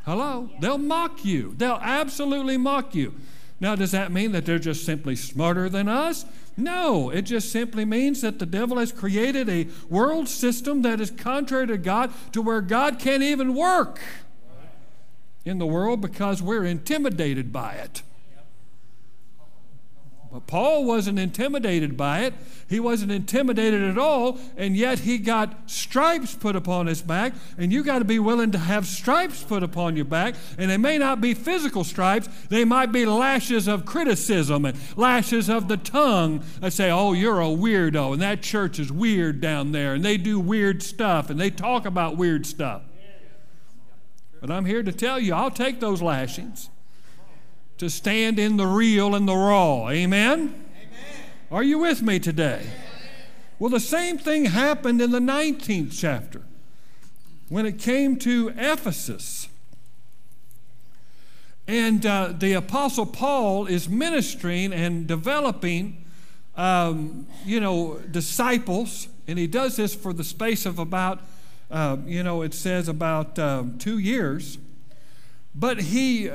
Hello? 0.04 0.50
They'll 0.60 0.78
mock 0.78 1.24
you. 1.24 1.54
They'll 1.56 1.80
absolutely 1.80 2.56
mock 2.56 2.94
you. 2.94 3.14
Now, 3.60 3.76
does 3.76 3.92
that 3.92 4.10
mean 4.10 4.32
that 4.32 4.46
they're 4.46 4.58
just 4.58 4.86
simply 4.86 5.14
smarter 5.14 5.68
than 5.68 5.86
us? 5.86 6.24
No, 6.56 7.10
it 7.10 7.22
just 7.22 7.52
simply 7.52 7.84
means 7.84 8.22
that 8.22 8.38
the 8.38 8.46
devil 8.46 8.78
has 8.78 8.92
created 8.92 9.48
a 9.48 9.68
world 9.88 10.28
system 10.28 10.82
that 10.82 11.00
is 11.00 11.10
contrary 11.10 11.66
to 11.66 11.78
God 11.78 12.12
to 12.32 12.40
where 12.40 12.62
God 12.62 12.98
can't 12.98 13.22
even 13.22 13.54
work 13.54 14.00
in 15.44 15.58
the 15.58 15.66
world 15.66 16.00
because 16.00 16.42
we're 16.42 16.64
intimidated 16.64 17.52
by 17.52 17.72
it. 17.74 18.02
Paul 20.46 20.84
wasn't 20.84 21.18
intimidated 21.18 21.96
by 21.96 22.20
it. 22.20 22.34
He 22.68 22.78
wasn't 22.78 23.10
intimidated 23.10 23.82
at 23.82 23.98
all, 23.98 24.38
and 24.56 24.76
yet 24.76 25.00
he 25.00 25.18
got 25.18 25.68
stripes 25.68 26.34
put 26.34 26.54
upon 26.54 26.86
his 26.86 27.02
back. 27.02 27.32
And 27.58 27.72
you 27.72 27.82
got 27.82 27.98
to 27.98 28.04
be 28.04 28.18
willing 28.18 28.52
to 28.52 28.58
have 28.58 28.86
stripes 28.86 29.42
put 29.42 29.62
upon 29.62 29.96
your 29.96 30.04
back. 30.04 30.36
And 30.56 30.70
they 30.70 30.76
may 30.76 30.96
not 30.96 31.20
be 31.20 31.34
physical 31.34 31.82
stripes, 31.82 32.28
they 32.48 32.64
might 32.64 32.92
be 32.92 33.04
lashes 33.04 33.66
of 33.66 33.84
criticism 33.84 34.64
and 34.64 34.78
lashes 34.96 35.48
of 35.48 35.68
the 35.68 35.76
tongue 35.76 36.44
that 36.60 36.72
say, 36.72 36.90
Oh, 36.90 37.12
you're 37.12 37.40
a 37.40 37.46
weirdo, 37.46 38.12
and 38.12 38.22
that 38.22 38.42
church 38.42 38.78
is 38.78 38.92
weird 38.92 39.40
down 39.40 39.72
there, 39.72 39.94
and 39.94 40.04
they 40.04 40.16
do 40.16 40.38
weird 40.38 40.82
stuff, 40.82 41.30
and 41.30 41.40
they 41.40 41.50
talk 41.50 41.86
about 41.86 42.16
weird 42.16 42.46
stuff. 42.46 42.82
But 44.40 44.50
I'm 44.50 44.64
here 44.64 44.82
to 44.82 44.92
tell 44.92 45.18
you, 45.18 45.34
I'll 45.34 45.50
take 45.50 45.80
those 45.80 46.00
lashings 46.00 46.70
to 47.80 47.88
stand 47.88 48.38
in 48.38 48.58
the 48.58 48.66
real 48.66 49.14
and 49.14 49.26
the 49.26 49.34
raw. 49.34 49.88
Amen? 49.88 50.38
Amen. 50.38 50.62
Are 51.50 51.62
you 51.62 51.78
with 51.78 52.02
me 52.02 52.18
today? 52.18 52.66
Well, 53.58 53.70
the 53.70 53.80
same 53.80 54.18
thing 54.18 54.44
happened 54.44 55.00
in 55.00 55.12
the 55.12 55.18
19th 55.18 55.98
chapter 55.98 56.42
when 57.48 57.64
it 57.64 57.78
came 57.78 58.18
to 58.18 58.52
Ephesus. 58.54 59.48
And 61.66 62.04
uh, 62.04 62.34
the 62.36 62.52
Apostle 62.52 63.06
Paul 63.06 63.66
is 63.66 63.88
ministering 63.88 64.74
and 64.74 65.06
developing, 65.06 66.04
um, 66.58 67.26
you 67.46 67.60
know, 67.60 67.98
disciples, 68.10 69.08
and 69.26 69.38
he 69.38 69.46
does 69.46 69.76
this 69.76 69.94
for 69.94 70.12
the 70.12 70.24
space 70.24 70.66
of 70.66 70.78
about, 70.78 71.20
uh, 71.70 71.96
you 72.04 72.22
know, 72.22 72.42
it 72.42 72.52
says 72.52 72.88
about 72.88 73.38
um, 73.38 73.78
two 73.78 73.96
years. 73.96 74.58
But 75.54 75.80
he 75.80 76.30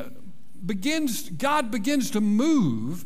begins, 0.65 1.29
God 1.29 1.71
begins 1.71 2.11
to 2.11 2.21
move, 2.21 3.05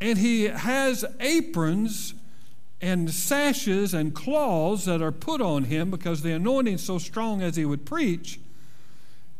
and 0.00 0.18
he 0.18 0.44
has 0.44 1.04
aprons 1.20 2.14
and 2.80 3.10
sashes 3.10 3.94
and 3.94 4.14
claws 4.14 4.84
that 4.84 5.00
are 5.00 5.12
put 5.12 5.40
on 5.40 5.64
him 5.64 5.90
because 5.90 6.22
the 6.22 6.32
anointing 6.32 6.74
is 6.74 6.82
so 6.82 6.98
strong 6.98 7.40
as 7.40 7.56
he 7.56 7.64
would 7.64 7.86
preach 7.86 8.40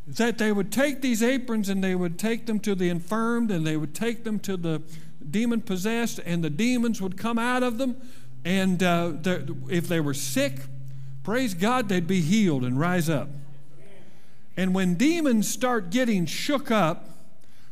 that 0.06 0.38
they 0.38 0.52
would 0.52 0.72
take 0.72 1.00
these 1.00 1.22
aprons 1.22 1.68
and 1.68 1.82
they 1.82 1.94
would 1.94 2.18
take 2.18 2.46
them 2.46 2.60
to 2.60 2.74
the 2.74 2.88
infirmed 2.88 3.50
and 3.50 3.66
they 3.66 3.76
would 3.76 3.94
take 3.94 4.24
them 4.24 4.38
to 4.38 4.56
the 4.56 4.82
demon 5.28 5.60
possessed 5.60 6.20
and 6.24 6.42
the 6.42 6.50
demons 6.50 7.00
would 7.00 7.16
come 7.16 7.38
out 7.38 7.62
of 7.62 7.78
them. 7.78 7.96
And 8.44 8.82
uh, 8.82 9.12
if 9.68 9.88
they 9.88 10.00
were 10.00 10.14
sick 10.14 10.60
praise 11.22 11.54
god 11.54 11.88
they'd 11.88 12.06
be 12.06 12.20
healed 12.20 12.64
and 12.64 12.78
rise 12.78 13.08
up 13.08 13.28
and 14.56 14.74
when 14.74 14.94
demons 14.94 15.48
start 15.48 15.90
getting 15.90 16.26
shook 16.26 16.70
up 16.70 17.08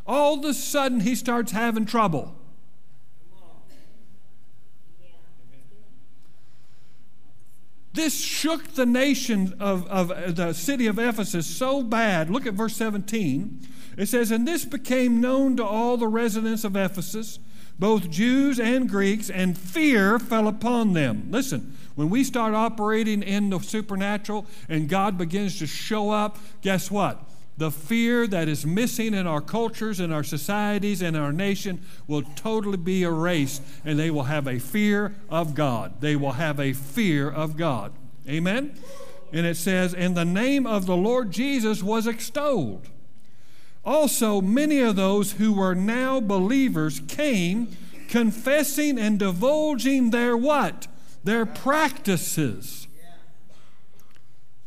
all 0.06 0.38
of 0.38 0.44
a 0.44 0.54
sudden 0.54 1.00
he 1.00 1.14
starts 1.14 1.52
having 1.52 1.84
trouble 1.84 2.34
This 7.92 8.20
shook 8.20 8.74
the 8.74 8.86
nation 8.86 9.54
of, 9.58 9.86
of 9.88 10.10
uh, 10.12 10.30
the 10.30 10.52
city 10.52 10.86
of 10.86 10.98
Ephesus 10.98 11.46
so 11.46 11.82
bad. 11.82 12.30
Look 12.30 12.46
at 12.46 12.54
verse 12.54 12.76
17. 12.76 13.66
It 13.96 14.06
says, 14.06 14.30
And 14.30 14.46
this 14.46 14.64
became 14.64 15.20
known 15.20 15.56
to 15.56 15.64
all 15.64 15.96
the 15.96 16.06
residents 16.06 16.62
of 16.62 16.76
Ephesus, 16.76 17.40
both 17.78 18.08
Jews 18.08 18.60
and 18.60 18.88
Greeks, 18.88 19.28
and 19.28 19.58
fear 19.58 20.20
fell 20.20 20.46
upon 20.46 20.92
them. 20.92 21.26
Listen, 21.30 21.76
when 21.94 22.10
we 22.10 22.24
start 22.24 22.54
operating 22.54 23.22
in 23.22 23.50
the 23.50 23.58
supernatural 23.58 24.46
and 24.68 24.88
God 24.88 25.18
begins 25.18 25.58
to 25.58 25.66
show 25.66 26.10
up, 26.10 26.38
guess 26.62 26.90
what? 26.90 27.22
the 27.60 27.70
fear 27.70 28.26
that 28.26 28.48
is 28.48 28.64
missing 28.64 29.12
in 29.12 29.26
our 29.26 29.42
cultures, 29.42 30.00
in 30.00 30.10
our 30.10 30.24
societies, 30.24 31.02
in 31.02 31.14
our 31.14 31.30
nation 31.30 31.78
will 32.08 32.22
totally 32.34 32.78
be 32.78 33.02
erased, 33.02 33.62
and 33.84 33.98
they 33.98 34.10
will 34.10 34.24
have 34.24 34.46
a 34.46 34.58
fear 34.58 35.14
of 35.28 35.54
God. 35.54 36.00
They 36.00 36.16
will 36.16 36.32
have 36.32 36.58
a 36.58 36.72
fear 36.72 37.30
of 37.30 37.58
God. 37.58 37.92
Amen? 38.26 38.74
And 39.30 39.44
it 39.44 39.58
says, 39.58 39.92
And 39.92 40.16
the 40.16 40.24
name 40.24 40.66
of 40.66 40.86
the 40.86 40.96
Lord 40.96 41.32
Jesus 41.32 41.82
was 41.82 42.06
extolled. 42.06 42.88
Also, 43.84 44.40
many 44.40 44.80
of 44.80 44.96
those 44.96 45.32
who 45.32 45.52
were 45.52 45.74
now 45.74 46.18
believers 46.18 47.00
came 47.08 47.68
confessing 48.08 48.98
and 48.98 49.18
divulging 49.18 50.10
their 50.10 50.34
what? 50.34 50.86
Their 51.24 51.46
practices 51.46 52.88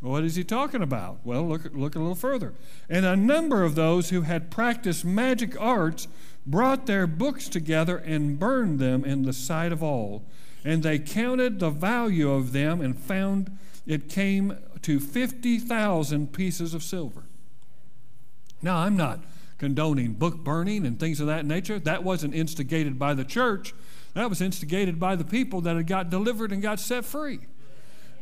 what 0.04 0.22
is 0.22 0.36
he 0.36 0.44
talking 0.44 0.82
about? 0.82 1.20
Well, 1.24 1.48
look, 1.48 1.64
look 1.72 1.94
a 1.96 1.98
little 1.98 2.14
further. 2.14 2.52
And 2.90 3.06
a 3.06 3.16
number 3.16 3.64
of 3.64 3.74
those 3.74 4.10
who 4.10 4.20
had 4.20 4.50
practiced 4.50 5.02
magic 5.02 5.58
arts 5.58 6.08
brought 6.44 6.84
their 6.84 7.06
books 7.06 7.48
together 7.48 7.96
and 7.96 8.38
burned 8.38 8.80
them 8.80 9.02
in 9.02 9.22
the 9.22 9.32
sight 9.32 9.72
of 9.72 9.82
all. 9.82 10.26
And 10.62 10.82
they 10.82 10.98
counted 10.98 11.58
the 11.58 11.70
value 11.70 12.30
of 12.30 12.52
them 12.52 12.82
and 12.82 12.98
found 12.98 13.56
it 13.86 14.10
came 14.10 14.58
to 14.82 15.00
50,000 15.00 16.34
pieces 16.34 16.74
of 16.74 16.82
silver. 16.82 17.24
Now, 18.60 18.76
I'm 18.76 18.98
not 18.98 19.24
condoning 19.56 20.12
book 20.12 20.36
burning 20.44 20.84
and 20.84 21.00
things 21.00 21.18
of 21.18 21.28
that 21.28 21.46
nature. 21.46 21.78
That 21.78 22.04
wasn't 22.04 22.34
instigated 22.34 22.98
by 22.98 23.14
the 23.14 23.24
church, 23.24 23.72
that 24.14 24.28
was 24.28 24.40
instigated 24.40 24.98
by 24.98 25.16
the 25.16 25.24
people 25.24 25.60
that 25.62 25.76
had 25.76 25.86
got 25.86 26.10
delivered 26.10 26.52
and 26.52 26.62
got 26.62 26.80
set 26.80 27.04
free. 27.04 27.40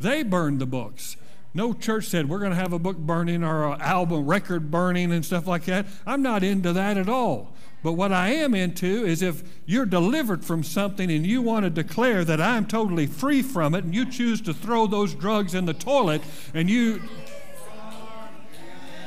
They 0.01 0.23
burned 0.23 0.61
the 0.61 0.67
books. 0.67 1.17
No 1.55 1.75
church 1.75 2.07
said 2.07 2.29
we're 2.29 2.39
going 2.39 2.51
to 2.51 2.57
have 2.57 2.73
a 2.73 2.79
book 2.79 2.97
burning 2.97 3.45
or 3.45 3.75
an 3.75 3.81
album 3.81 4.27
record 4.27 4.71
burning 4.71 5.13
and 5.13 5.25
stuff 5.25 5.47
like 5.47 5.67
that. 5.67 5.87
I'm 6.07 6.23
not 6.23 6.43
into 6.43 6.73
that 6.73 6.97
at 6.97 7.09
all. 7.09 7.55
But 7.83 7.93
what 7.93 8.13
I 8.13 8.31
am 8.31 8.55
into 8.55 9.05
is 9.05 9.23
if 9.23 9.43
you're 9.67 9.87
delivered 9.87 10.45
from 10.45 10.63
something 10.63 11.11
and 11.11 11.27
you 11.27 11.43
want 11.43 11.65
to 11.65 11.71
declare 11.71 12.25
that 12.25 12.41
I'm 12.41 12.67
totally 12.67 13.07
free 13.07 13.43
from 13.43 13.75
it 13.75 13.85
and 13.85 13.95
you 13.95 14.11
choose 14.11 14.41
to 14.43 14.55
throw 14.55 14.87
those 14.87 15.15
drugs 15.15 15.55
in 15.55 15.67
the 15.67 15.75
toilet 15.75 16.23
and 16.55 16.71
you. 16.71 17.03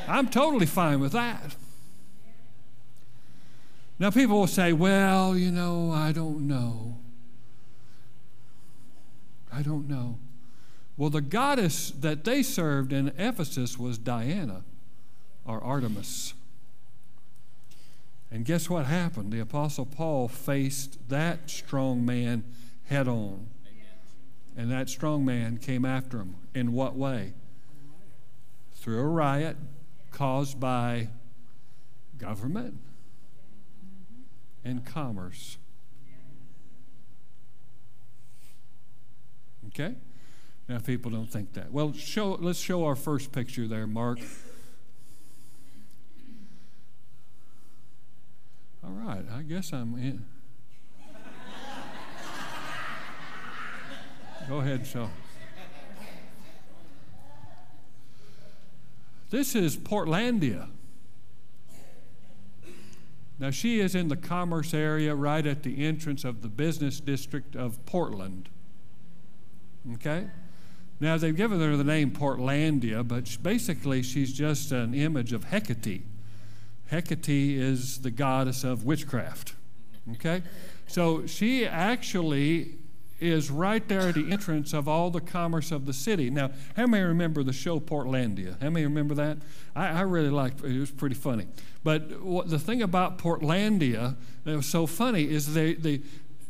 I'm 0.07 0.27
totally 0.27 0.67
fine 0.67 0.99
with 0.99 1.13
that. 1.13 1.55
Now, 3.97 4.11
people 4.11 4.39
will 4.39 4.47
say, 4.47 4.73
well, 4.73 5.37
you 5.37 5.51
know, 5.51 5.91
I 5.91 6.11
don't 6.11 6.47
know. 6.47 6.97
I 9.53 9.61
don't 9.61 9.87
know. 9.87 10.17
Well, 10.97 11.09
the 11.09 11.21
goddess 11.21 11.91
that 11.91 12.25
they 12.25 12.43
served 12.43 12.91
in 12.91 13.13
Ephesus 13.17 13.77
was 13.79 13.97
Diana 13.97 14.63
or 15.45 15.63
Artemis. 15.63 16.33
And 18.31 18.43
guess 18.43 18.69
what 18.69 18.85
happened? 18.85 19.31
The 19.31 19.39
Apostle 19.39 19.85
Paul 19.85 20.27
faced 20.27 20.97
that 21.07 21.49
strong 21.49 22.05
man 22.05 22.43
head 22.85 23.07
on. 23.07 23.47
And 24.57 24.71
that 24.71 24.89
strong 24.89 25.23
man 25.25 25.57
came 25.57 25.85
after 25.85 26.17
him. 26.17 26.35
In 26.53 26.73
what 26.73 26.95
way? 26.95 27.33
Through 28.73 28.99
a 28.99 29.07
riot 29.07 29.57
caused 30.11 30.59
by 30.59 31.09
government 32.17 32.77
and 34.65 34.83
commerce. 34.83 35.57
Okay? 39.67 39.95
Now, 40.67 40.79
people 40.79 41.11
don't 41.11 41.31
think 41.31 41.53
that. 41.53 41.71
Well, 41.71 41.93
show, 41.93 42.31
let's 42.31 42.59
show 42.59 42.85
our 42.85 42.95
first 42.95 43.31
picture 43.31 43.67
there, 43.67 43.85
Mark. 43.85 44.19
All 48.83 48.91
right, 48.91 49.23
I 49.31 49.43
guess 49.43 49.71
I'm 49.71 49.95
in. 49.95 50.25
Go 54.47 54.59
ahead, 54.59 54.85
show. 54.85 55.09
This 59.31 59.55
is 59.55 59.75
Portlandia. 59.75 60.69
Now, 63.37 63.49
she 63.49 63.79
is 63.79 63.95
in 63.95 64.07
the 64.07 64.15
commerce 64.15 64.73
area 64.73 65.13
right 65.13 65.45
at 65.45 65.63
the 65.63 65.85
entrance 65.85 66.23
of 66.23 66.41
the 66.41 66.47
business 66.47 66.99
district 66.99 67.55
of 67.55 67.85
Portland. 67.85 68.49
Okay? 69.95 70.27
Now, 70.99 71.17
they've 71.17 71.35
given 71.35 71.59
her 71.59 71.75
the 71.75 71.83
name 71.83 72.11
Portlandia, 72.11 73.05
but 73.05 73.37
basically 73.43 74.01
she's 74.01 74.31
just 74.31 74.71
an 74.71 74.93
image 74.93 75.33
of 75.33 75.45
Hecate. 75.45 76.03
Hecate 76.87 77.27
is 77.29 78.01
the 78.01 78.11
goddess 78.11 78.63
of 78.63 78.85
witchcraft. 78.85 79.53
Okay? 80.13 80.41
So 80.87 81.25
she 81.25 81.65
actually 81.65 82.75
is 83.25 83.51
right 83.51 83.87
there 83.87 84.01
at 84.01 84.15
the 84.15 84.31
entrance 84.31 84.73
of 84.73 84.87
all 84.87 85.09
the 85.09 85.21
commerce 85.21 85.71
of 85.71 85.85
the 85.85 85.93
city. 85.93 86.29
Now, 86.29 86.51
how 86.75 86.85
many 86.87 87.03
remember 87.03 87.43
the 87.43 87.53
show 87.53 87.79
Portlandia? 87.79 88.61
How 88.61 88.69
many 88.69 88.85
remember 88.85 89.15
that? 89.15 89.37
I, 89.75 89.87
I 89.87 90.01
really 90.01 90.29
liked 90.29 90.63
it. 90.63 90.75
It 90.75 90.79
was 90.79 90.91
pretty 90.91 91.15
funny. 91.15 91.47
But 91.83 92.21
what, 92.21 92.49
the 92.49 92.59
thing 92.59 92.81
about 92.81 93.17
Portlandia 93.17 94.15
that 94.43 94.55
was 94.55 94.65
so 94.65 94.87
funny 94.87 95.29
is 95.29 95.53
they, 95.53 95.73
they, 95.73 96.01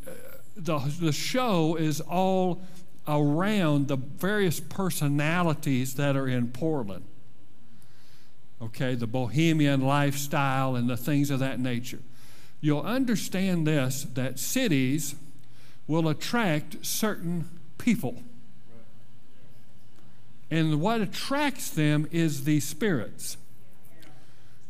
uh, 0.06 0.10
the, 0.56 0.78
the 1.00 1.12
show 1.12 1.76
is 1.76 2.00
all 2.00 2.62
around 3.08 3.88
the 3.88 3.96
various 3.96 4.60
personalities 4.60 5.94
that 5.94 6.16
are 6.16 6.28
in 6.28 6.48
Portland. 6.48 7.04
Okay, 8.60 8.94
the 8.94 9.06
bohemian 9.06 9.82
lifestyle 9.82 10.76
and 10.76 10.88
the 10.88 10.96
things 10.96 11.30
of 11.30 11.40
that 11.40 11.60
nature. 11.60 12.00
You'll 12.60 12.80
understand 12.80 13.66
this 13.66 14.06
that 14.14 14.38
cities 14.38 15.14
will 15.86 16.08
attract 16.08 16.84
certain 16.84 17.48
people. 17.78 18.22
And 20.50 20.80
what 20.80 21.00
attracts 21.00 21.70
them 21.70 22.06
is 22.10 22.44
the 22.44 22.60
spirits 22.60 23.36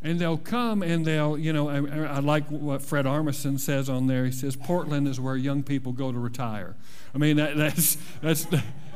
and 0.07 0.21
they'll 0.21 0.39
come 0.39 0.83
and 0.83 1.05
they'll, 1.05 1.37
you 1.37 1.53
know, 1.53 1.69
I, 1.69 2.17
I, 2.17 2.19
like 2.21 2.47
what 2.49 2.81
Fred 2.81 3.07
Armisen 3.07 3.59
says 3.59 3.89
on 3.89 4.07
there. 4.07 4.25
He 4.25 4.31
says 4.31 4.55
Portland 4.55 5.09
is 5.09 5.19
where 5.19 5.37
young 5.37 5.65
people 5.65 5.93
go 5.93 6.13
to 6.13 6.19
retire. 6.19 6.77
I 7.13 7.19
mean, 7.19 7.37
that, 7.39 7.57
that's 7.57 7.97
that's 8.21 8.47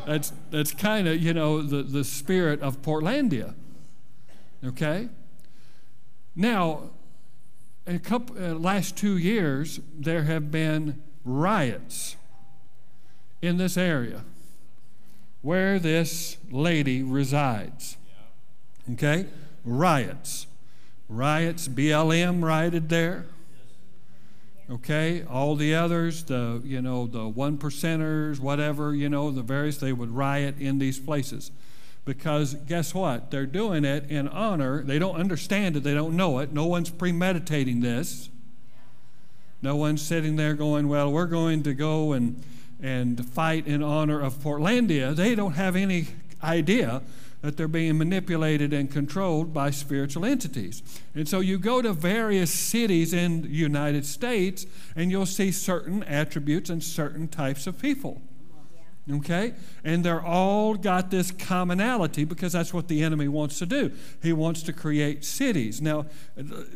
that's 0.07 0.33
that's 0.51 0.73
kind 0.73 1.09
of 1.09 1.21
you 1.21 1.35
know 1.35 1.63
the 1.63 1.83
the 1.83 2.05
spirit 2.05 2.61
of 2.61 2.81
Portlandia. 2.83 3.55
Okay. 4.65 5.09
Now, 6.37 6.91
in 7.87 7.97
a 7.97 7.99
couple 7.99 8.37
uh, 8.39 8.55
last 8.55 8.97
two 8.97 9.17
years, 9.17 9.81
there 9.99 10.23
have 10.25 10.53
been 10.53 11.03
riots 11.25 12.17
in 13.43 13.57
this 13.57 13.77
area 13.77 14.25
where 15.43 15.79
this 15.79 16.37
lady 16.51 17.03
resides. 17.03 17.97
Okay, 18.93 19.27
riots 19.65 20.47
riots, 21.11 21.69
BLM 21.69 22.43
rioted 22.43 22.89
there. 22.89 23.27
Okay, 24.71 25.25
all 25.29 25.57
the 25.57 25.75
others, 25.75 26.25
the 26.25 26.63
you 26.65 26.81
know 26.81 27.07
the 27.07 27.27
one 27.27 27.59
percenters, 27.59 28.39
whatever 28.39 28.95
you 28.95 29.09
know, 29.09 29.33
the 29.33 29.43
various, 29.43 29.79
they 29.79 29.93
would 29.93 30.11
riot 30.11 30.55
in 30.61 30.79
these 30.79 31.01
places, 31.01 31.51
because 32.05 32.55
guess 32.55 32.95
what? 32.95 33.33
They're 33.33 33.47
doing 33.47 33.85
it 33.85 34.09
in 34.09 34.29
honor. 34.29 34.85
They 34.85 35.01
don't 35.01 35.17
understand 35.17 35.77
it. 35.77 35.83
They 35.83 35.95
don't 35.95 36.17
know 36.17 36.39
it. 36.39 36.53
No 36.53 36.67
one's 36.67 36.89
premeditating 36.89 37.81
this. 37.81 38.31
No 39.63 39.77
one's 39.77 40.03
sitting 40.03 40.37
there 40.37 40.55
going, 40.55 40.89
well, 40.89 41.13
we're 41.13 41.27
going 41.27 41.63
to 41.65 41.75
go 41.75 42.13
and 42.13 42.43
and 42.83 43.25
fight 43.27 43.67
in 43.67 43.83
honor 43.83 44.21
of 44.21 44.39
Portlandia. 44.39 45.15
They 45.15 45.35
don't 45.35 45.53
have 45.53 45.77
any 45.77 46.09
idea 46.43 47.03
that 47.43 47.57
they're 47.57 47.69
being 47.69 47.97
manipulated 47.97 48.73
and 48.73 48.91
controlled 48.91 49.55
by 49.55 49.71
spiritual 49.71 50.25
entities. 50.25 50.83
And 51.15 51.29
so 51.29 51.41
you 51.41 51.59
go 51.59 51.81
to 51.81 51.93
various 51.93 52.51
cities 52.51 53.13
in 53.13 53.43
the 53.43 53.49
United 53.49 54.05
States 54.05 54.67
and 54.95 55.11
you'll 55.11 55.27
see 55.27 55.51
certain 55.51 56.03
attributes 56.05 56.69
and 56.69 56.83
certain 56.83 57.29
types 57.29 57.67
of 57.67 57.81
people. 57.81 58.21
Okay? 59.11 59.55
And 59.85 60.05
they're 60.05 60.25
all 60.25 60.75
got 60.75 61.11
this 61.11 61.31
commonality 61.31 62.25
because 62.25 62.53
that's 62.53 62.73
what 62.73 62.89
the 62.89 63.03
enemy 63.03 63.29
wants 63.29 63.59
to 63.59 63.67
do. 63.67 63.93
He 64.23 64.33
wants 64.33 64.63
to 64.65 64.73
create 64.73 65.25
cities. 65.25 65.81
Now, 65.81 66.07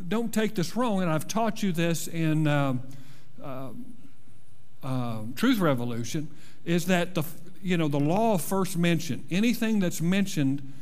don't 0.08 0.32
take 0.32 0.54
this 0.54 0.76
wrong, 0.76 1.02
and 1.02 1.10
I've 1.10 1.28
taught 1.28 1.62
you 1.62 1.72
this 1.72 2.08
in 2.08 2.46
uh, 2.46 2.74
uh, 3.42 3.68
uh, 4.82 5.18
Truth 5.36 5.58
Revolution, 5.58 6.28
is 6.64 6.86
that 6.86 7.14
the, 7.14 7.24
you 7.62 7.76
know, 7.76 7.88
the 7.88 8.00
law 8.00 8.38
first 8.38 8.76
mentioned, 8.76 9.24
anything 9.30 9.80
that's 9.80 10.00
mentioned 10.00 10.72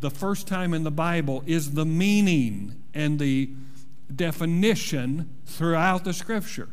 the 0.00 0.10
first 0.10 0.46
time 0.46 0.74
in 0.74 0.84
the 0.84 0.90
Bible 0.90 1.42
is 1.46 1.72
the 1.72 1.84
meaning 1.84 2.82
and 2.94 3.18
the 3.18 3.50
definition 4.14 5.28
throughout 5.44 6.04
the 6.04 6.12
scripture. 6.12 6.68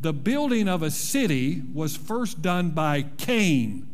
The 0.00 0.12
building 0.12 0.68
of 0.68 0.82
a 0.82 0.90
city 0.90 1.62
was 1.72 1.96
first 1.96 2.40
done 2.40 2.70
by 2.70 3.02
Cain. 3.16 3.88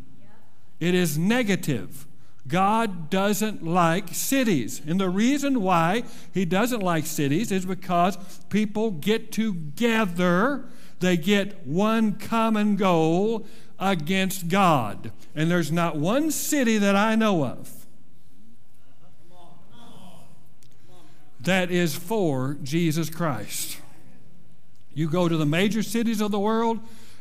It 0.81 0.95
is 0.95 1.17
negative. 1.17 2.07
God 2.47 3.09
doesn't 3.09 3.65
like 3.65 4.09
cities. 4.11 4.83
And 4.87 5.01
the 5.01 5.09
reason 5.09 5.63
why 5.63 6.05
he 6.33 6.45
doesn't 6.45 6.81
like 6.81 7.07
cities 7.07 7.51
is 7.51 7.65
because 7.65 8.19
people 8.51 8.91
get 8.91 9.33
together, 9.33 10.67
they 11.01 11.17
get 11.17 11.67
one 11.67 12.19
common 12.19 12.77
goal, 12.77 13.47
against 13.79 14.49
God. 14.49 15.11
And 15.35 15.51
there's 15.51 15.73
not 15.73 15.97
one 15.97 16.31
city 16.31 16.79
that 16.79 16.97
I 16.97 17.15
know 17.15 17.45
of 17.45 17.85
that 21.41 21.71
is 21.71 21.95
for 21.95 22.57
Jesus 22.63 23.11
Christ. 23.11 23.79
You 24.95 25.09
go 25.09 25.29
to 25.29 25.37
the 25.37 25.47
major 25.47 25.83
cities 25.83 26.21
of 26.21 26.31
the 26.31 26.39
world, 26.39 26.81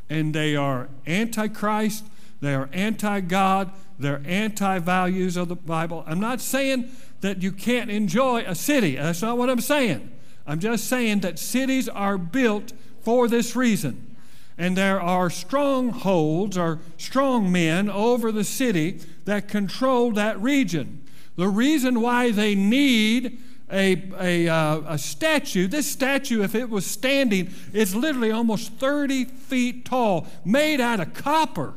and 0.10 0.34
they 0.34 0.56
are 0.56 0.90
antichrist, 1.08 2.06
they 2.42 2.54
are 2.54 2.70
anti 2.72 3.20
God, 3.22 3.72
they're 4.00 4.22
anti 4.26 4.80
values 4.80 5.38
of 5.38 5.50
the 5.50 5.56
Bible. 5.56 6.04
I'm 6.08 6.20
not 6.20 6.42
saying 6.42 6.90
that 7.22 7.42
you 7.42 7.52
can't 7.52 7.90
enjoy 7.90 8.44
a 8.46 8.56
city. 8.56 8.96
That's 8.96 9.22
not 9.22 9.38
what 9.38 9.50
I'm 9.50 9.62
saying. 9.62 10.12
I'm 10.46 10.60
just 10.60 10.88
saying 10.88 11.22
that 11.22 11.40
cities 11.40 11.88
are 11.88 12.18
built 12.18 12.74
for 13.02 13.28
this 13.28 13.56
reason 13.56 14.14
and 14.58 14.78
there 14.78 15.02
are 15.02 15.30
strongholds 15.30 16.58
or 16.58 16.80
strong 16.98 17.52
men 17.52 17.90
over 17.90 18.32
the 18.32 18.44
city 18.44 19.00
that 19.26 19.48
control 19.48 20.12
that 20.12 20.40
region. 20.42 21.04
The 21.36 21.48
reason 21.48 22.02
why 22.02 22.32
they 22.32 22.54
need 22.54 23.40
a, 23.72 24.12
a, 24.20 24.48
uh, 24.48 24.82
a 24.88 24.98
statue, 24.98 25.68
this 25.68 25.90
statue, 25.90 26.44
if 26.44 26.56
it 26.56 26.70
was 26.70 26.86
standing, 26.86 27.54
is 27.74 27.96
literally 27.96 28.32
almost 28.32 28.74
30 28.74 29.26
feet 29.26 29.86
tall, 29.86 30.28
made 30.46 30.80
out 30.80 31.00
of 31.00 31.14
copper. 31.14 31.76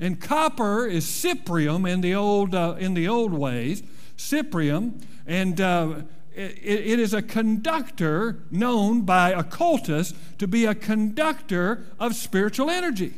And 0.00 0.20
copper 0.20 0.86
is 0.86 1.04
cyprium 1.04 1.84
in 1.86 2.00
the 2.00 2.14
old, 2.14 2.54
uh, 2.54 2.76
in 2.78 2.94
the 2.94 3.08
old 3.08 3.32
ways, 3.32 3.82
cyprium. 4.16 5.00
And 5.26 5.60
uh, 5.60 6.02
it, 6.34 6.62
it 6.62 6.98
is 7.00 7.12
a 7.12 7.22
conductor 7.22 8.44
known 8.50 9.02
by 9.02 9.30
occultists 9.30 10.16
to 10.38 10.46
be 10.46 10.66
a 10.66 10.74
conductor 10.74 11.84
of 11.98 12.14
spiritual 12.14 12.70
energy. 12.70 13.14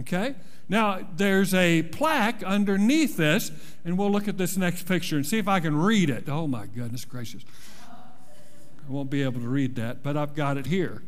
Okay? 0.00 0.34
Now, 0.68 1.06
there's 1.16 1.54
a 1.54 1.82
plaque 1.82 2.42
underneath 2.42 3.16
this, 3.16 3.52
and 3.84 3.96
we'll 3.96 4.10
look 4.10 4.26
at 4.26 4.36
this 4.36 4.56
next 4.56 4.84
picture 4.84 5.16
and 5.16 5.24
see 5.24 5.38
if 5.38 5.46
I 5.46 5.60
can 5.60 5.76
read 5.76 6.10
it. 6.10 6.28
Oh, 6.28 6.46
my 6.48 6.66
goodness 6.66 7.04
gracious. 7.04 7.44
I 7.88 8.90
won't 8.90 9.10
be 9.10 9.22
able 9.22 9.40
to 9.40 9.48
read 9.48 9.76
that, 9.76 10.02
but 10.02 10.16
I've 10.16 10.34
got 10.34 10.56
it 10.56 10.66
here. 10.66 11.02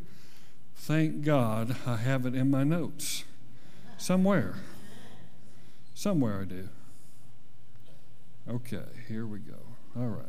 Thank 0.76 1.22
God 1.22 1.76
I 1.86 1.96
have 1.96 2.24
it 2.24 2.34
in 2.34 2.50
my 2.50 2.64
notes. 2.64 3.24
Somewhere. 3.96 4.54
Somewhere 5.94 6.42
I 6.42 6.44
do. 6.44 6.68
Okay, 8.48 8.84
here 9.08 9.26
we 9.26 9.40
go. 9.40 9.58
All 9.96 10.06
right. 10.06 10.26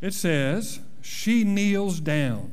It 0.00 0.14
says, 0.14 0.80
She 1.02 1.44
kneels 1.44 2.00
down, 2.00 2.52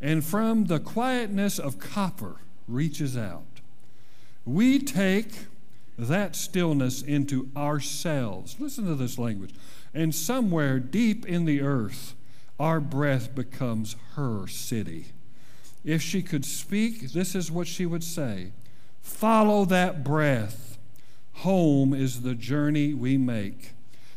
and 0.00 0.24
from 0.24 0.64
the 0.64 0.80
quietness 0.80 1.58
of 1.58 1.78
copper 1.78 2.36
reaches 2.66 3.16
out. 3.16 3.53
We 4.44 4.78
take 4.78 5.30
that 5.98 6.36
stillness 6.36 7.02
into 7.02 7.50
ourselves. 7.56 8.56
Listen 8.58 8.86
to 8.86 8.94
this 8.94 9.18
language. 9.18 9.54
And 9.92 10.14
somewhere 10.14 10.78
deep 10.78 11.24
in 11.26 11.44
the 11.44 11.60
earth, 11.60 12.14
our 12.58 12.80
breath 12.80 13.34
becomes 13.34 13.96
her 14.16 14.46
city. 14.46 15.06
If 15.84 16.02
she 16.02 16.22
could 16.22 16.44
speak, 16.44 17.12
this 17.12 17.34
is 17.34 17.50
what 17.50 17.66
she 17.66 17.86
would 17.86 18.04
say 18.04 18.52
Follow 19.02 19.64
that 19.66 20.02
breath 20.02 20.74
Home 21.38 21.92
is 21.92 22.22
the 22.22 22.34
journey 22.34 22.94
we 22.94 23.18
make. 23.18 23.72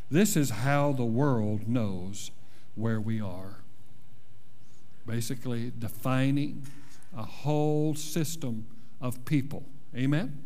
This 0.10 0.38
is 0.38 0.50
how 0.50 0.94
the 0.94 1.04
world 1.04 1.68
knows 1.68 2.32
where 2.76 3.02
we 3.02 3.20
are. 3.20 3.58
Basically, 5.06 5.72
defining 5.78 6.64
a 7.16 7.24
whole 7.24 7.96
system 7.96 8.66
of 9.02 9.26
people. 9.26 9.64
Amen? 9.96 10.38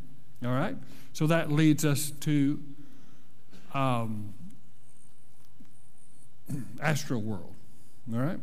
All 0.43 0.51
right? 0.51 0.76
So 1.13 1.27
that 1.27 1.51
leads 1.51 1.85
us 1.85 2.11
to 2.22 2.59
um, 3.73 4.34
World. 7.09 7.53
All 8.13 8.19
right? 8.19 8.39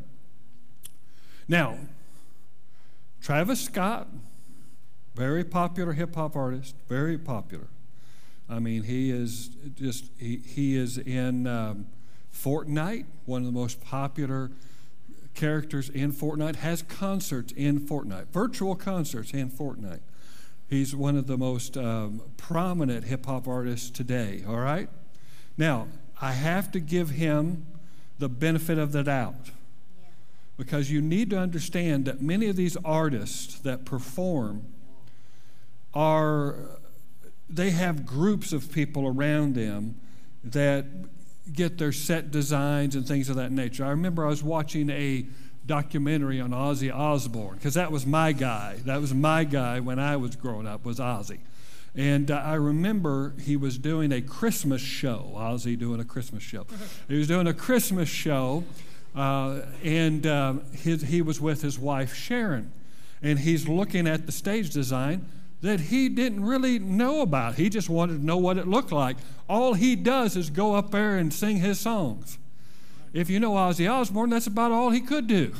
Now, 1.48 1.78
Travis 3.20 3.60
Scott, 3.60 4.08
very 5.14 5.44
popular 5.44 5.92
hip 5.92 6.14
hop 6.14 6.36
artist, 6.36 6.74
very 6.88 7.18
popular. 7.18 7.68
I 8.48 8.58
mean, 8.60 8.84
he 8.84 9.10
is 9.10 9.50
just, 9.74 10.06
he, 10.18 10.36
he 10.36 10.76
is 10.76 10.96
in 10.96 11.46
um, 11.46 11.86
Fortnite, 12.32 13.04
one 13.26 13.42
of 13.42 13.46
the 13.46 13.52
most 13.52 13.80
popular 13.82 14.50
characters 15.34 15.88
in 15.90 16.12
Fortnite, 16.12 16.56
has 16.56 16.82
concerts 16.82 17.52
in 17.52 17.80
Fortnite, 17.80 18.28
virtual 18.28 18.74
concerts 18.74 19.32
in 19.32 19.50
Fortnite. 19.50 20.00
He's 20.68 20.94
one 20.94 21.16
of 21.16 21.26
the 21.26 21.38
most 21.38 21.76
um, 21.76 22.20
prominent 22.36 23.04
hip 23.04 23.26
hop 23.26 23.48
artists 23.48 23.90
today, 23.90 24.44
all 24.46 24.58
right? 24.58 24.88
Now, 25.56 25.88
I 26.20 26.32
have 26.32 26.70
to 26.72 26.80
give 26.80 27.10
him 27.10 27.66
the 28.18 28.28
benefit 28.28 28.78
of 28.78 28.92
the 28.92 29.02
doubt 29.02 29.50
because 30.58 30.90
you 30.90 31.00
need 31.00 31.30
to 31.30 31.38
understand 31.38 32.04
that 32.04 32.20
many 32.20 32.48
of 32.48 32.56
these 32.56 32.76
artists 32.84 33.58
that 33.60 33.84
perform 33.84 34.64
are 35.94 36.78
they 37.48 37.70
have 37.70 38.04
groups 38.04 38.52
of 38.52 38.70
people 38.70 39.06
around 39.06 39.54
them 39.54 39.98
that 40.44 40.84
get 41.52 41.78
their 41.78 41.92
set 41.92 42.30
designs 42.30 42.94
and 42.94 43.06
things 43.06 43.30
of 43.30 43.36
that 43.36 43.50
nature. 43.52 43.84
I 43.84 43.90
remember 43.90 44.26
I 44.26 44.28
was 44.28 44.42
watching 44.42 44.90
a 44.90 45.26
documentary 45.68 46.40
on 46.40 46.50
Ozzy 46.50 46.92
Osbourne 46.92 47.54
because 47.54 47.74
that 47.74 47.92
was 47.92 48.04
my 48.04 48.32
guy. 48.32 48.78
That 48.84 49.00
was 49.00 49.14
my 49.14 49.44
guy 49.44 49.78
when 49.78 50.00
I 50.00 50.16
was 50.16 50.34
growing 50.34 50.66
up 50.66 50.84
was 50.84 50.98
Ozzy. 50.98 51.38
And 51.94 52.30
uh, 52.30 52.36
I 52.36 52.54
remember 52.54 53.34
he 53.40 53.56
was 53.56 53.78
doing 53.78 54.12
a 54.12 54.20
Christmas 54.20 54.80
show. 54.80 55.32
Ozzy 55.36 55.78
doing 55.78 56.00
a 56.00 56.04
Christmas 56.04 56.42
show. 56.42 56.66
he 57.08 57.16
was 57.16 57.28
doing 57.28 57.46
a 57.46 57.54
Christmas 57.54 58.08
show, 58.08 58.64
uh, 59.14 59.60
and 59.84 60.26
uh, 60.26 60.54
his, 60.72 61.02
he 61.02 61.22
was 61.22 61.40
with 61.40 61.62
his 61.62 61.78
wife 61.78 62.14
Sharon, 62.14 62.72
and 63.22 63.38
he's 63.38 63.68
looking 63.68 64.06
at 64.08 64.26
the 64.26 64.32
stage 64.32 64.70
design 64.70 65.26
that 65.60 65.80
he 65.80 66.08
didn't 66.08 66.44
really 66.44 66.78
know 66.78 67.20
about. 67.20 67.56
He 67.56 67.68
just 67.68 67.88
wanted 67.88 68.18
to 68.18 68.24
know 68.24 68.36
what 68.36 68.58
it 68.58 68.68
looked 68.68 68.92
like. 68.92 69.16
All 69.48 69.74
he 69.74 69.96
does 69.96 70.36
is 70.36 70.50
go 70.50 70.74
up 70.74 70.90
there 70.90 71.16
and 71.16 71.32
sing 71.32 71.56
his 71.56 71.80
songs. 71.80 72.38
If 73.18 73.28
you 73.28 73.40
know 73.40 73.54
Ozzy 73.54 73.90
Osbourne, 73.90 74.30
that's 74.30 74.46
about 74.46 74.70
all 74.70 74.90
he 74.90 75.00
could 75.00 75.26
do. 75.26 75.52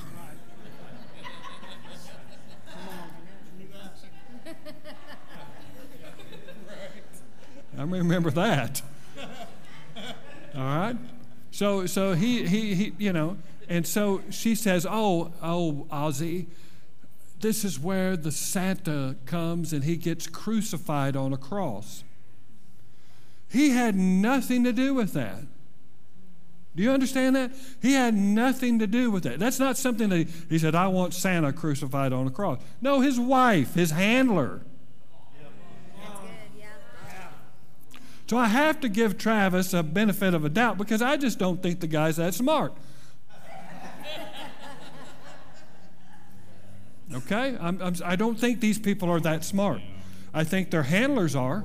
I 7.76 7.82
remember 7.82 8.30
that. 8.30 8.80
All 10.55 10.62
right? 10.62 10.97
So, 11.51 11.86
so 11.86 12.12
he, 12.12 12.47
he, 12.47 12.74
he, 12.76 12.93
you 12.97 13.12
know, 13.12 13.36
and 13.68 13.85
so 13.85 14.22
she 14.30 14.55
says, 14.55 14.86
Oh, 14.89 15.32
oh, 15.43 15.89
Ozzy, 15.90 16.47
this 17.40 17.64
is 17.64 17.80
where 17.80 18.16
the 18.16 18.30
Santa 18.30 19.16
comes 19.26 19.72
and 19.72 19.82
he 19.82 19.97
gets 19.97 20.28
crucified 20.28 21.16
on 21.16 21.32
a 21.32 21.36
cross. 21.36 22.05
He 23.48 23.70
had 23.70 23.97
nothing 23.97 24.62
to 24.62 24.72
do 24.72 24.94
with 24.94 25.12
that. 25.14 25.43
Do 26.79 26.85
you 26.85 26.93
understand 26.93 27.35
that? 27.35 27.51
He 27.83 27.95
had 27.95 28.15
nothing 28.15 28.79
to 28.79 28.87
do 28.87 29.11
with 29.11 29.25
that. 29.25 29.41
That's 29.41 29.59
not 29.59 29.77
something 29.77 30.11
that 30.11 30.17
he, 30.17 30.27
he 30.49 30.59
said, 30.61 30.77
I 30.77 30.87
want 30.87 31.13
Santa 31.13 31.53
crucified 31.53 32.13
on 32.13 32.29
a 32.29 32.31
cross. 32.31 32.61
No, 32.81 33.01
his 33.01 33.19
wife, 33.19 33.75
his 33.75 33.91
handler. 33.91 34.61
So 38.29 38.37
I 38.37 38.47
have 38.47 38.79
to 38.83 38.89
give 38.89 39.19
Travis 39.19 39.75
a 39.75 39.83
benefit 39.83 40.35
of 40.35 40.45
a 40.45 40.49
doubt 40.49 40.79
because 40.79 41.03
I 41.03 41.17
just 41.17 41.41
don't 41.41 41.61
think 41.61 41.81
the 41.81 41.89
guy's 41.89 42.15
that 42.19 42.33
smart. 42.33 42.73
Okay? 47.13 47.57
I'm, 47.59 47.83
I'm, 47.83 47.95
I 48.05 48.15
do 48.15 48.29
not 48.29 48.39
think 48.39 48.61
these 48.61 48.79
people 48.79 49.11
are 49.11 49.19
that 49.21 49.43
smart. 49.43 49.81
I 50.33 50.45
think 50.45 50.71
their 50.71 50.85
handlers 50.85 51.35
are. 51.35 51.65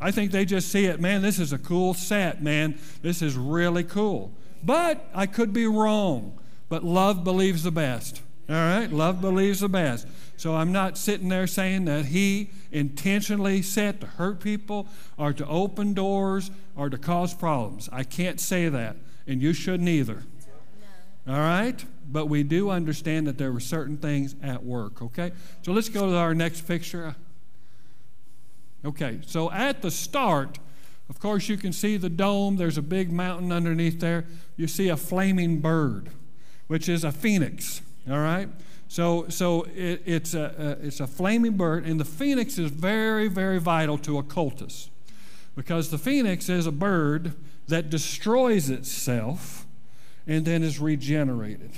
I 0.00 0.10
think 0.10 0.30
they 0.30 0.44
just 0.44 0.70
see 0.70 0.86
it, 0.86 1.00
man, 1.00 1.22
this 1.22 1.38
is 1.38 1.52
a 1.52 1.58
cool 1.58 1.94
set, 1.94 2.42
man. 2.42 2.78
This 3.02 3.22
is 3.22 3.36
really 3.36 3.84
cool. 3.84 4.32
But 4.62 5.06
I 5.14 5.26
could 5.26 5.52
be 5.52 5.66
wrong. 5.66 6.38
But 6.68 6.84
love 6.84 7.24
believes 7.24 7.64
the 7.64 7.70
best. 7.70 8.22
All 8.48 8.54
right? 8.54 8.90
Love 8.90 9.20
believes 9.20 9.60
the 9.60 9.68
best. 9.68 10.06
So 10.36 10.56
I'm 10.56 10.72
not 10.72 10.96
sitting 10.96 11.28
there 11.28 11.46
saying 11.46 11.84
that 11.84 12.06
he 12.06 12.50
intentionally 12.72 13.62
set 13.62 14.00
to 14.00 14.06
hurt 14.06 14.40
people 14.40 14.88
or 15.18 15.32
to 15.32 15.46
open 15.46 15.92
doors 15.92 16.50
or 16.74 16.88
to 16.88 16.96
cause 16.96 17.34
problems. 17.34 17.88
I 17.92 18.04
can't 18.04 18.40
say 18.40 18.68
that. 18.68 18.96
And 19.26 19.42
you 19.42 19.52
shouldn't 19.52 19.88
either. 19.88 20.24
All 21.28 21.34
right? 21.34 21.84
But 22.10 22.26
we 22.26 22.42
do 22.42 22.70
understand 22.70 23.26
that 23.26 23.38
there 23.38 23.52
were 23.52 23.60
certain 23.60 23.98
things 23.98 24.34
at 24.42 24.64
work, 24.64 25.00
okay? 25.02 25.32
So 25.62 25.72
let's 25.72 25.88
go 25.88 26.10
to 26.10 26.16
our 26.16 26.34
next 26.34 26.62
picture. 26.62 27.14
Okay, 28.84 29.20
so 29.26 29.50
at 29.50 29.82
the 29.82 29.90
start, 29.90 30.58
of 31.08 31.18
course, 31.18 31.48
you 31.48 31.56
can 31.56 31.72
see 31.72 31.96
the 31.96 32.08
dome. 32.08 32.56
There's 32.56 32.78
a 32.78 32.82
big 32.82 33.12
mountain 33.12 33.52
underneath 33.52 34.00
there. 34.00 34.26
You 34.56 34.66
see 34.66 34.88
a 34.88 34.96
flaming 34.96 35.60
bird, 35.60 36.10
which 36.66 36.88
is 36.88 37.04
a 37.04 37.12
phoenix, 37.12 37.82
all 38.08 38.20
right? 38.20 38.48
So, 38.88 39.28
so 39.28 39.64
it, 39.74 40.02
it's, 40.06 40.34
a, 40.34 40.78
it's 40.80 41.00
a 41.00 41.06
flaming 41.06 41.56
bird, 41.56 41.84
and 41.84 42.00
the 42.00 42.04
phoenix 42.04 42.58
is 42.58 42.70
very, 42.70 43.28
very 43.28 43.58
vital 43.58 43.98
to 43.98 44.18
occultists 44.18 44.90
because 45.54 45.90
the 45.90 45.98
phoenix 45.98 46.48
is 46.48 46.66
a 46.66 46.72
bird 46.72 47.34
that 47.68 47.90
destroys 47.90 48.70
itself 48.70 49.66
and 50.26 50.44
then 50.44 50.62
is 50.62 50.78
regenerated. 50.78 51.72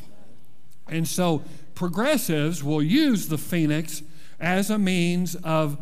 And 0.88 1.08
so 1.08 1.42
progressives 1.74 2.62
will 2.62 2.82
use 2.82 3.28
the 3.28 3.38
phoenix 3.38 4.02
as 4.38 4.70
a 4.70 4.78
means 4.78 5.34
of 5.36 5.78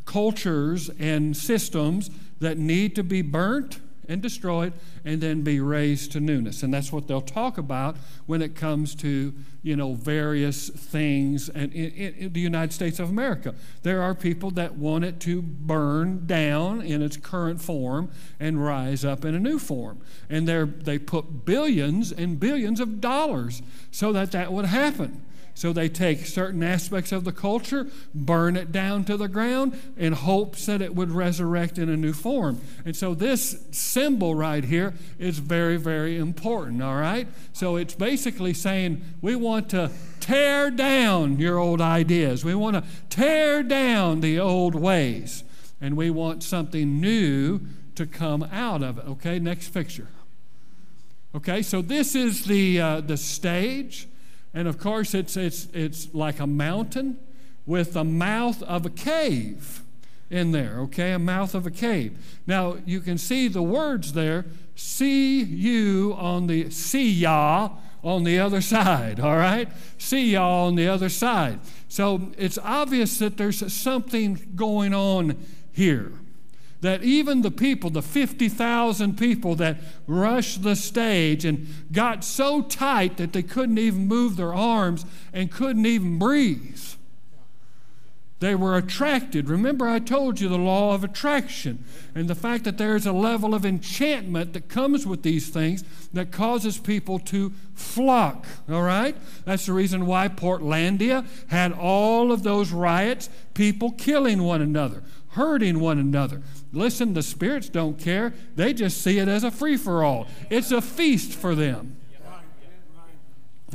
cultures 0.00 0.90
and 0.98 1.36
systems 1.36 2.10
that 2.40 2.58
need 2.58 2.94
to 2.96 3.02
be 3.02 3.22
burnt 3.22 3.80
and 4.08 4.20
destroyed 4.20 4.72
and 5.04 5.20
then 5.20 5.42
be 5.42 5.60
raised 5.60 6.12
to 6.12 6.20
newness. 6.20 6.62
And 6.62 6.72
that's 6.72 6.92
what 6.92 7.08
they'll 7.08 7.20
talk 7.20 7.58
about 7.58 7.96
when 8.26 8.42
it 8.42 8.54
comes 8.54 8.94
to, 8.96 9.32
you 9.62 9.76
know, 9.76 9.94
various 9.94 10.68
things 10.68 11.48
and 11.48 11.72
in, 11.72 12.14
in, 12.14 12.32
the 12.32 12.40
United 12.40 12.72
States 12.72 12.98
of 12.98 13.08
America. 13.08 13.54
There 13.82 14.02
are 14.02 14.14
people 14.14 14.50
that 14.52 14.76
want 14.76 15.04
it 15.04 15.20
to 15.20 15.42
burn 15.42 16.26
down 16.26 16.82
in 16.82 17.02
its 17.02 17.16
current 17.16 17.60
form 17.60 18.10
and 18.40 18.64
rise 18.64 19.04
up 19.04 19.24
in 19.24 19.34
a 19.34 19.40
new 19.40 19.58
form. 19.58 20.00
And 20.28 20.46
they 20.48 20.98
put 20.98 21.44
billions 21.44 22.12
and 22.12 22.38
billions 22.38 22.80
of 22.80 23.00
dollars 23.00 23.62
so 23.90 24.12
that 24.12 24.32
that 24.32 24.52
would 24.52 24.66
happen. 24.66 25.24
So 25.54 25.72
they 25.72 25.88
take 25.88 26.26
certain 26.26 26.64
aspects 26.64 27.12
of 27.12 27.22
the 27.22 27.32
culture, 27.32 27.86
burn 28.12 28.56
it 28.56 28.72
down 28.72 29.04
to 29.04 29.16
the 29.16 29.28
ground 29.28 29.80
in 29.96 30.12
hopes 30.12 30.66
that 30.66 30.82
it 30.82 30.96
would 30.96 31.12
resurrect 31.12 31.78
in 31.78 31.88
a 31.88 31.96
new 31.96 32.12
form. 32.12 32.60
And 32.84 32.96
so 32.96 33.14
this 33.14 33.64
symbol 33.70 34.34
right 34.34 34.64
here 34.64 34.94
is 35.18 35.38
very, 35.38 35.76
very 35.76 36.18
important, 36.18 36.82
all 36.82 36.96
right? 36.96 37.28
So 37.52 37.76
it's 37.76 37.94
basically 37.94 38.52
saying 38.52 39.02
we 39.22 39.36
want 39.36 39.70
to 39.70 39.92
tear 40.18 40.72
down 40.72 41.38
your 41.38 41.58
old 41.58 41.80
ideas, 41.80 42.44
we 42.44 42.54
want 42.54 42.76
to 42.76 42.84
tear 43.08 43.62
down 43.62 44.20
the 44.20 44.40
old 44.40 44.74
ways, 44.74 45.44
and 45.80 45.96
we 45.96 46.10
want 46.10 46.42
something 46.42 47.00
new 47.00 47.60
to 47.94 48.06
come 48.06 48.42
out 48.50 48.82
of 48.82 48.98
it. 48.98 49.04
Okay, 49.06 49.38
next 49.38 49.68
picture. 49.68 50.08
Okay, 51.34 51.62
so 51.62 51.80
this 51.80 52.16
is 52.16 52.44
the, 52.44 52.80
uh, 52.80 53.00
the 53.00 53.16
stage. 53.16 54.08
And 54.54 54.68
of 54.68 54.78
course, 54.78 55.14
it's, 55.14 55.36
it's, 55.36 55.66
it's 55.74 56.14
like 56.14 56.38
a 56.38 56.46
mountain 56.46 57.18
with 57.66 57.92
the 57.92 58.04
mouth 58.04 58.62
of 58.62 58.86
a 58.86 58.90
cave 58.90 59.82
in 60.30 60.52
there, 60.52 60.78
okay? 60.80 61.12
A 61.12 61.18
mouth 61.18 61.54
of 61.54 61.66
a 61.66 61.70
cave. 61.70 62.16
Now, 62.46 62.78
you 62.86 63.00
can 63.00 63.18
see 63.18 63.48
the 63.48 63.62
words 63.62 64.12
there 64.12 64.46
see 64.76 65.42
you 65.42 66.14
on 66.18 66.46
the, 66.46 66.70
see 66.70 67.10
ya 67.10 67.70
on 68.02 68.24
the 68.24 68.38
other 68.38 68.60
side, 68.60 69.20
all 69.20 69.36
right? 69.36 69.68
See 69.98 70.32
y'all 70.32 70.66
on 70.66 70.74
the 70.74 70.88
other 70.88 71.08
side. 71.08 71.60
So 71.88 72.32
it's 72.36 72.58
obvious 72.58 73.18
that 73.18 73.36
there's 73.36 73.72
something 73.72 74.52
going 74.54 74.92
on 74.92 75.36
here 75.72 76.12
that 76.84 77.02
even 77.02 77.40
the 77.40 77.50
people, 77.50 77.88
the 77.88 78.02
50,000 78.02 79.16
people 79.16 79.54
that 79.54 79.78
rushed 80.06 80.62
the 80.62 80.76
stage 80.76 81.46
and 81.46 81.66
got 81.90 82.22
so 82.22 82.60
tight 82.60 83.16
that 83.16 83.32
they 83.32 83.42
couldn't 83.42 83.78
even 83.78 84.06
move 84.06 84.36
their 84.36 84.52
arms 84.52 85.06
and 85.32 85.50
couldn't 85.50 85.86
even 85.86 86.18
breathe, 86.18 86.78
they 88.40 88.54
were 88.54 88.76
attracted. 88.76 89.48
Remember, 89.48 89.88
I 89.88 89.98
told 89.98 90.40
you 90.40 90.50
the 90.50 90.58
law 90.58 90.94
of 90.94 91.02
attraction 91.02 91.82
and 92.14 92.28
the 92.28 92.34
fact 92.34 92.64
that 92.64 92.76
there's 92.76 93.06
a 93.06 93.12
level 93.12 93.54
of 93.54 93.64
enchantment 93.64 94.52
that 94.52 94.68
comes 94.68 95.06
with 95.06 95.22
these 95.22 95.48
things 95.48 95.84
that 96.12 96.32
causes 96.32 96.76
people 96.76 97.18
to 97.20 97.54
flock. 97.72 98.44
All 98.68 98.82
right? 98.82 99.16
That's 99.46 99.64
the 99.64 99.72
reason 99.72 100.04
why 100.04 100.28
Portlandia 100.28 101.26
had 101.48 101.72
all 101.72 102.30
of 102.30 102.42
those 102.42 102.72
riots, 102.72 103.30
people 103.54 103.92
killing 103.92 104.42
one 104.42 104.60
another, 104.60 105.02
hurting 105.34 105.80
one 105.80 105.98
another. 105.98 106.42
Listen, 106.72 107.14
the 107.14 107.22
spirits 107.22 107.68
don't 107.68 107.98
care. 107.98 108.32
They 108.56 108.72
just 108.72 109.02
see 109.02 109.18
it 109.18 109.28
as 109.28 109.44
a 109.44 109.50
free 109.50 109.76
for 109.76 110.02
all. 110.02 110.26
It's 110.50 110.70
a 110.72 110.80
feast 110.80 111.32
for 111.32 111.54
them. 111.54 111.96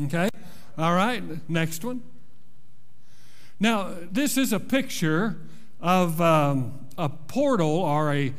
Okay? 0.06 0.30
All 0.78 0.94
right, 0.94 1.22
next 1.50 1.84
one. 1.84 2.02
Now, 3.60 3.94
this 4.10 4.38
is 4.38 4.54
a 4.54 4.60
picture 4.60 5.38
of 5.82 6.22
um, 6.22 6.88
a 6.98 7.10
portal 7.10 7.70
or 7.70 8.14
a 8.14 8.34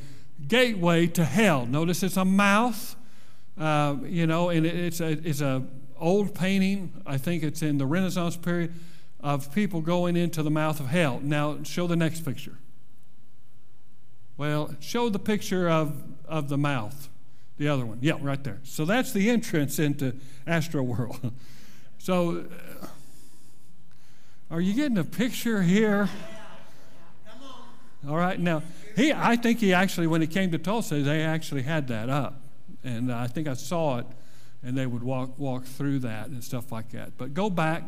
gateway 0.48 1.06
to 1.08 1.24
hell. 1.24 1.66
Notice 1.66 2.02
it's 2.02 2.16
a 2.16 2.24
mouth, 2.24 2.96
uh, 3.58 3.96
you 4.04 4.26
know, 4.26 4.48
and 4.48 4.64
it's 4.64 5.00
a, 5.00 5.10
it's 5.10 5.42
a 5.42 5.62
old 5.98 6.34
painting. 6.34 7.02
I 7.06 7.18
think 7.18 7.42
it's 7.42 7.60
in 7.60 7.76
the 7.76 7.84
Renaissance 7.84 8.36
period 8.36 8.72
of 9.22 9.54
people 9.54 9.82
going 9.82 10.16
into 10.16 10.42
the 10.42 10.50
mouth 10.50 10.80
of 10.80 10.86
hell. 10.86 11.20
Now, 11.22 11.62
show 11.62 11.86
the 11.86 11.96
next 11.96 12.24
picture. 12.24 12.56
Well, 14.40 14.74
show 14.80 15.10
the 15.10 15.18
picture 15.18 15.68
of, 15.68 16.02
of 16.24 16.48
the 16.48 16.56
mouth, 16.56 17.10
the 17.58 17.68
other 17.68 17.84
one. 17.84 17.98
Yeah, 18.00 18.14
right 18.22 18.42
there. 18.42 18.58
So 18.62 18.86
that's 18.86 19.12
the 19.12 19.28
entrance 19.28 19.78
into 19.78 20.16
Astroworld. 20.46 21.32
so, 21.98 22.46
uh, 22.80 22.86
are 24.50 24.62
you 24.62 24.72
getting 24.72 24.96
a 24.96 25.04
picture 25.04 25.60
here? 25.60 26.08
All 28.08 28.16
right, 28.16 28.40
now, 28.40 28.62
he, 28.96 29.12
I 29.12 29.36
think 29.36 29.58
he 29.58 29.74
actually, 29.74 30.06
when 30.06 30.22
he 30.22 30.26
came 30.26 30.50
to 30.52 30.58
Tulsa, 30.58 31.02
they 31.02 31.20
actually 31.20 31.60
had 31.60 31.88
that 31.88 32.08
up. 32.08 32.40
And 32.82 33.12
I 33.12 33.26
think 33.26 33.46
I 33.46 33.52
saw 33.52 33.98
it, 33.98 34.06
and 34.62 34.74
they 34.74 34.86
would 34.86 35.02
walk, 35.02 35.38
walk 35.38 35.66
through 35.66 35.98
that 35.98 36.28
and 36.28 36.42
stuff 36.42 36.72
like 36.72 36.92
that. 36.92 37.18
But 37.18 37.34
go 37.34 37.50
back. 37.50 37.82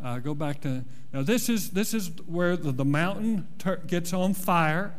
Uh, 0.00 0.20
go 0.20 0.32
back 0.32 0.60
to 0.60 0.84
now. 1.12 1.22
This 1.22 1.48
is 1.48 1.70
this 1.70 1.92
is 1.92 2.10
where 2.26 2.56
the, 2.56 2.72
the 2.72 2.84
mountain 2.84 3.46
ter- 3.58 3.76
gets 3.76 4.12
on 4.14 4.32
fire, 4.32 4.94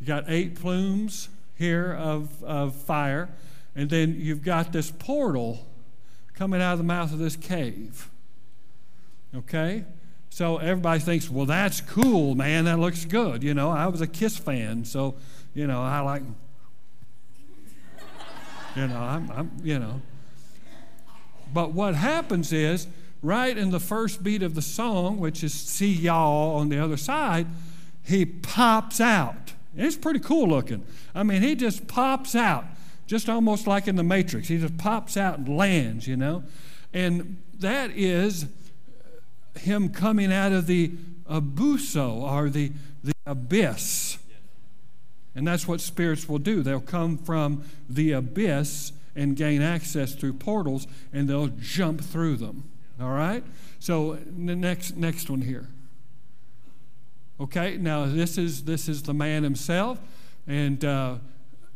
you 0.00 0.06
got 0.06 0.24
eight 0.28 0.54
plumes 0.54 1.28
here 1.56 1.92
of, 1.92 2.42
of 2.44 2.74
fire, 2.74 3.28
and 3.74 3.90
then 3.90 4.14
you've 4.18 4.42
got 4.42 4.72
this 4.72 4.90
portal 4.90 5.66
coming 6.34 6.62
out 6.62 6.72
of 6.72 6.78
the 6.78 6.84
mouth 6.84 7.12
of 7.12 7.18
this 7.18 7.36
cave. 7.36 8.08
Okay? 9.34 9.84
So 10.30 10.58
everybody 10.58 11.00
thinks, 11.00 11.28
well, 11.28 11.46
that's 11.46 11.80
cool, 11.80 12.34
man. 12.34 12.66
That 12.66 12.78
looks 12.78 13.04
good. 13.04 13.42
You 13.42 13.54
know, 13.54 13.70
I 13.70 13.86
was 13.86 14.00
a 14.00 14.06
Kiss 14.06 14.36
fan, 14.36 14.84
so, 14.84 15.16
you 15.54 15.66
know, 15.66 15.82
I 15.82 16.00
like, 16.00 16.22
you 18.76 18.86
know, 18.86 18.96
I'm, 18.96 19.30
I'm 19.32 19.50
you 19.64 19.78
know. 19.78 20.00
But 21.52 21.72
what 21.72 21.94
happens 21.94 22.52
is, 22.52 22.86
right 23.22 23.56
in 23.56 23.70
the 23.70 23.80
first 23.80 24.22
beat 24.22 24.42
of 24.42 24.54
the 24.54 24.62
song, 24.62 25.18
which 25.18 25.42
is 25.42 25.52
see 25.52 25.92
y'all 25.92 26.56
on 26.56 26.68
the 26.68 26.78
other 26.78 26.96
side, 26.96 27.46
he 28.04 28.24
pops 28.24 29.00
out. 29.00 29.54
It's 29.78 29.96
pretty 29.96 30.18
cool 30.18 30.48
looking. 30.48 30.84
I 31.14 31.22
mean, 31.22 31.42
he 31.42 31.54
just 31.54 31.86
pops 31.86 32.34
out. 32.34 32.64
just 33.06 33.28
almost 33.28 33.66
like 33.66 33.88
in 33.88 33.96
the 33.96 34.02
Matrix. 34.02 34.48
He 34.48 34.58
just 34.58 34.76
pops 34.76 35.16
out 35.16 35.38
and 35.38 35.56
lands, 35.56 36.06
you 36.06 36.16
know. 36.16 36.44
And 36.92 37.40
that 37.58 37.90
is 37.92 38.46
him 39.56 39.88
coming 39.88 40.32
out 40.32 40.52
of 40.52 40.66
the 40.66 40.92
abzu 41.28 42.20
or 42.20 42.50
the, 42.50 42.72
the 43.02 43.14
abyss. 43.26 44.18
And 45.34 45.46
that's 45.46 45.66
what 45.66 45.80
spirits 45.80 46.28
will 46.28 46.38
do. 46.38 46.62
They'll 46.62 46.80
come 46.80 47.16
from 47.16 47.64
the 47.88 48.12
abyss 48.12 48.92
and 49.14 49.36
gain 49.36 49.62
access 49.62 50.14
through 50.14 50.34
portals, 50.34 50.86
and 51.12 51.28
they'll 51.28 51.48
jump 51.48 52.02
through 52.02 52.36
them. 52.36 52.64
All 53.00 53.10
right? 53.10 53.44
So 53.80 54.14
the 54.14 54.56
next 54.56 54.96
next 54.96 55.30
one 55.30 55.42
here. 55.42 55.68
Okay, 57.40 57.76
now 57.76 58.04
this 58.06 58.36
is 58.36 58.64
this 58.64 58.88
is 58.88 59.02
the 59.02 59.14
man 59.14 59.44
himself, 59.44 59.98
and 60.46 60.84
uh, 60.84 61.16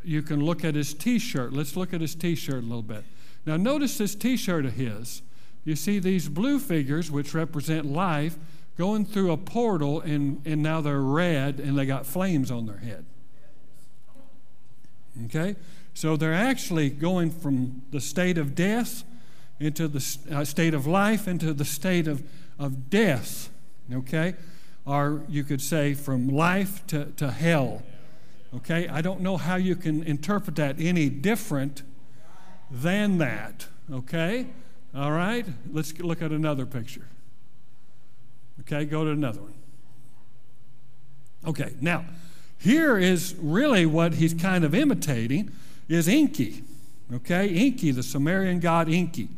you 0.03 0.23
can 0.23 0.45
look 0.45 0.65
at 0.65 0.75
his 0.75 0.93
T-shirt. 0.93 1.53
Let's 1.53 1.77
look 1.77 1.95
at 1.95 2.01
his 2.01 2.15
T-shirt 2.15 2.57
a 2.57 2.67
little 2.67 2.83
bit. 2.83 3.05
Now 3.47 3.57
notice 3.57 3.99
this 3.99 4.15
T-shirt 4.15 4.65
of 4.65 4.73
his. 4.73 5.23
You 5.65 5.77
see 5.77 5.99
these 5.99 6.29
blue 6.29 6.59
figures, 6.59 7.11
which 7.11 7.35
represent 7.35 7.87
life, 7.87 8.37
going 8.77 9.05
through 9.05 9.31
a 9.31 9.37
portal, 9.37 10.01
and, 10.01 10.41
and 10.45 10.63
now 10.63 10.81
they're 10.81 11.01
red 11.01 11.61
and 11.61 11.79
they 11.79 11.87
got 11.87 12.07
flames 12.07 12.51
on 12.51 12.67
their 12.67 12.79
head. 12.79 13.05
Okay? 15.27 15.57
So 15.95 16.17
they're 16.17 16.35
actually 16.35 16.91
going 16.91 17.31
from 17.31 17.83
the 17.91 18.01
state 18.01 18.39
of 18.39 18.55
death 18.55 19.05
into 19.61 19.87
the 19.87 20.19
uh, 20.33 20.45
state 20.45 20.75
of 20.75 20.87
life 20.87 21.29
into 21.29 21.53
the 21.53 21.65
state 21.65 22.09
of, 22.09 22.23
of 22.59 22.91
death. 22.91 23.51
Okay? 23.93 24.35
Or 24.85 25.23
you 25.29 25.45
could 25.45 25.61
say 25.61 25.95
from 25.95 26.29
life 26.29 26.87
to, 26.89 27.07
to 27.17 27.31
hell. 27.31 27.83
Okay? 28.55 28.89
I 28.89 29.01
don't 29.01 29.21
know 29.21 29.37
how 29.37 29.57
you 29.57 29.77
can 29.77 30.03
interpret 30.03 30.57
that 30.57 30.77
any 30.79 31.09
different 31.09 31.83
than 32.71 33.19
that. 33.19 33.67
Okay? 33.93 34.47
All 34.95 35.13
right? 35.13 35.47
Let's 35.71 35.99
look 35.99 36.21
at 36.21 36.33
another 36.33 36.67
picture. 36.67 37.07
Okay, 38.61 38.85
go 38.85 39.05
to 39.05 39.11
another 39.11 39.41
one. 39.41 39.55
Okay, 41.45 41.75
now, 41.81 42.05
here 42.59 42.97
is 42.97 43.35
really 43.41 43.87
what 43.87 44.15
he's 44.15 44.35
kind 44.35 44.65
of 44.65 44.75
imitating 44.75 45.51
is 45.89 46.07
Enki. 46.07 46.63
Okay, 47.13 47.49
Enki, 47.49 47.91
the 47.91 48.03
Sumerian 48.03 48.61
god 48.61 48.89
Enki. 48.89 49.29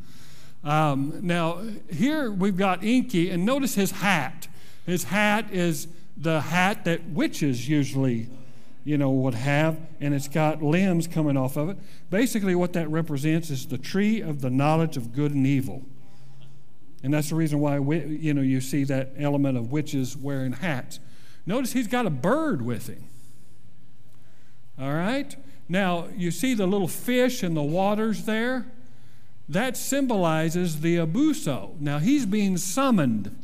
Um, 0.62 1.20
now, 1.22 1.62
here 1.90 2.30
we've 2.30 2.56
got 2.56 2.84
Enki, 2.84 3.30
and 3.30 3.44
notice 3.44 3.74
his 3.74 3.92
hat. 3.92 4.48
His 4.86 5.04
hat 5.04 5.52
is 5.52 5.88
the 6.16 6.40
hat 6.40 6.84
that 6.84 7.08
witches 7.08 7.68
usually 7.68 8.28
you 8.84 8.98
know, 8.98 9.10
would 9.10 9.34
have, 9.34 9.78
and 10.00 10.12
it's 10.12 10.28
got 10.28 10.62
limbs 10.62 11.06
coming 11.06 11.36
off 11.36 11.56
of 11.56 11.70
it. 11.70 11.78
Basically, 12.10 12.54
what 12.54 12.74
that 12.74 12.88
represents 12.90 13.50
is 13.50 13.66
the 13.66 13.78
tree 13.78 14.20
of 14.20 14.42
the 14.42 14.50
knowledge 14.50 14.96
of 14.98 15.14
good 15.14 15.32
and 15.32 15.46
evil. 15.46 15.82
And 17.02 17.12
that's 17.12 17.30
the 17.30 17.34
reason 17.34 17.60
why, 17.60 17.78
you 17.78 18.34
know, 18.34 18.42
you 18.42 18.60
see 18.60 18.84
that 18.84 19.12
element 19.18 19.56
of 19.56 19.72
witches 19.72 20.16
wearing 20.16 20.52
hats. 20.52 21.00
Notice 21.46 21.72
he's 21.72 21.88
got 21.88 22.06
a 22.06 22.10
bird 22.10 22.62
with 22.62 22.88
him. 22.88 23.04
All 24.78 24.92
right? 24.92 25.34
Now, 25.68 26.08
you 26.14 26.30
see 26.30 26.54
the 26.54 26.66
little 26.66 26.88
fish 26.88 27.42
in 27.42 27.54
the 27.54 27.62
waters 27.62 28.24
there? 28.24 28.66
That 29.48 29.76
symbolizes 29.76 30.80
the 30.80 30.96
abzu. 30.96 31.78
Now, 31.80 31.98
he's 31.98 32.26
being 32.26 32.56
summoned. 32.58 33.34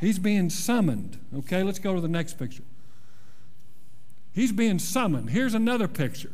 He's 0.00 0.18
being 0.18 0.48
summoned. 0.48 1.18
Okay, 1.36 1.62
let's 1.62 1.78
go 1.78 1.94
to 1.94 2.00
the 2.00 2.08
next 2.08 2.38
picture. 2.38 2.62
He's 4.32 4.50
being 4.50 4.78
summoned. 4.78 5.30
Here's 5.30 5.52
another 5.52 5.88
picture. 5.88 6.32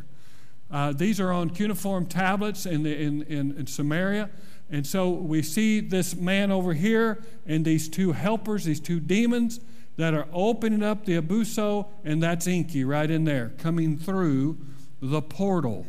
Uh, 0.70 0.92
these 0.92 1.18
are 1.20 1.32
on 1.32 1.50
cuneiform 1.50 2.06
tablets 2.06 2.64
in, 2.64 2.84
the, 2.84 2.96
in, 2.96 3.22
in, 3.22 3.56
in, 3.56 3.64
Sumeria. 3.66 4.30
And 4.70 4.86
so 4.86 5.10
we 5.10 5.42
see 5.42 5.80
this 5.80 6.14
man 6.14 6.50
over 6.50 6.74
here 6.74 7.24
and 7.46 7.64
these 7.64 7.88
two 7.88 8.12
helpers, 8.12 8.64
these 8.64 8.80
two 8.80 9.00
demons 9.00 9.60
that 9.96 10.14
are 10.14 10.26
opening 10.32 10.82
up 10.82 11.04
the 11.04 11.20
abzu, 11.20 11.86
and 12.04 12.22
that's 12.22 12.46
Enki 12.46 12.84
right 12.84 13.10
in 13.10 13.24
there, 13.24 13.52
coming 13.58 13.96
through 13.96 14.58
the 15.00 15.22
portal. 15.22 15.86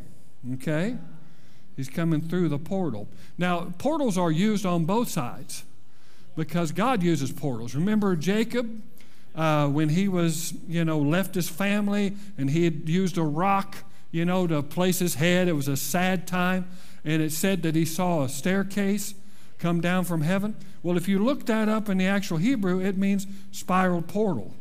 Okay? 0.54 0.98
He's 1.76 1.90
coming 1.90 2.22
through 2.22 2.49
the 2.49 2.60
portal. 2.60 3.08
Now, 3.38 3.74
portals 3.78 4.18
are 4.18 4.32
used 4.32 4.66
on 4.66 4.86
both 4.86 5.10
sides 5.10 5.64
because 6.38 6.72
God 6.72 7.03
uses 7.03 7.34
portals. 7.34 7.76
Remember 7.76 8.15
Jacob? 8.15 8.81
uh, 9.38 9.68
when 9.68 9.89
he 9.89 10.07
was, 10.07 10.53
you 10.68 10.84
know, 10.84 10.97
left 10.97 11.35
his 11.35 11.47
family 11.47 12.14
and 12.38 12.49
he 12.49 12.65
had 12.65 12.89
used 12.89 13.18
a 13.18 13.23
rock, 13.23 13.77
you 14.11 14.26
know, 14.26 14.47
to 14.47 14.64
place 14.64 14.99
his 14.99 15.15
head. 15.15 15.47
It 15.47 15.53
was 15.53 15.68
a 15.68 15.77
sad 15.77 16.26
time. 16.26 16.68
And 17.05 17.22
it 17.22 17.31
said 17.31 17.61
that 17.64 17.76
he 17.76 17.85
saw 17.85 18.23
a 18.23 18.30
staircase 18.30 19.14
come 19.59 19.80
down 19.80 20.05
from 20.05 20.22
heaven. 20.22 20.55
Well, 20.81 20.97
if 20.97 21.07
you 21.07 21.23
look 21.23 21.45
that 21.45 21.69
up 21.69 21.88
in 21.88 21.99
the 21.99 22.07
actual 22.07 22.38
Hebrew, 22.38 22.81
it 22.81 22.97
means 22.97 23.27
spiral 23.51 24.01
portal. 24.01 24.53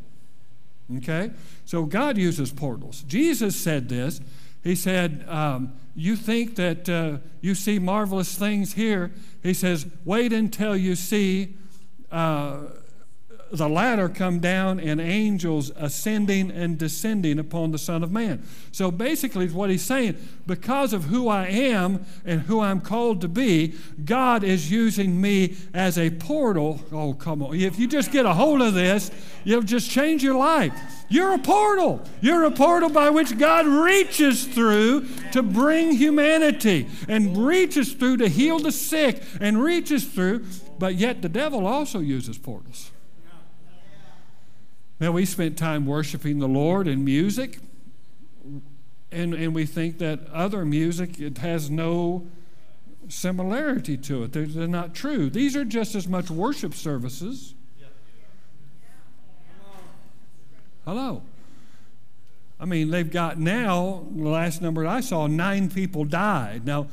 Okay? 0.98 1.30
So 1.64 1.84
God 1.84 2.18
uses 2.18 2.52
portals. 2.52 3.02
Jesus 3.08 3.56
said 3.56 3.88
this. 3.88 4.20
He 4.62 4.74
said, 4.74 5.24
um, 5.26 5.72
You 5.94 6.16
think 6.16 6.56
that 6.56 6.88
uh, 6.88 7.18
you 7.40 7.54
see 7.54 7.78
marvelous 7.78 8.36
things 8.36 8.74
here. 8.74 9.12
He 9.42 9.54
says, 9.54 9.86
Wait 10.04 10.34
until 10.34 10.76
you 10.76 10.96
see. 10.96 11.54
Uh, 12.10 12.58
the 13.52 13.68
ladder 13.68 14.08
come 14.08 14.40
down 14.40 14.80
and 14.80 15.00
angels 15.00 15.70
ascending 15.76 16.50
and 16.50 16.78
descending 16.78 17.38
upon 17.38 17.70
the 17.70 17.78
Son 17.78 18.02
of 18.02 18.10
Man. 18.10 18.42
So 18.72 18.90
basically, 18.90 19.48
what 19.48 19.70
he's 19.70 19.84
saying, 19.84 20.16
because 20.46 20.92
of 20.92 21.04
who 21.04 21.28
I 21.28 21.46
am 21.46 22.04
and 22.24 22.42
who 22.42 22.60
I'm 22.60 22.80
called 22.80 23.20
to 23.20 23.28
be, 23.28 23.74
God 24.04 24.42
is 24.42 24.70
using 24.70 25.20
me 25.20 25.56
as 25.72 25.96
a 25.96 26.10
portal. 26.10 26.80
Oh, 26.90 27.14
come 27.14 27.42
on. 27.42 27.54
If 27.54 27.78
you 27.78 27.86
just 27.86 28.10
get 28.10 28.26
a 28.26 28.34
hold 28.34 28.62
of 28.62 28.74
this, 28.74 29.10
you'll 29.44 29.62
just 29.62 29.90
change 29.90 30.22
your 30.22 30.36
life. 30.36 30.72
You're 31.08 31.34
a 31.34 31.38
portal. 31.38 32.02
You're 32.20 32.44
a 32.44 32.50
portal 32.50 32.88
by 32.88 33.10
which 33.10 33.38
God 33.38 33.64
reaches 33.66 34.44
through 34.44 35.06
to 35.30 35.42
bring 35.42 35.92
humanity 35.92 36.88
and 37.08 37.46
reaches 37.46 37.92
through 37.92 38.16
to 38.18 38.28
heal 38.28 38.58
the 38.58 38.72
sick 38.72 39.22
and 39.40 39.62
reaches 39.62 40.04
through, 40.04 40.44
but 40.78 40.94
yet 40.94 41.22
the 41.22 41.28
devil 41.28 41.66
also 41.66 42.00
uses 42.00 42.38
portals. 42.38 42.90
Now, 44.98 45.12
we 45.12 45.26
spent 45.26 45.58
time 45.58 45.84
worshiping 45.84 46.38
the 46.38 46.48
Lord 46.48 46.88
in 46.88 47.04
music, 47.04 47.58
and, 49.12 49.34
and 49.34 49.54
we 49.54 49.66
think 49.66 49.98
that 49.98 50.20
other 50.32 50.64
music, 50.64 51.20
it 51.20 51.38
has 51.38 51.70
no 51.70 52.26
similarity 53.08 53.96
to 53.98 54.24
it. 54.24 54.32
They're, 54.32 54.46
they're 54.46 54.66
not 54.66 54.94
true. 54.94 55.28
These 55.28 55.54
are 55.54 55.64
just 55.64 55.94
as 55.94 56.08
much 56.08 56.30
worship 56.30 56.72
services. 56.72 57.54
Hello. 60.86 61.22
I 62.58 62.64
mean, 62.64 62.90
they've 62.90 63.10
got 63.10 63.38
now, 63.38 64.06
the 64.14 64.28
last 64.28 64.62
number 64.62 64.86
I 64.86 65.00
saw, 65.00 65.26
nine 65.26 65.68
people 65.68 66.04
died. 66.04 66.64
Now, 66.64 66.86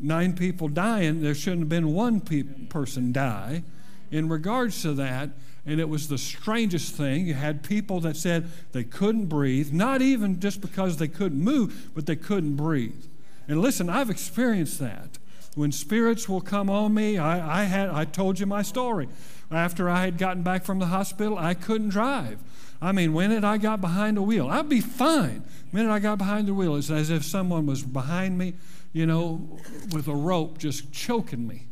nine 0.00 0.34
people 0.34 0.68
dying, 0.68 1.22
there 1.22 1.34
shouldn't 1.34 1.62
have 1.62 1.68
been 1.68 1.92
one 1.94 2.20
pe- 2.20 2.42
person 2.42 3.12
die. 3.12 3.62
In 4.10 4.28
regards 4.28 4.82
to 4.82 4.92
that, 4.94 5.30
and 5.66 5.80
it 5.80 5.88
was 5.88 6.08
the 6.08 6.16
strangest 6.16 6.94
thing. 6.94 7.26
You 7.26 7.34
had 7.34 7.64
people 7.64 8.00
that 8.00 8.16
said 8.16 8.48
they 8.70 8.84
couldn't 8.84 9.26
breathe, 9.26 9.72
not 9.72 10.00
even 10.00 10.38
just 10.38 10.60
because 10.60 10.96
they 10.96 11.08
couldn't 11.08 11.40
move, 11.40 11.90
but 11.94 12.06
they 12.06 12.14
couldn't 12.14 12.54
breathe. 12.54 13.04
And 13.48 13.60
listen, 13.60 13.90
I've 13.90 14.08
experienced 14.08 14.78
that. 14.78 15.18
When 15.56 15.72
spirits 15.72 16.28
will 16.28 16.40
come 16.40 16.70
on 16.70 16.94
me, 16.94 17.18
I, 17.18 17.62
I 17.62 17.64
had 17.64 17.88
I 17.88 18.04
told 18.04 18.38
you 18.38 18.46
my 18.46 18.62
story. 18.62 19.08
After 19.50 19.88
I 19.88 20.04
had 20.04 20.18
gotten 20.18 20.42
back 20.42 20.64
from 20.64 20.78
the 20.78 20.86
hospital, 20.86 21.38
I 21.38 21.54
couldn't 21.54 21.88
drive. 21.88 22.38
I 22.80 22.92
mean, 22.92 23.14
when 23.14 23.30
did 23.30 23.44
I 23.44 23.56
got 23.56 23.80
behind 23.80 24.16
the 24.16 24.22
wheel? 24.22 24.48
I'd 24.48 24.68
be 24.68 24.80
fine. 24.80 25.44
The 25.70 25.76
minute 25.76 25.90
I 25.90 25.98
got 25.98 26.18
behind 26.18 26.46
the 26.46 26.54
wheel, 26.54 26.76
it's 26.76 26.90
as 26.90 27.10
if 27.10 27.24
someone 27.24 27.64
was 27.66 27.82
behind 27.82 28.36
me, 28.36 28.54
you 28.96 29.04
know, 29.04 29.46
with 29.92 30.08
a 30.08 30.14
rope 30.14 30.56
just 30.56 30.90
choking 30.90 31.46
me. 31.46 31.66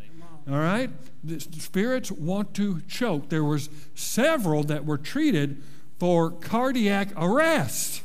All 0.46 0.58
right? 0.58 0.90
The 1.24 1.40
spirits 1.40 2.12
want 2.12 2.52
to 2.56 2.82
choke. 2.82 3.30
There 3.30 3.42
was 3.42 3.70
several 3.94 4.62
that 4.64 4.84
were 4.84 4.98
treated 4.98 5.62
for 5.98 6.30
cardiac 6.30 7.08
arrest 7.16 8.02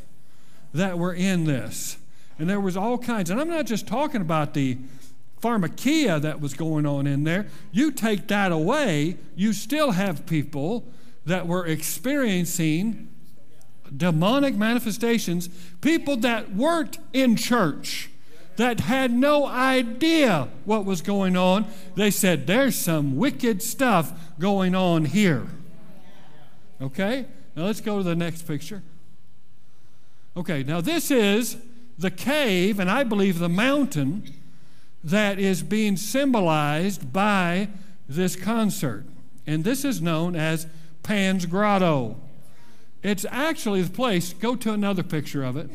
that 0.74 0.98
were 0.98 1.14
in 1.14 1.44
this. 1.44 1.98
And 2.38 2.50
there 2.50 2.62
was 2.62 2.78
all 2.78 2.98
kinds. 2.98 3.30
And 3.30 3.42
I'm 3.42 3.50
not 3.50 3.66
just 3.66 3.88
talking 3.88 4.22
about 4.22 4.54
the 4.54 4.78
pharmakia 5.42 6.22
that 6.22 6.40
was 6.40 6.54
going 6.54 6.86
on 6.86 7.06
in 7.06 7.26
there. 7.26 7.48
You 7.74 7.92
take 7.92 8.30
that 8.30 8.54
away, 8.54 9.18
you 9.36 9.52
still 9.52 9.92
have 9.92 10.26
people 10.28 10.88
that 11.26 11.46
were 11.46 11.66
experiencing 11.66 13.10
demonic 13.96 14.56
manifestations, 14.56 15.50
people 15.82 16.16
that 16.18 16.56
weren't 16.56 17.00
in 17.12 17.36
church 17.36 18.09
that 18.60 18.82
had 18.82 19.10
no 19.14 19.46
idea 19.48 20.50
what 20.66 20.84
was 20.84 21.02
going 21.02 21.38
on, 21.38 21.66
they 21.96 22.12
said, 22.12 22.46
There's 22.46 22.76
some 22.76 23.16
wicked 23.16 23.64
stuff 23.64 24.12
going 24.38 24.76
on 24.76 25.06
here. 25.06 25.48
Okay? 26.82 27.26
Now 27.56 27.64
let's 27.64 27.80
go 27.80 28.00
to 28.00 28.04
the 28.04 28.18
next 28.18 28.42
picture. 28.42 28.84
Okay, 30.36 30.64
now 30.64 30.82
this 30.82 31.10
is 31.10 31.56
the 31.98 32.12
cave, 32.12 32.82
and 32.82 32.92
I 32.92 33.06
believe 33.06 33.40
the 33.40 33.48
mountain 33.48 34.30
that 35.06 35.40
is 35.40 35.64
being 35.64 35.96
symbolized 35.96 37.14
by 37.14 37.70
this 38.10 38.36
concert. 38.36 39.06
And 39.48 39.64
this 39.64 39.86
is 39.86 40.02
known 40.02 40.36
as 40.36 40.68
Pan's 41.02 41.46
Grotto. 41.46 42.18
It's 43.04 43.26
actually 43.32 43.84
the 43.84 43.92
place, 43.92 44.34
go 44.34 44.58
to 44.58 44.74
another 44.74 45.04
picture 45.04 45.46
of 45.46 45.56
it. 45.56 45.70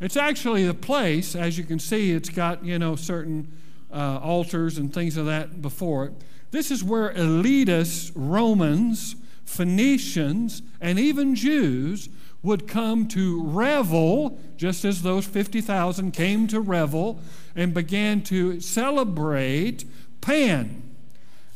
It's 0.00 0.16
actually 0.16 0.66
the 0.66 0.74
place, 0.74 1.36
as 1.36 1.56
you 1.56 1.64
can 1.64 1.78
see, 1.78 2.12
it's 2.12 2.28
got, 2.28 2.64
you 2.64 2.78
know, 2.78 2.96
certain 2.96 3.52
uh, 3.92 4.18
altars 4.18 4.78
and 4.78 4.92
things 4.92 5.16
of 5.16 5.26
that 5.26 5.62
before 5.62 6.06
it. 6.06 6.12
This 6.50 6.70
is 6.70 6.84
where 6.84 7.12
elitist 7.14 8.12
Romans, 8.14 9.16
Phoenicians, 9.44 10.62
and 10.80 10.98
even 10.98 11.34
Jews 11.34 12.08
would 12.42 12.68
come 12.68 13.08
to 13.08 13.42
revel, 13.42 14.38
just 14.56 14.84
as 14.84 15.02
those 15.02 15.26
50,000 15.26 16.12
came 16.12 16.46
to 16.48 16.60
revel 16.60 17.18
and 17.56 17.72
began 17.72 18.20
to 18.22 18.60
celebrate 18.60 19.84
Pan. 20.20 20.82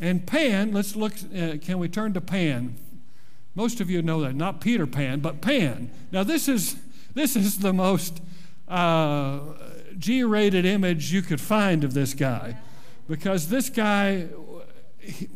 And 0.00 0.26
Pan, 0.26 0.72
let's 0.72 0.96
look, 0.96 1.12
uh, 1.36 1.58
can 1.60 1.78
we 1.78 1.88
turn 1.88 2.14
to 2.14 2.20
Pan? 2.20 2.76
Most 3.54 3.80
of 3.80 3.90
you 3.90 4.00
know 4.00 4.22
that, 4.22 4.34
not 4.34 4.60
Peter 4.60 4.86
Pan, 4.86 5.20
but 5.20 5.40
Pan. 5.40 5.90
Now, 6.12 6.22
this 6.22 6.48
is, 6.48 6.76
this 7.14 7.36
is 7.36 7.58
the 7.58 7.72
most 7.72 8.20
uh, 8.68 9.40
G 9.98 10.22
rated 10.24 10.64
image 10.64 11.12
you 11.12 11.22
could 11.22 11.40
find 11.40 11.84
of 11.84 11.94
this 11.94 12.14
guy 12.14 12.56
because 13.08 13.48
this 13.48 13.70
guy, 13.70 14.28
he, 14.98 15.28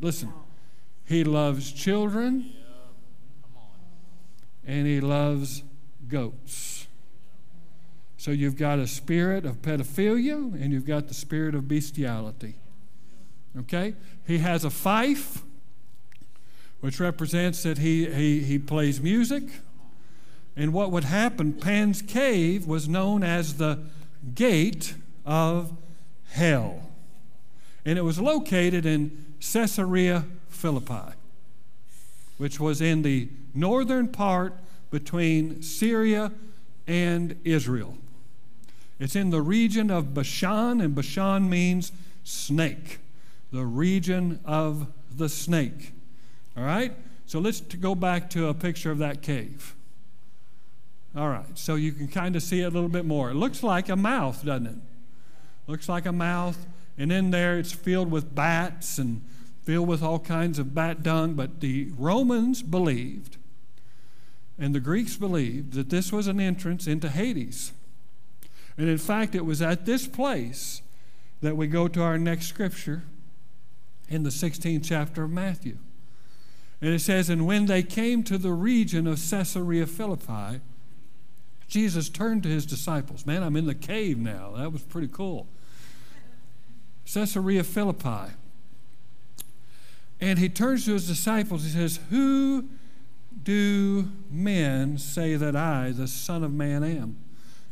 listen, 0.00 0.32
he 1.04 1.24
loves 1.24 1.72
children 1.72 2.52
and 4.66 4.86
he 4.86 5.00
loves 5.00 5.62
goats. 6.08 6.86
So 8.16 8.30
you've 8.30 8.56
got 8.56 8.78
a 8.78 8.86
spirit 8.86 9.44
of 9.44 9.62
pedophilia 9.62 10.54
and 10.54 10.72
you've 10.72 10.86
got 10.86 11.08
the 11.08 11.14
spirit 11.14 11.54
of 11.54 11.68
bestiality. 11.68 12.54
Okay? 13.58 13.94
He 14.26 14.38
has 14.38 14.64
a 14.64 14.70
fife, 14.70 15.42
which 16.80 17.00
represents 17.00 17.64
that 17.64 17.78
he, 17.78 18.10
he, 18.10 18.40
he 18.40 18.58
plays 18.58 19.00
music. 19.00 19.42
And 20.56 20.72
what 20.72 20.90
would 20.90 21.04
happen, 21.04 21.54
Pan's 21.54 22.02
Cave 22.02 22.66
was 22.66 22.88
known 22.88 23.22
as 23.22 23.54
the 23.54 23.80
gate 24.34 24.94
of 25.24 25.72
hell. 26.30 26.90
And 27.84 27.98
it 27.98 28.02
was 28.02 28.20
located 28.20 28.86
in 28.86 29.34
Caesarea 29.40 30.24
Philippi, 30.48 31.14
which 32.38 32.60
was 32.60 32.80
in 32.80 33.02
the 33.02 33.28
northern 33.54 34.08
part 34.08 34.54
between 34.90 35.62
Syria 35.62 36.32
and 36.86 37.38
Israel. 37.44 37.96
It's 39.00 39.16
in 39.16 39.30
the 39.30 39.42
region 39.42 39.90
of 39.90 40.14
Bashan, 40.14 40.80
and 40.80 40.94
Bashan 40.94 41.48
means 41.48 41.90
snake, 42.22 43.00
the 43.50 43.64
region 43.64 44.38
of 44.44 44.86
the 45.16 45.28
snake. 45.28 45.92
All 46.56 46.62
right? 46.62 46.92
So 47.26 47.40
let's 47.40 47.60
go 47.60 47.94
back 47.94 48.30
to 48.30 48.48
a 48.48 48.54
picture 48.54 48.90
of 48.90 48.98
that 48.98 49.22
cave. 49.22 49.74
All 51.14 51.28
right, 51.28 51.58
so 51.58 51.74
you 51.74 51.92
can 51.92 52.08
kind 52.08 52.36
of 52.36 52.42
see 52.42 52.60
it 52.60 52.64
a 52.64 52.70
little 52.70 52.88
bit 52.88 53.04
more. 53.04 53.30
It 53.30 53.34
looks 53.34 53.62
like 53.62 53.90
a 53.90 53.96
mouth, 53.96 54.44
doesn't 54.44 54.66
it? 54.66 54.76
Looks 55.66 55.88
like 55.88 56.06
a 56.06 56.12
mouth, 56.12 56.66
and 56.96 57.12
in 57.12 57.30
there 57.30 57.58
it's 57.58 57.72
filled 57.72 58.10
with 58.10 58.34
bats 58.34 58.98
and 58.98 59.22
filled 59.62 59.88
with 59.88 60.02
all 60.02 60.18
kinds 60.18 60.58
of 60.58 60.74
bat 60.74 61.02
dung. 61.02 61.34
But 61.34 61.60
the 61.60 61.90
Romans 61.98 62.62
believed, 62.62 63.36
and 64.58 64.74
the 64.74 64.80
Greeks 64.80 65.16
believed, 65.16 65.74
that 65.74 65.90
this 65.90 66.12
was 66.12 66.26
an 66.26 66.40
entrance 66.40 66.86
into 66.86 67.10
Hades. 67.10 67.72
And 68.78 68.88
in 68.88 68.98
fact, 68.98 69.34
it 69.34 69.44
was 69.44 69.60
at 69.60 69.84
this 69.84 70.06
place 70.06 70.80
that 71.42 71.58
we 71.58 71.66
go 71.66 71.88
to 71.88 72.02
our 72.02 72.16
next 72.16 72.46
scripture 72.46 73.02
in 74.08 74.22
the 74.22 74.30
16th 74.30 74.84
chapter 74.84 75.24
of 75.24 75.30
Matthew. 75.30 75.76
And 76.80 76.94
it 76.94 77.00
says, 77.00 77.28
And 77.28 77.46
when 77.46 77.66
they 77.66 77.82
came 77.82 78.22
to 78.24 78.38
the 78.38 78.52
region 78.52 79.06
of 79.06 79.18
Caesarea 79.18 79.86
Philippi, 79.86 80.60
Jesus 81.72 82.10
turned 82.10 82.42
to 82.42 82.50
his 82.50 82.66
disciples. 82.66 83.24
Man, 83.24 83.42
I'm 83.42 83.56
in 83.56 83.64
the 83.64 83.74
cave 83.74 84.18
now. 84.18 84.52
That 84.58 84.70
was 84.74 84.82
pretty 84.82 85.08
cool. 85.08 85.46
Caesarea 87.10 87.64
Philippi. 87.64 88.34
And 90.20 90.38
he 90.38 90.50
turns 90.50 90.84
to 90.84 90.92
his 90.92 91.08
disciples. 91.08 91.64
He 91.64 91.70
says, 91.70 91.98
Who 92.10 92.68
do 93.42 94.10
men 94.30 94.98
say 94.98 95.34
that 95.36 95.56
I, 95.56 95.92
the 95.92 96.06
Son 96.08 96.44
of 96.44 96.52
Man, 96.52 96.84
am? 96.84 97.16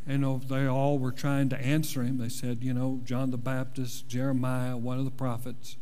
And 0.07 0.41
they 0.49 0.65
all 0.65 0.97
were 0.97 1.11
trying 1.11 1.49
to 1.49 1.61
answer 1.61 2.01
him. 2.01 2.17
They 2.17 2.29
said, 2.29 2.63
You 2.63 2.73
know, 2.73 3.01
John 3.03 3.29
the 3.29 3.37
Baptist, 3.37 4.07
Jeremiah, 4.07 4.77
one 4.77 4.97
of 4.97 5.05
the 5.05 5.11
prophets. 5.11 5.77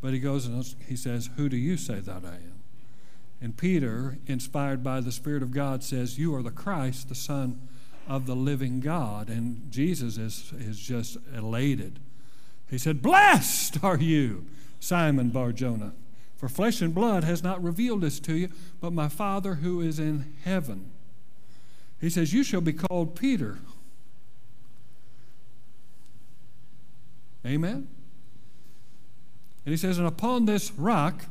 But 0.00 0.12
he 0.12 0.18
goes 0.18 0.46
and 0.46 0.74
he 0.88 0.96
says, 0.96 1.30
Who 1.36 1.48
do 1.48 1.56
you 1.56 1.76
say 1.76 2.00
that 2.00 2.24
I 2.24 2.34
am? 2.34 2.61
And 3.42 3.56
Peter, 3.56 4.18
inspired 4.28 4.84
by 4.84 5.00
the 5.00 5.10
Spirit 5.10 5.42
of 5.42 5.50
God, 5.50 5.82
says, 5.82 6.16
You 6.16 6.32
are 6.36 6.44
the 6.44 6.52
Christ, 6.52 7.08
the 7.08 7.16
Son 7.16 7.60
of 8.06 8.26
the 8.26 8.36
living 8.36 8.78
God. 8.78 9.28
And 9.28 9.68
Jesus 9.68 10.16
is, 10.16 10.52
is 10.56 10.78
just 10.78 11.16
elated. 11.36 11.98
He 12.70 12.78
said, 12.78 13.02
Blessed 13.02 13.82
are 13.82 13.98
you, 13.98 14.46
Simon 14.78 15.30
Barjona, 15.30 15.92
for 16.36 16.48
flesh 16.48 16.80
and 16.80 16.94
blood 16.94 17.24
has 17.24 17.42
not 17.42 17.60
revealed 17.60 18.02
this 18.02 18.20
to 18.20 18.34
you, 18.34 18.48
but 18.80 18.92
my 18.92 19.08
Father 19.08 19.56
who 19.56 19.80
is 19.80 19.98
in 19.98 20.34
heaven. 20.44 20.92
He 22.00 22.10
says, 22.10 22.32
You 22.32 22.44
shall 22.44 22.60
be 22.60 22.72
called 22.72 23.16
Peter. 23.16 23.58
Amen? 27.44 27.88
And 29.66 29.72
he 29.72 29.76
says, 29.76 29.98
And 29.98 30.06
upon 30.06 30.46
this 30.46 30.70
rock, 30.74 31.24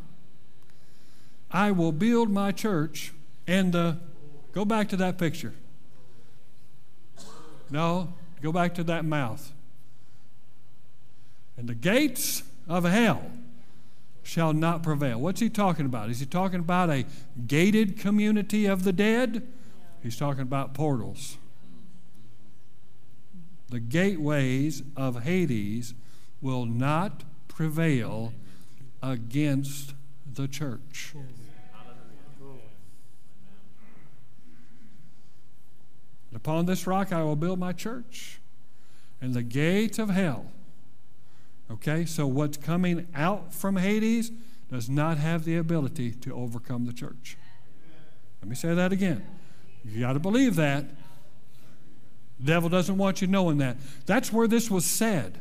I 1.51 1.71
will 1.71 1.91
build 1.91 2.29
my 2.29 2.51
church 2.51 3.13
and 3.47 3.73
the, 3.73 3.97
go 4.53 4.65
back 4.65 4.89
to 4.89 4.97
that 4.97 5.17
picture. 5.17 5.53
No, 7.69 8.13
go 8.41 8.51
back 8.51 8.75
to 8.75 8.83
that 8.85 9.05
mouth. 9.05 9.51
And 11.57 11.67
the 11.67 11.75
gates 11.75 12.43
of 12.67 12.85
hell 12.85 13.31
shall 14.23 14.53
not 14.53 14.83
prevail. 14.83 15.19
What's 15.19 15.41
he 15.41 15.49
talking 15.49 15.85
about? 15.85 16.09
Is 16.09 16.19
he 16.19 16.25
talking 16.25 16.59
about 16.59 16.89
a 16.89 17.05
gated 17.47 17.99
community 17.99 18.65
of 18.65 18.83
the 18.83 18.93
dead? 18.93 19.47
He's 20.01 20.17
talking 20.17 20.41
about 20.41 20.73
portals. 20.73 21.37
The 23.69 23.79
gateways 23.79 24.83
of 24.97 25.23
Hades 25.23 25.93
will 26.41 26.65
not 26.65 27.23
prevail 27.47 28.33
against 29.01 29.93
the 30.33 30.47
church. 30.47 31.13
And 36.31 36.37
upon 36.37 36.65
this 36.65 36.87
rock 36.87 37.11
I 37.11 37.23
will 37.23 37.35
build 37.35 37.59
my 37.59 37.73
church, 37.73 38.39
and 39.21 39.33
the 39.33 39.43
gates 39.43 39.99
of 39.99 40.09
hell. 40.09 40.45
Okay, 41.69 42.05
so 42.05 42.25
what's 42.25 42.57
coming 42.57 43.07
out 43.13 43.53
from 43.53 43.77
Hades 43.77 44.31
does 44.71 44.89
not 44.89 45.17
have 45.17 45.43
the 45.43 45.57
ability 45.57 46.11
to 46.11 46.33
overcome 46.33 46.85
the 46.85 46.93
church. 46.93 47.37
Let 48.41 48.49
me 48.49 48.55
say 48.55 48.73
that 48.73 48.91
again. 48.91 49.25
You 49.85 50.01
got 50.01 50.13
to 50.13 50.19
believe 50.19 50.55
that. 50.55 50.85
The 52.39 52.45
devil 52.45 52.69
doesn't 52.69 52.97
want 52.97 53.21
you 53.21 53.27
knowing 53.27 53.57
that. 53.59 53.77
That's 54.05 54.33
where 54.33 54.47
this 54.47 54.71
was 54.71 54.85
said. 54.85 55.39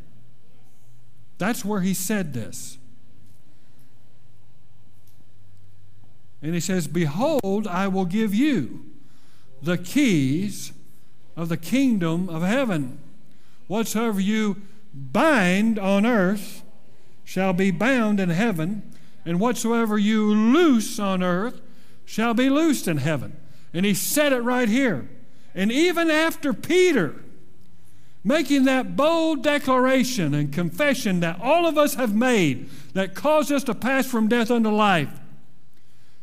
That's 1.39 1.65
where 1.65 1.81
he 1.81 1.95
said 1.95 2.35
this. 2.35 2.77
And 6.43 6.55
he 6.55 6.61
says, 6.61 6.87
Behold, 6.87 7.67
I 7.67 7.89
will 7.89 8.05
give 8.05 8.35
you 8.35 8.85
the 9.63 9.79
keys 9.79 10.73
of 11.41 11.49
the 11.49 11.57
kingdom 11.57 12.29
of 12.29 12.43
heaven. 12.43 12.99
Whatsoever 13.67 14.21
you 14.21 14.61
bind 14.93 15.79
on 15.79 16.05
earth 16.05 16.63
shall 17.25 17.55
be 17.55 17.71
bound 17.71 18.21
in 18.21 18.29
heaven, 18.29 18.83
and 19.25 19.41
whatsoever 19.41 19.97
you 19.97 20.35
loose 20.35 20.99
on 20.99 21.23
earth 21.23 21.63
shall 22.05 22.35
be 22.35 22.51
loosed 22.51 22.87
in 22.87 22.99
heaven. 22.99 23.39
And 23.73 23.87
he 23.87 23.95
said 23.95 24.35
it 24.35 24.43
right 24.43 24.69
here. 24.69 25.09
And 25.55 25.73
even 25.73 26.11
after 26.11 26.53
Peter 26.53 27.25
making 28.23 28.65
that 28.65 28.95
bold 28.95 29.43
declaration 29.43 30.35
and 30.35 30.53
confession 30.53 31.21
that 31.21 31.41
all 31.41 31.65
of 31.67 31.79
us 31.79 31.95
have 31.95 32.15
made 32.15 32.69
that 32.93 33.15
caused 33.15 33.51
us 33.51 33.65
to 33.65 33.75
pass 33.75 34.07
from 34.07 34.29
death 34.29 34.51
unto 34.51 34.69
life, 34.69 35.19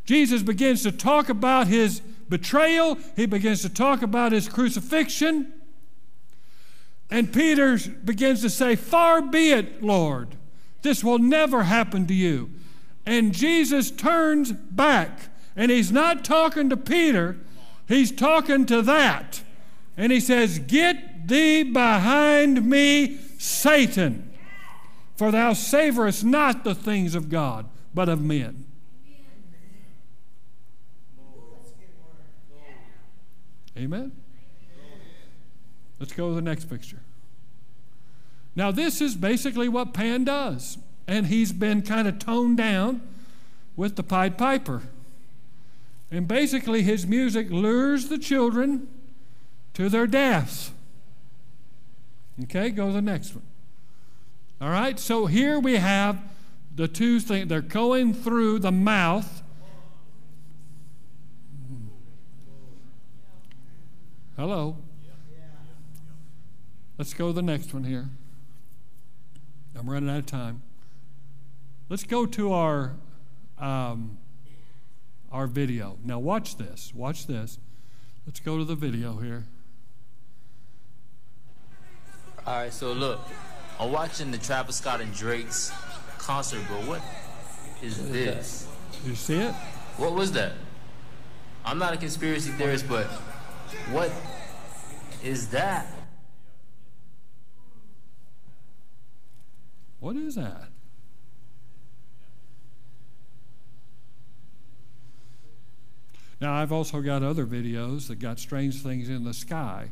Jesus 0.05 0.43
begins 0.43 0.83
to 0.83 0.91
talk 0.91 1.27
about 1.27 1.65
his 1.65 2.03
betrayal, 2.29 2.97
he 3.15 3.25
begins 3.25 3.61
to 3.61 3.69
talk 3.69 4.01
about 4.01 4.31
his 4.31 4.49
crucifixion. 4.49 5.53
And 7.09 7.31
Peter 7.31 7.77
begins 8.03 8.41
to 8.41 8.49
say, 8.49 8.75
Far 8.75 9.21
be 9.21 9.51
it, 9.51 9.81
Lord, 9.81 10.35
this 10.81 11.03
will 11.03 11.19
never 11.19 11.63
happen 11.63 12.05
to 12.07 12.13
you. 12.13 12.51
And 13.05 13.33
Jesus 13.33 13.89
turns 13.89 14.51
back, 14.51 15.29
and 15.55 15.71
he's 15.71 15.91
not 15.91 16.25
talking 16.25 16.69
to 16.69 16.77
Peter, 16.77 17.37
he's 17.87 18.11
talking 18.11 18.65
to 18.65 18.81
that. 18.81 19.41
And 19.95 20.11
he 20.11 20.19
says, 20.19 20.59
Get 20.59 21.27
thee 21.27 21.63
behind 21.63 22.69
me, 22.69 23.17
Satan, 23.37 24.31
for 25.15 25.31
thou 25.31 25.53
savorest 25.53 26.23
not 26.23 26.63
the 26.63 26.75
things 26.75 27.15
of 27.15 27.29
God, 27.29 27.67
but 27.93 28.09
of 28.09 28.21
men. 28.21 28.66
Amen. 33.77 34.11
Let's 35.99 36.13
go 36.13 36.29
to 36.29 36.35
the 36.35 36.41
next 36.41 36.65
picture. 36.65 36.99
Now, 38.55 38.71
this 38.71 39.01
is 39.01 39.15
basically 39.15 39.69
what 39.69 39.93
Pan 39.93 40.23
does, 40.23 40.77
and 41.07 41.27
he's 41.27 41.51
been 41.51 41.83
kind 41.83 42.07
of 42.07 42.17
toned 42.17 42.57
down 42.57 43.01
with 43.75 43.95
the 43.95 44.03
Pied 44.03 44.37
Piper. 44.37 44.81
And 46.09 46.27
basically, 46.27 46.81
his 46.81 47.05
music 47.05 47.51
lures 47.51 48.09
the 48.09 48.17
children 48.17 48.87
to 49.73 49.89
their 49.89 50.07
deaths. 50.07 50.71
Okay, 52.43 52.69
go 52.69 52.87
to 52.87 52.93
the 52.93 53.01
next 53.01 53.35
one. 53.35 53.43
All 54.59 54.69
right, 54.69 54.99
so 54.99 55.27
here 55.27 55.59
we 55.59 55.75
have 55.75 56.19
the 56.75 56.87
two 56.87 57.19
things. 57.19 57.47
They're 57.47 57.61
going 57.61 58.13
through 58.13 58.59
the 58.59 58.71
mouth. 58.71 59.43
Hello. 64.37 64.77
Let's 66.99 67.15
go 67.15 67.29
to 67.29 67.33
the 67.33 67.41
next 67.41 67.73
one 67.73 67.83
here. 67.83 68.07
I'm 69.75 69.89
running 69.89 70.11
out 70.11 70.19
of 70.19 70.25
time. 70.27 70.61
Let's 71.89 72.03
go 72.03 72.27
to 72.27 72.53
our 72.53 72.93
um, 73.57 74.19
our 75.31 75.47
video. 75.47 75.97
Now 76.03 76.19
watch 76.19 76.57
this. 76.57 76.93
Watch 76.93 77.25
this. 77.25 77.57
Let's 78.27 78.39
go 78.39 78.59
to 78.59 78.63
the 78.63 78.75
video 78.75 79.17
here. 79.17 79.45
All 82.45 82.57
right, 82.57 82.71
so 82.71 82.93
look, 82.93 83.19
I'm 83.79 83.91
watching 83.91 84.29
the 84.29 84.37
Travis 84.37 84.75
Scott 84.75 85.01
and 85.01 85.11
Drake's 85.15 85.71
concert, 86.19 86.61
but 86.69 86.87
what 86.87 87.01
is 87.81 88.11
this? 88.11 88.67
You 89.03 89.15
see 89.15 89.39
it? 89.39 89.53
What 89.97 90.13
was 90.13 90.31
that? 90.33 90.51
I'm 91.65 91.79
not 91.79 91.95
a 91.95 91.97
conspiracy 91.97 92.51
theorist, 92.51 92.87
but 92.87 93.09
what 93.91 94.11
is 95.23 95.49
that? 95.49 95.87
What 99.99 100.15
is 100.15 100.35
that? 100.35 100.69
Now, 106.39 106.53
I've 106.53 106.71
also 106.71 107.01
got 107.01 107.23
other 107.23 107.45
videos 107.45 108.07
that 108.07 108.19
got 108.19 108.39
strange 108.39 108.83
things 108.83 109.09
in 109.09 109.23
the 109.23 109.33
sky. 109.33 109.89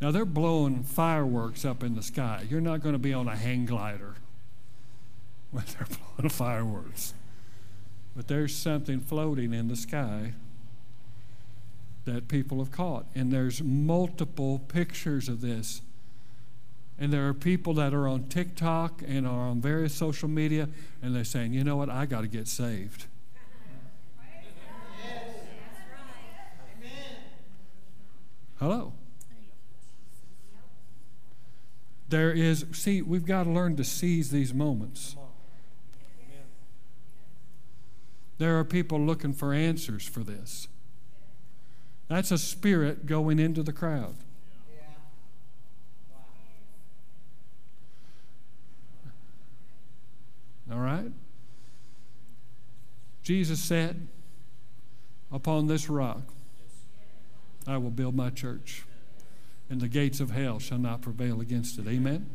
Now, 0.00 0.12
they're 0.12 0.24
blowing 0.24 0.84
fireworks 0.84 1.64
up 1.64 1.82
in 1.82 1.96
the 1.96 2.02
sky. 2.02 2.46
You're 2.48 2.60
not 2.60 2.82
going 2.82 2.92
to 2.92 3.00
be 3.00 3.12
on 3.12 3.26
a 3.26 3.34
hang 3.34 3.66
glider 3.66 4.14
when 5.50 5.64
they're 5.76 5.88
blowing 6.16 6.30
fireworks. 6.30 7.14
But 8.14 8.28
there's 8.28 8.54
something 8.54 9.00
floating 9.00 9.52
in 9.52 9.66
the 9.66 9.76
sky 9.76 10.34
that 12.08 12.28
people 12.28 12.58
have 12.58 12.72
caught. 12.72 13.06
And 13.14 13.32
there's 13.32 13.62
multiple 13.62 14.58
pictures 14.58 15.28
of 15.28 15.40
this. 15.40 15.82
And 16.98 17.12
there 17.12 17.28
are 17.28 17.34
people 17.34 17.74
that 17.74 17.94
are 17.94 18.08
on 18.08 18.24
TikTok 18.24 19.02
and 19.06 19.26
are 19.26 19.48
on 19.48 19.60
various 19.60 19.94
social 19.94 20.28
media, 20.28 20.68
and 21.00 21.14
they're 21.14 21.24
saying, 21.24 21.52
you 21.52 21.62
know 21.62 21.76
what, 21.76 21.88
I 21.88 22.06
got 22.06 22.22
to 22.22 22.28
get 22.28 22.48
saved. 22.48 23.06
Hello. 28.58 28.92
There 32.08 32.32
is, 32.32 32.64
see, 32.72 33.02
we've 33.02 33.26
got 33.26 33.44
to 33.44 33.50
learn 33.50 33.76
to 33.76 33.84
seize 33.84 34.30
these 34.30 34.52
moments. 34.52 35.14
There 38.38 38.58
are 38.58 38.64
people 38.64 39.00
looking 39.00 39.32
for 39.32 39.52
answers 39.52 40.04
for 40.04 40.20
this. 40.20 40.68
That's 42.08 42.30
a 42.30 42.38
spirit 42.38 43.06
going 43.06 43.38
into 43.38 43.62
the 43.62 43.72
crowd. 43.72 44.14
All 50.70 50.78
right? 50.78 51.10
Jesus 53.22 53.60
said, 53.60 54.06
Upon 55.30 55.66
this 55.66 55.90
rock 55.90 56.22
I 57.66 57.76
will 57.76 57.90
build 57.90 58.14
my 58.14 58.30
church, 58.30 58.84
and 59.68 59.80
the 59.80 59.88
gates 59.88 60.20
of 60.20 60.30
hell 60.30 60.58
shall 60.58 60.78
not 60.78 61.02
prevail 61.02 61.40
against 61.40 61.78
it. 61.78 61.86
Amen? 61.86 62.30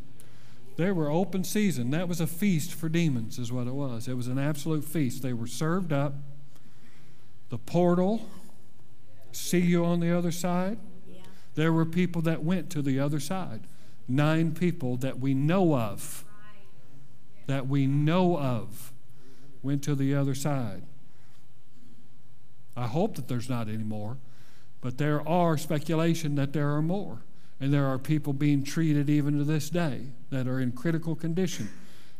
There 0.75 0.93
were 0.93 1.09
open 1.09 1.43
season. 1.43 1.91
That 1.91 2.07
was 2.07 2.19
a 2.21 2.27
feast 2.27 2.73
for 2.73 2.89
demons, 2.89 3.37
is 3.39 3.51
what 3.51 3.67
it 3.67 3.73
was. 3.73 4.07
It 4.07 4.15
was 4.15 4.27
an 4.27 4.39
absolute 4.39 4.83
feast. 4.83 5.21
They 5.21 5.33
were 5.33 5.47
served 5.47 5.91
up. 5.93 6.15
The 7.49 7.57
portal, 7.57 8.27
see 9.35 9.59
you 9.59 9.85
on 9.85 9.99
the 9.99 10.15
other 10.15 10.31
side. 10.31 10.77
There 11.55 11.71
were 11.71 11.85
people 11.85 12.21
that 12.23 12.43
went 12.43 12.69
to 12.71 12.81
the 12.81 12.99
other 12.99 13.19
side. 13.19 13.61
Nine 14.07 14.53
people 14.53 14.97
that 14.97 15.19
we 15.19 15.33
know 15.33 15.75
of, 15.75 16.25
that 17.47 17.67
we 17.67 17.87
know 17.87 18.37
of, 18.37 18.91
went 19.61 19.83
to 19.83 19.95
the 19.95 20.13
other 20.15 20.35
side. 20.35 20.83
I 22.75 22.87
hope 22.87 23.15
that 23.15 23.27
there's 23.27 23.49
not 23.49 23.69
any 23.69 23.83
more, 23.83 24.17
but 24.81 24.97
there 24.97 25.25
are 25.27 25.57
speculation 25.57 26.35
that 26.35 26.53
there 26.53 26.73
are 26.73 26.81
more. 26.81 27.21
And 27.59 27.71
there 27.71 27.85
are 27.85 27.97
people 27.97 28.33
being 28.33 28.63
treated 28.63 29.09
even 29.09 29.37
to 29.37 29.45
this 29.45 29.69
day 29.69 30.07
that 30.31 30.47
are 30.47 30.59
in 30.59 30.73
critical 30.73 31.15
condition, 31.15 31.69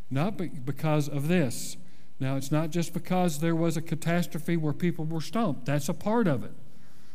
not 0.09 0.37
be- 0.37 0.47
because 0.47 1.09
of 1.09 1.27
this. 1.27 1.75
Now, 2.19 2.37
it's 2.37 2.51
not 2.51 2.69
just 2.69 2.93
because 2.93 3.39
there 3.39 3.55
was 3.55 3.75
a 3.75 3.81
catastrophe 3.81 4.55
where 4.55 4.71
people 4.71 5.03
were 5.03 5.19
stumped, 5.19 5.65
that's 5.65 5.89
a 5.89 5.93
part 5.93 6.27
of 6.27 6.45
it. 6.45 6.53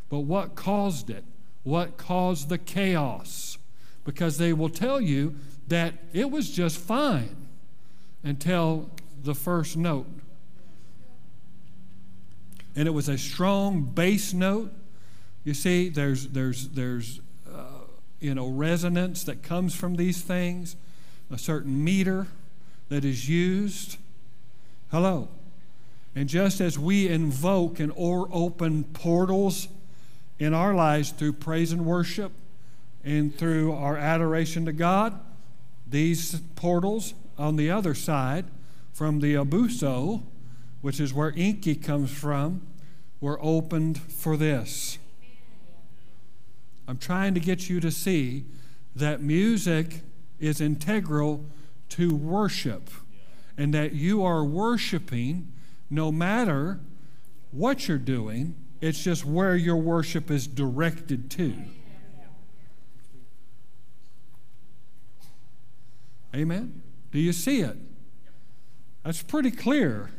But 0.09 0.21
what 0.21 0.55
caused 0.55 1.11
it? 1.11 1.25
What 1.65 1.97
caused 1.97 2.49
the 2.49 2.59
chaos? 2.59 3.59
Because 4.05 4.39
they 4.39 4.53
will 4.53 4.71
tell 4.71 5.01
you 5.01 5.35
that 5.69 5.95
it 6.13 6.31
was 6.31 6.51
just 6.51 6.79
fine 6.79 7.37
until 8.23 8.91
the 9.23 9.35
first 9.35 9.77
note. 9.77 10.07
And 12.75 12.87
it 12.87 12.93
was 12.93 13.09
a 13.09 13.19
strong 13.19 13.83
bass 13.83 14.33
note. 14.33 14.73
You 15.45 15.53
see, 15.53 15.89
there's, 15.89 16.29
there's, 16.29 16.69
there's 16.69 17.21
uh, 17.53 17.85
you 18.21 18.35
know, 18.35 18.49
resonance 18.49 19.25
that 19.25 19.43
comes 19.43 19.75
from 19.75 19.97
these 19.97 20.23
things, 20.23 20.77
a 21.31 21.39
certain 21.39 21.83
meter 21.85 22.29
that 22.89 23.05
is 23.05 23.29
used. 23.29 23.99
Hello. 24.91 25.29
And 26.15 26.29
just 26.29 26.61
as 26.61 26.79
we 26.79 27.09
invoke 27.09 27.79
and 27.79 27.93
or 27.95 28.29
open 28.33 28.85
portals 28.85 29.69
in 30.39 30.55
our 30.55 30.75
lives 30.75 31.11
through 31.11 31.33
praise 31.35 31.73
and 31.73 31.85
worship 31.85 32.33
and 33.05 33.35
through 33.35 33.73
our 33.73 33.97
adoration 33.97 34.65
to 34.65 34.73
God, 34.73 35.19
these 35.87 36.41
portals 36.55 37.15
on 37.37 37.57
the 37.57 37.71
other 37.71 37.95
side 37.95 38.47
from 38.93 39.21
the 39.21 39.35
abzu, 39.35 40.23
which 40.81 41.01
is 41.01 41.15
where 41.15 41.33
Enki 41.37 41.75
comes 41.75 42.11
from, 42.11 42.67
were 43.21 43.39
opened 43.43 43.99
for 43.99 44.37
this. 44.37 44.99
I'm 46.87 46.99
trying 46.99 47.35
to 47.35 47.41
get 47.41 47.69
you 47.69 47.81
to 47.81 47.91
see 47.91 48.45
that 48.95 49.21
music 49.21 50.01
is 50.39 50.61
integral 50.61 51.45
to 51.91 52.15
worship 52.15 52.91
and 53.57 53.75
that 53.75 53.93
you 53.93 54.25
are 54.25 54.45
worshiping 54.45 55.53
no 55.91 56.13
matter 56.13 56.81
what 57.51 57.89
you're 57.89 57.99
doing, 57.99 58.55
it's 58.81 59.03
just 59.03 59.25
where 59.25 59.57
your 59.57 59.77
worship 59.77 60.31
is 60.31 60.47
directed 60.47 61.31
to. 61.33 61.55
Amen? 66.35 66.83
Do 67.11 67.19
you 67.19 67.33
see 67.33 67.61
it? 67.61 67.77
That's 69.03 69.23
pretty 69.23 69.51
clear. 69.51 70.11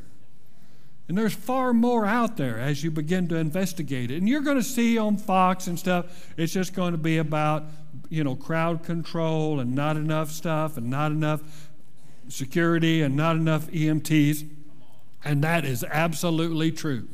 And 1.07 1.17
there's 1.17 1.33
far 1.33 1.73
more 1.73 2.05
out 2.05 2.37
there 2.37 2.59
as 2.59 2.83
you 2.83 2.91
begin 2.91 3.27
to 3.29 3.35
investigate 3.35 4.11
it. 4.11 4.17
And 4.17 4.29
you're 4.29 4.41
going 4.41 4.57
to 4.57 4.63
see 4.63 4.97
on 4.97 5.17
Fox 5.17 5.67
and 5.67 5.77
stuff, 5.77 6.31
it's 6.37 6.53
just 6.53 6.73
going 6.73 6.91
to 6.91 6.97
be 6.97 7.17
about, 7.17 7.65
you 8.09 8.23
know, 8.23 8.35
crowd 8.35 8.83
control 8.83 9.59
and 9.59 9.73
not 9.73 9.97
enough 9.97 10.31
stuff 10.31 10.77
and 10.77 10.87
not 10.89 11.11
enough 11.11 11.69
security 12.27 13.01
and 13.01 13.15
not 13.15 13.35
enough 13.35 13.67
EMTs. 13.67 14.47
And 15.23 15.43
that 15.43 15.65
is 15.65 15.83
absolutely 15.83 16.71
true. 16.71 17.07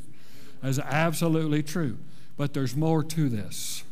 Is 0.65 0.79
absolutely 0.79 1.61
true. 1.61 1.97
But 2.37 2.53
there's 2.53 2.75
more 2.75 3.03
to 3.03 3.29
this. 3.29 3.83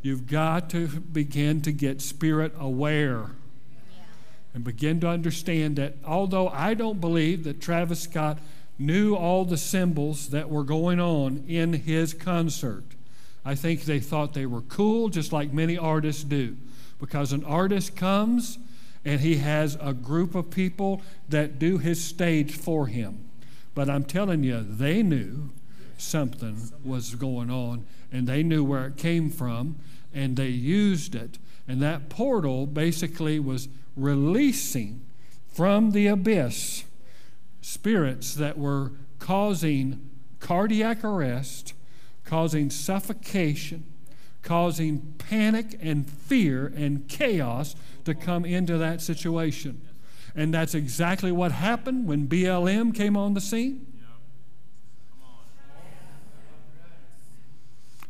You've 0.00 0.26
got 0.26 0.70
to 0.70 0.86
begin 0.86 1.60
to 1.62 1.72
get 1.72 2.00
spirit 2.00 2.54
aware 2.58 3.32
and 4.54 4.64
begin 4.64 5.00
to 5.00 5.08
understand 5.08 5.76
that 5.76 5.94
although 6.04 6.48
I 6.48 6.74
don't 6.74 7.00
believe 7.00 7.44
that 7.44 7.60
Travis 7.60 8.00
Scott 8.00 8.38
knew 8.78 9.14
all 9.14 9.44
the 9.44 9.56
symbols 9.56 10.30
that 10.30 10.48
were 10.48 10.64
going 10.64 10.98
on 10.98 11.44
in 11.46 11.72
his 11.72 12.14
concert, 12.14 12.84
I 13.44 13.54
think 13.54 13.82
they 13.82 14.00
thought 14.00 14.32
they 14.32 14.46
were 14.46 14.62
cool, 14.62 15.08
just 15.08 15.32
like 15.32 15.52
many 15.52 15.76
artists 15.76 16.24
do. 16.24 16.56
Because 16.98 17.32
an 17.32 17.44
artist 17.44 17.96
comes 17.96 18.58
and 19.04 19.20
he 19.20 19.36
has 19.36 19.76
a 19.80 19.92
group 19.92 20.34
of 20.34 20.50
people 20.50 21.02
that 21.28 21.58
do 21.58 21.78
his 21.78 22.02
stage 22.02 22.56
for 22.56 22.86
him. 22.86 23.29
But 23.74 23.88
I'm 23.88 24.04
telling 24.04 24.42
you, 24.44 24.62
they 24.62 25.02
knew 25.02 25.50
something 25.96 26.70
was 26.84 27.14
going 27.14 27.50
on 27.50 27.84
and 28.10 28.26
they 28.26 28.42
knew 28.42 28.64
where 28.64 28.86
it 28.86 28.96
came 28.96 29.30
from 29.30 29.76
and 30.12 30.36
they 30.36 30.48
used 30.48 31.14
it. 31.14 31.38
And 31.68 31.80
that 31.82 32.08
portal 32.08 32.66
basically 32.66 33.38
was 33.38 33.68
releasing 33.96 35.02
from 35.52 35.92
the 35.92 36.06
abyss 36.06 36.84
spirits 37.60 38.34
that 38.34 38.58
were 38.58 38.92
causing 39.18 40.10
cardiac 40.40 41.04
arrest, 41.04 41.74
causing 42.24 42.70
suffocation, 42.70 43.84
causing 44.42 45.14
panic 45.18 45.78
and 45.80 46.08
fear 46.08 46.72
and 46.74 47.06
chaos 47.08 47.76
to 48.04 48.14
come 48.14 48.44
into 48.44 48.78
that 48.78 49.00
situation. 49.00 49.80
And 50.34 50.54
that's 50.54 50.74
exactly 50.74 51.32
what 51.32 51.52
happened 51.52 52.06
when 52.06 52.28
BLM 52.28 52.94
came 52.94 53.16
on 53.16 53.34
the 53.34 53.40
scene. 53.40 53.86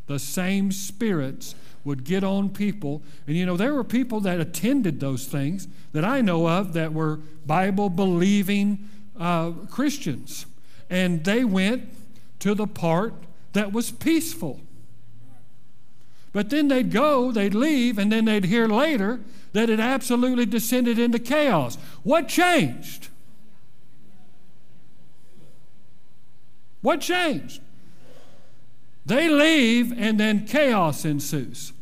The 0.06 0.18
same 0.18 0.72
spirits 0.72 1.54
would 1.84 2.04
get 2.04 2.24
on 2.24 2.50
people. 2.50 3.02
And 3.26 3.36
you 3.36 3.46
know, 3.46 3.56
there 3.56 3.74
were 3.74 3.84
people 3.84 4.20
that 4.20 4.40
attended 4.40 4.98
those 5.00 5.26
things 5.26 5.68
that 5.92 6.04
I 6.04 6.20
know 6.20 6.48
of 6.48 6.72
that 6.72 6.92
were 6.92 7.20
Bible 7.46 7.88
believing 7.88 8.88
uh, 9.18 9.52
Christians. 9.70 10.46
And 10.88 11.24
they 11.24 11.44
went 11.44 11.88
to 12.40 12.54
the 12.54 12.66
part 12.66 13.14
that 13.52 13.72
was 13.72 13.90
peaceful. 13.90 14.60
But 16.32 16.50
then 16.50 16.68
they'd 16.68 16.90
go, 16.90 17.32
they'd 17.32 17.54
leave, 17.54 17.98
and 17.98 18.10
then 18.10 18.24
they'd 18.26 18.44
hear 18.44 18.68
later 18.68 19.20
that 19.52 19.68
it 19.68 19.80
absolutely 19.80 20.46
descended 20.46 20.98
into 20.98 21.18
chaos. 21.18 21.76
What 22.04 22.28
changed? 22.28 23.08
What 26.82 27.00
changed? 27.00 27.60
They 29.04 29.28
leave, 29.28 29.92
and 29.98 30.20
then 30.20 30.46
chaos 30.46 31.04
ensues. 31.04 31.72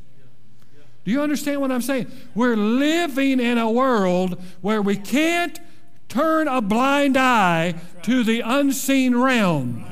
Do 1.04 1.10
you 1.10 1.20
understand 1.20 1.60
what 1.60 1.70
I'm 1.70 1.82
saying? 1.82 2.10
We're 2.34 2.56
living 2.56 3.40
in 3.40 3.58
a 3.58 3.70
world 3.70 4.42
where 4.60 4.82
we 4.82 4.96
can't 4.96 5.58
turn 6.08 6.48
a 6.48 6.60
blind 6.60 7.16
eye 7.16 7.74
to 8.02 8.24
the 8.24 8.40
unseen 8.40 9.16
realm. 9.16 9.84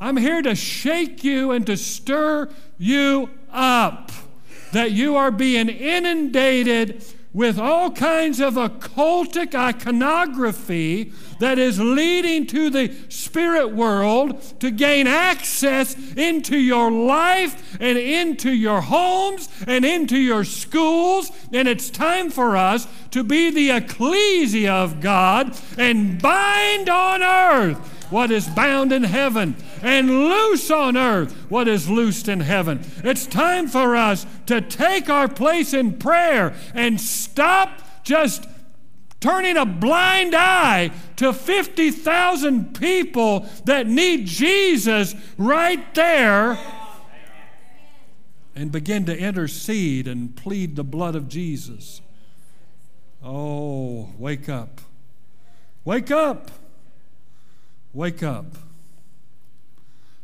I'm 0.00 0.16
here 0.16 0.40
to 0.42 0.54
shake 0.54 1.22
you 1.22 1.50
and 1.52 1.66
to 1.66 1.76
stir 1.76 2.48
you 2.78 3.28
up 3.52 4.10
that 4.72 4.92
you 4.92 5.16
are 5.16 5.30
being 5.30 5.68
inundated 5.68 7.04
with 7.32 7.58
all 7.58 7.92
kinds 7.92 8.40
of 8.40 8.54
occultic 8.54 9.54
iconography 9.54 11.12
that 11.38 11.58
is 11.58 11.78
leading 11.78 12.44
to 12.44 12.70
the 12.70 12.92
spirit 13.08 13.68
world 13.68 14.42
to 14.58 14.70
gain 14.70 15.06
access 15.06 15.94
into 16.16 16.58
your 16.58 16.90
life 16.90 17.76
and 17.80 17.96
into 17.96 18.50
your 18.50 18.80
homes 18.80 19.48
and 19.66 19.84
into 19.84 20.18
your 20.18 20.42
schools. 20.42 21.30
And 21.52 21.68
it's 21.68 21.88
time 21.88 22.30
for 22.30 22.56
us 22.56 22.88
to 23.12 23.22
be 23.22 23.50
the 23.50 23.70
ecclesia 23.70 24.72
of 24.72 25.00
God 25.00 25.56
and 25.78 26.20
bind 26.20 26.88
on 26.88 27.22
earth 27.22 27.78
what 28.10 28.32
is 28.32 28.48
bound 28.48 28.92
in 28.92 29.04
heaven 29.04 29.54
and 29.82 30.08
loose 30.08 30.70
on 30.70 30.96
earth 30.96 31.32
what 31.48 31.68
is 31.68 31.88
loosed 31.88 32.28
in 32.28 32.40
heaven. 32.40 32.80
It's 33.04 33.26
time 33.26 33.68
for 33.68 33.96
us 33.96 34.26
to 34.46 34.60
take 34.60 35.08
our 35.08 35.28
place 35.28 35.72
in 35.72 35.98
prayer 35.98 36.54
and 36.74 37.00
stop 37.00 37.82
just 38.04 38.46
turning 39.20 39.56
a 39.56 39.66
blind 39.66 40.34
eye 40.34 40.90
to 41.16 41.32
50,000 41.32 42.78
people 42.78 43.46
that 43.64 43.86
need 43.86 44.26
Jesus 44.26 45.14
right 45.36 45.94
there 45.94 46.58
and 48.54 48.72
begin 48.72 49.04
to 49.06 49.16
intercede 49.16 50.08
and 50.08 50.34
plead 50.36 50.76
the 50.76 50.84
blood 50.84 51.14
of 51.14 51.28
Jesus. 51.28 52.00
Oh, 53.22 54.08
wake 54.18 54.48
up. 54.48 54.80
Wake 55.84 56.10
up. 56.10 56.50
Wake 57.92 58.22
up. 58.22 58.56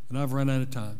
And 0.08 0.18
I've 0.18 0.32
run 0.32 0.48
out 0.48 0.60
of 0.60 0.70
time. 0.70 0.98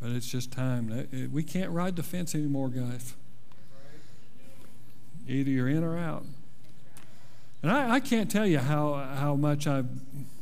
But 0.00 0.10
it's 0.12 0.30
just 0.30 0.50
time. 0.50 1.30
We 1.30 1.42
can't 1.42 1.70
ride 1.70 1.96
the 1.96 2.02
fence 2.02 2.34
anymore, 2.34 2.70
guys. 2.70 3.14
Either 5.28 5.50
you're 5.50 5.68
in 5.68 5.84
or 5.84 5.98
out. 5.98 6.24
And 7.62 7.70
I, 7.70 7.96
I 7.96 8.00
can't 8.00 8.30
tell 8.30 8.46
you 8.46 8.58
how, 8.58 8.94
how 8.94 9.36
much 9.36 9.66
I've 9.66 9.88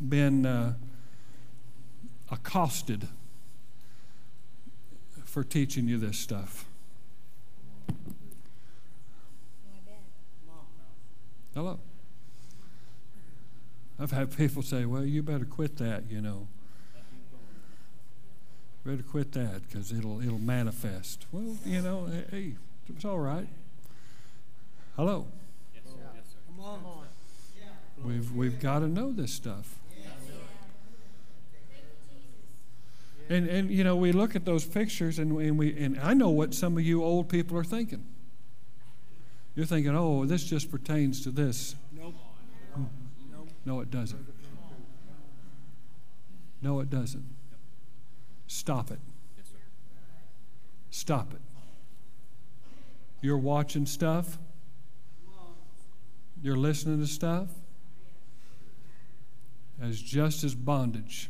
been 0.00 0.46
uh, 0.46 0.74
accosted 2.30 3.08
for 5.24 5.42
teaching 5.42 5.88
you 5.88 5.98
this 5.98 6.16
stuff. 6.16 6.64
Hello. 11.54 11.80
I've 14.00 14.12
had 14.12 14.36
people 14.36 14.62
say, 14.62 14.84
well, 14.84 15.04
you 15.04 15.22
better 15.22 15.44
quit 15.44 15.76
that, 15.78 16.10
you 16.10 16.20
know. 16.20 16.46
Better 18.84 19.02
quit 19.02 19.32
that 19.32 19.68
because 19.68 19.92
it'll, 19.92 20.20
it'll 20.20 20.38
manifest. 20.38 21.26
Well, 21.32 21.56
you 21.64 21.82
know, 21.82 22.08
hey, 22.30 22.54
it's 22.88 23.04
all 23.04 23.18
right. 23.18 23.48
Hello. 24.96 25.26
Yes, 25.74 25.82
sir. 25.84 25.92
Come 26.56 26.64
on. 26.64 26.80
We've, 28.04 28.32
we've 28.32 28.60
got 28.60 28.80
to 28.80 28.86
know 28.86 29.12
this 29.12 29.32
stuff. 29.32 29.74
And, 33.30 33.46
and 33.46 33.70
you 33.70 33.84
know, 33.84 33.96
we 33.96 34.12
look 34.12 34.34
at 34.36 34.44
those 34.44 34.64
pictures 34.64 35.18
and, 35.18 35.38
and, 35.38 35.58
we, 35.58 35.76
and 35.76 36.00
I 36.00 36.14
know 36.14 36.30
what 36.30 36.54
some 36.54 36.78
of 36.78 36.82
you 36.82 37.04
old 37.04 37.28
people 37.28 37.58
are 37.58 37.64
thinking. 37.64 38.06
You're 39.54 39.66
thinking, 39.66 39.94
oh, 39.94 40.24
this 40.24 40.44
just 40.44 40.70
pertains 40.70 41.22
to 41.24 41.30
this. 41.30 41.74
No, 43.68 43.80
it 43.80 43.90
doesn't. 43.90 44.26
No, 46.62 46.80
it 46.80 46.88
doesn't. 46.88 47.26
Stop 48.46 48.90
it. 48.90 48.98
Stop 50.88 51.34
it. 51.34 51.40
You're 53.20 53.36
watching 53.36 53.84
stuff. 53.84 54.38
You're 56.42 56.56
listening 56.56 56.98
to 57.00 57.06
stuff 57.06 57.48
as 59.82 60.00
just 60.00 60.44
as 60.44 60.54
bondage. 60.54 61.28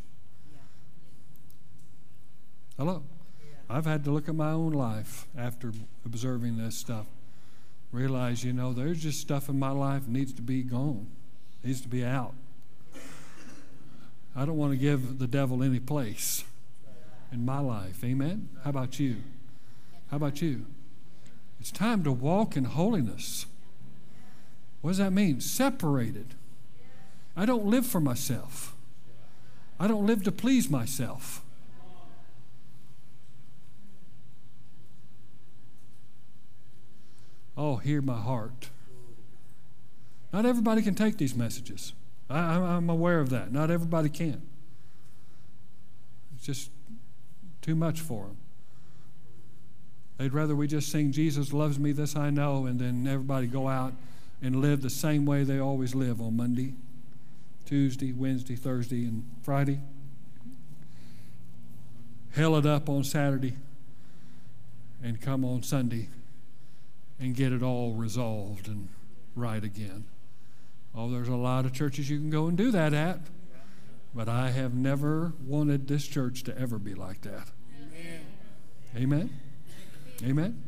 Hello. 2.76 3.02
I've 3.68 3.84
had 3.84 4.04
to 4.04 4.12
look 4.12 4.28
at 4.28 4.36
my 4.36 4.52
own 4.52 4.70
life 4.70 5.26
after 5.36 5.72
observing 6.06 6.56
this 6.56 6.76
stuff 6.76 7.06
realize, 7.90 8.44
you 8.44 8.52
know, 8.52 8.72
there's 8.72 9.02
just 9.02 9.20
stuff 9.20 9.48
in 9.48 9.58
my 9.58 9.70
life 9.70 10.06
needs 10.06 10.32
to 10.34 10.42
be 10.42 10.62
gone, 10.62 11.08
needs 11.62 11.80
to 11.80 11.88
be 11.88 12.04
out. 12.04 12.34
I 14.36 14.44
don't 14.44 14.56
want 14.56 14.72
to 14.72 14.78
give 14.78 15.18
the 15.18 15.26
devil 15.26 15.62
any 15.62 15.80
place 15.80 16.44
in 17.32 17.44
my 17.44 17.60
life. 17.60 18.04
Amen? 18.04 18.48
How 18.62 18.70
about 18.70 19.00
you? 19.00 19.16
How 20.10 20.16
about 20.16 20.40
you? 20.40 20.66
It's 21.60 21.70
time 21.70 22.04
to 22.04 22.12
walk 22.12 22.56
in 22.56 22.64
holiness. 22.64 23.46
What 24.80 24.90
does 24.90 24.98
that 24.98 25.12
mean? 25.12 25.40
Separated. 25.40 26.34
I 27.36 27.46
don't 27.46 27.66
live 27.66 27.86
for 27.86 28.00
myself. 28.00 28.74
I 29.80 29.88
don't 29.88 30.06
live 30.06 30.24
to 30.24 30.32
please 30.32 30.70
myself. 30.70 31.42
Oh, 37.56 37.76
hear 37.76 38.00
my 38.00 38.20
heart. 38.20 38.70
Not 40.32 40.44
everybody 40.44 40.82
can 40.82 40.94
take 40.94 41.16
these 41.16 41.34
messages. 41.34 41.94
I, 42.28 42.76
am 42.76 42.90
aware 42.90 43.20
of 43.20 43.30
that. 43.30 43.52
Not 43.52 43.70
everybody 43.70 44.08
can. 44.08 44.42
It's 46.36 46.44
just 46.44 46.70
too 47.62 47.74
much 47.74 48.00
for 48.00 48.26
them. 48.26 48.36
They'd 50.18 50.32
rather 50.32 50.54
we 50.54 50.66
just 50.66 50.90
sing, 50.90 51.12
Jesus 51.12 51.52
loves 51.52 51.78
me, 51.78 51.92
this 51.92 52.16
I 52.16 52.30
know, 52.30 52.66
and 52.66 52.78
then 52.78 53.06
everybody 53.06 53.46
go 53.46 53.68
out 53.68 53.94
and 54.42 54.60
live 54.60 54.82
the 54.82 54.90
same 54.90 55.24
way 55.24 55.44
they 55.44 55.58
always 55.58 55.94
live 55.94 56.20
on 56.20 56.36
Monday, 56.36 56.74
Tuesday, 57.64 58.12
Wednesday, 58.12 58.56
Thursday, 58.56 59.04
and 59.04 59.24
Friday. 59.42 59.80
Hell 62.32 62.56
it 62.56 62.66
up 62.66 62.88
on 62.88 63.04
Saturday 63.04 63.54
and 65.02 65.20
come 65.20 65.44
on 65.44 65.62
Sunday 65.62 66.08
and 67.20 67.34
get 67.34 67.52
it 67.52 67.62
all 67.62 67.94
resolved 67.94 68.68
and 68.68 68.88
right 69.34 69.62
again. 69.64 70.04
Oh, 70.94 71.10
there's 71.10 71.28
a 71.28 71.36
lot 71.36 71.64
of 71.64 71.72
churches 71.72 72.10
you 72.10 72.18
can 72.18 72.30
go 72.30 72.46
and 72.46 72.56
do 72.56 72.70
that 72.70 72.92
at. 72.92 73.20
But 74.14 74.28
I 74.28 74.50
have 74.50 74.74
never 74.74 75.32
wanted 75.46 75.86
this 75.86 76.06
church 76.06 76.42
to 76.44 76.58
ever 76.58 76.78
be 76.78 76.94
like 76.94 77.20
that. 77.22 77.48
Amen. 78.96 79.30
Amen. 79.30 79.40
Amen. 80.24 80.62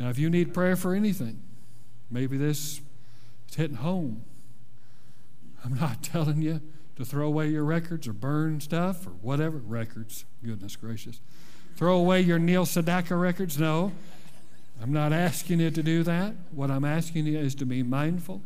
Now, 0.00 0.08
if 0.08 0.18
you 0.18 0.30
need 0.30 0.52
prayer 0.52 0.74
for 0.74 0.94
anything, 0.94 1.40
maybe 2.10 2.36
this 2.36 2.80
is 3.48 3.54
hitting 3.54 3.76
home. 3.76 4.24
I'm 5.64 5.74
not 5.74 6.02
telling 6.02 6.42
you 6.42 6.60
to 6.96 7.04
throw 7.04 7.26
away 7.26 7.48
your 7.48 7.64
records 7.64 8.08
or 8.08 8.12
burn 8.12 8.60
stuff 8.60 9.06
or 9.06 9.10
whatever. 9.10 9.58
Records, 9.58 10.24
goodness 10.44 10.76
gracious. 10.76 11.20
Throw 11.76 11.96
away 11.96 12.20
your 12.20 12.38
Neil 12.38 12.64
Sedaka 12.66 13.18
records. 13.18 13.58
No, 13.58 13.92
I'm 14.80 14.92
not 14.92 15.12
asking 15.12 15.60
you 15.60 15.70
to 15.70 15.82
do 15.82 16.02
that. 16.02 16.34
What 16.50 16.70
I'm 16.70 16.84
asking 16.84 17.26
you 17.26 17.38
is 17.38 17.54
to 17.56 17.66
be 17.66 17.82
mindful, 17.82 18.42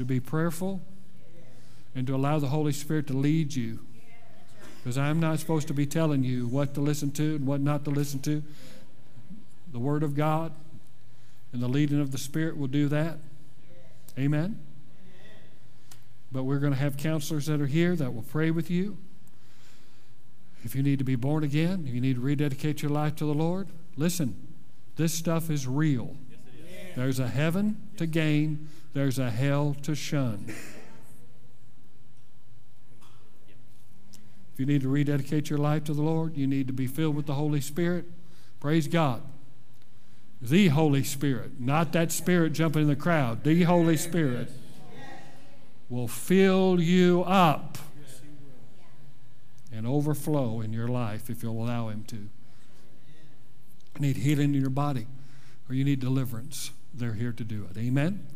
to 0.00 0.04
be 0.04 0.18
prayerful, 0.18 0.82
and 1.94 2.06
to 2.06 2.14
allow 2.14 2.38
the 2.38 2.48
Holy 2.48 2.72
Spirit 2.72 3.06
to 3.06 3.12
lead 3.12 3.54
you. 3.54 3.80
Because 4.82 4.96
I'm 4.96 5.20
not 5.20 5.38
supposed 5.38 5.68
to 5.68 5.74
be 5.74 5.86
telling 5.86 6.24
you 6.24 6.46
what 6.46 6.74
to 6.74 6.80
listen 6.80 7.10
to 7.12 7.36
and 7.36 7.46
what 7.46 7.60
not 7.60 7.84
to 7.84 7.90
listen 7.90 8.20
to. 8.20 8.42
The 9.72 9.78
Word 9.78 10.02
of 10.02 10.14
God 10.14 10.52
and 11.52 11.62
the 11.62 11.68
leading 11.68 12.00
of 12.00 12.12
the 12.12 12.18
Spirit 12.18 12.56
will 12.56 12.68
do 12.68 12.88
that. 12.88 13.18
Amen. 14.18 14.58
But 16.32 16.44
we're 16.44 16.58
going 16.58 16.72
to 16.72 16.78
have 16.78 16.96
counselors 16.96 17.46
that 17.46 17.60
are 17.60 17.66
here 17.66 17.96
that 17.96 18.14
will 18.14 18.22
pray 18.22 18.50
with 18.50 18.70
you. 18.70 18.96
If 20.62 20.74
you 20.74 20.82
need 20.82 20.98
to 20.98 21.04
be 21.04 21.16
born 21.16 21.42
again, 21.42 21.84
if 21.86 21.94
you 21.94 22.00
need 22.00 22.16
to 22.16 22.20
rededicate 22.20 22.82
your 22.82 22.90
life 22.90 23.16
to 23.16 23.24
the 23.24 23.34
Lord, 23.34 23.68
listen, 23.96 24.36
this 24.96 25.12
stuff 25.12 25.50
is 25.50 25.66
real. 25.66 26.16
There's 26.96 27.18
a 27.18 27.28
heaven 27.28 27.76
to 27.96 28.06
gain, 28.06 28.68
there's 28.92 29.18
a 29.18 29.30
hell 29.30 29.76
to 29.82 29.94
shun. 29.94 30.52
If 34.52 34.58
you 34.58 34.66
need 34.66 34.82
to 34.82 34.88
rededicate 34.88 35.48
your 35.48 35.58
life 35.58 35.84
to 35.84 35.94
the 35.94 36.02
Lord, 36.02 36.36
you 36.36 36.46
need 36.46 36.66
to 36.66 36.72
be 36.72 36.86
filled 36.86 37.16
with 37.16 37.26
the 37.26 37.34
Holy 37.34 37.60
Spirit. 37.60 38.04
Praise 38.58 38.88
God. 38.88 39.22
The 40.42 40.68
Holy 40.68 41.02
Spirit, 41.04 41.60
not 41.60 41.92
that 41.92 42.10
spirit 42.10 42.52
jumping 42.52 42.82
in 42.82 42.88
the 42.88 42.96
crowd. 42.96 43.44
The 43.44 43.62
Holy 43.62 43.96
Spirit 43.96 44.50
will 45.88 46.08
fill 46.08 46.80
you 46.80 47.22
up 47.22 47.78
and 49.72 49.86
overflow 49.86 50.60
in 50.60 50.72
your 50.72 50.88
life 50.88 51.28
if 51.28 51.42
you'll 51.42 51.62
allow 51.62 51.88
Him 51.88 52.04
to. 52.04 52.16
You 52.16 52.28
need 54.00 54.16
healing 54.16 54.54
in 54.54 54.60
your 54.60 54.70
body 54.70 55.06
or 55.68 55.74
you 55.74 55.84
need 55.84 56.00
deliverance. 56.00 56.70
They're 56.94 57.14
here 57.14 57.32
to 57.32 57.44
do 57.44 57.66
it. 57.70 57.78
Amen? 57.78 58.26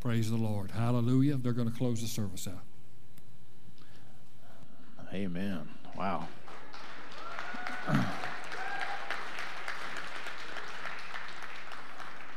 Praise 0.00 0.30
the 0.30 0.36
Lord. 0.36 0.70
Hallelujah. 0.70 1.36
They're 1.36 1.52
going 1.52 1.70
to 1.70 1.76
close 1.76 2.00
the 2.00 2.06
service 2.06 2.46
out. 2.46 2.62
Amen. 5.12 5.68
Wow. 5.96 6.28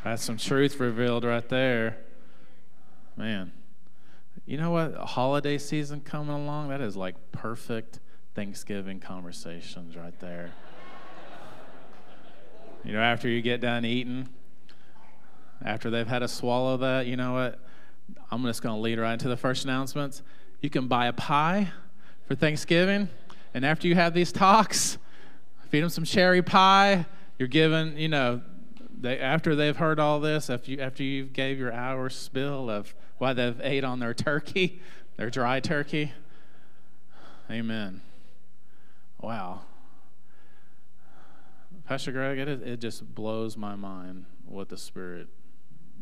That's 0.03 0.23
some 0.23 0.38
truth 0.38 0.79
revealed 0.79 1.23
right 1.23 1.47
there. 1.47 1.97
Man. 3.15 3.51
You 4.45 4.57
know 4.57 4.71
what? 4.71 4.95
Holiday 4.95 5.57
season 5.59 6.01
coming 6.01 6.33
along, 6.35 6.69
that 6.69 6.81
is 6.81 6.95
like 6.95 7.15
perfect 7.31 7.99
Thanksgiving 8.33 8.99
conversations 8.99 9.95
right 9.95 10.19
there. 10.19 10.51
you 12.83 12.93
know, 12.93 13.01
after 13.01 13.29
you 13.29 13.41
get 13.41 13.61
done 13.61 13.85
eating, 13.85 14.29
after 15.63 15.89
they've 15.89 16.07
had 16.07 16.19
to 16.19 16.27
swallow 16.27 16.77
that, 16.77 17.05
you 17.05 17.15
know 17.15 17.33
what? 17.33 17.59
I'm 18.29 18.43
just 18.43 18.61
going 18.61 18.75
to 18.75 18.81
lead 18.81 18.99
right 18.99 19.13
into 19.13 19.29
the 19.29 19.38
first 19.38 19.63
announcements. 19.65 20.23
You 20.61 20.69
can 20.69 20.88
buy 20.88 21.07
a 21.07 21.13
pie 21.13 21.71
for 22.27 22.35
Thanksgiving, 22.35 23.09
and 23.53 23.65
after 23.65 23.88
you 23.88 23.95
have 23.95 24.13
these 24.13 24.31
talks, 24.31 24.97
feed 25.69 25.81
them 25.81 25.89
some 25.89 26.03
cherry 26.03 26.41
pie. 26.41 27.05
You're 27.38 27.47
given, 27.47 27.97
you 27.97 28.07
know, 28.07 28.41
they, 28.99 29.19
after 29.19 29.55
they've 29.55 29.75
heard 29.75 29.99
all 29.99 30.19
this, 30.19 30.49
after 30.49 30.71
you, 30.71 30.79
after 30.79 31.03
you 31.03 31.25
gave 31.25 31.57
your 31.57 31.73
hour 31.73 32.09
spill 32.09 32.69
of 32.69 32.93
why 33.17 33.33
they've 33.33 33.59
ate 33.61 33.83
on 33.83 33.99
their 33.99 34.13
turkey, 34.13 34.81
their 35.17 35.29
dry 35.29 35.59
turkey. 35.59 36.13
Amen. 37.49 38.01
Wow. 39.19 39.61
Pastor 41.88 42.11
Greg, 42.11 42.38
it, 42.38 42.47
it 42.47 42.79
just 42.79 43.13
blows 43.13 43.57
my 43.57 43.75
mind 43.75 44.25
what 44.45 44.69
the 44.69 44.77
Spirit 44.77 45.27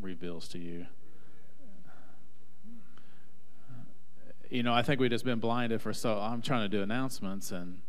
reveals 0.00 0.48
to 0.48 0.58
you. 0.58 0.86
You 4.50 4.62
know, 4.64 4.72
I 4.72 4.82
think 4.82 5.00
we've 5.00 5.10
just 5.10 5.24
been 5.24 5.38
blinded 5.38 5.80
for 5.80 5.92
so. 5.92 6.18
I'm 6.18 6.42
trying 6.42 6.62
to 6.62 6.68
do 6.68 6.82
announcements, 6.82 7.52
and 7.52 7.82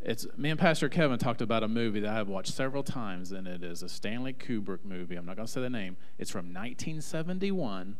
it's 0.00 0.26
me 0.36 0.50
and 0.50 0.58
Pastor 0.58 0.88
Kevin 0.88 1.18
talked 1.18 1.42
about 1.42 1.62
a 1.62 1.68
movie 1.68 2.00
that 2.00 2.16
I've 2.16 2.28
watched 2.28 2.52
several 2.52 2.82
times, 2.82 3.32
and 3.32 3.46
it 3.46 3.62
is 3.62 3.82
a 3.82 3.88
Stanley 3.88 4.32
Kubrick 4.32 4.84
movie. 4.84 5.16
I'm 5.16 5.26
not 5.26 5.36
going 5.36 5.46
to 5.46 5.52
say 5.52 5.60
the 5.60 5.68
name. 5.68 5.96
It's 6.18 6.30
from 6.30 6.46
1971, 6.46 7.96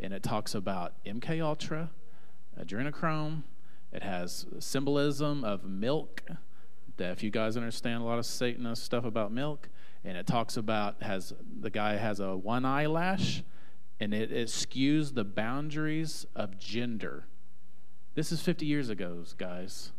and 0.00 0.12
it 0.14 0.22
talks 0.22 0.54
about 0.54 0.94
MK 1.04 1.42
Ultra, 1.42 1.90
adrenochrome. 2.58 3.42
It 3.92 4.02
has 4.02 4.46
symbolism 4.58 5.44
of 5.44 5.64
milk. 5.64 6.22
That 6.96 7.12
if 7.12 7.22
you 7.22 7.30
guys 7.30 7.56
understand 7.56 8.02
a 8.02 8.06
lot 8.06 8.18
of 8.18 8.26
Satanist 8.26 8.82
stuff 8.82 9.04
about 9.04 9.32
milk, 9.32 9.68
and 10.04 10.16
it 10.16 10.26
talks 10.26 10.56
about 10.56 11.02
has 11.02 11.32
the 11.60 11.70
guy 11.70 11.96
has 11.96 12.20
a 12.20 12.36
one 12.36 12.64
eyelash, 12.64 13.42
and 14.00 14.14
it, 14.14 14.30
skews 14.48 15.14
the 15.14 15.24
boundaries 15.24 16.26
of 16.34 16.58
gender. 16.58 17.26
This 18.14 18.32
is 18.32 18.40
50 18.40 18.66
years 18.66 18.88
ago, 18.88 19.24
guys. 19.36 19.92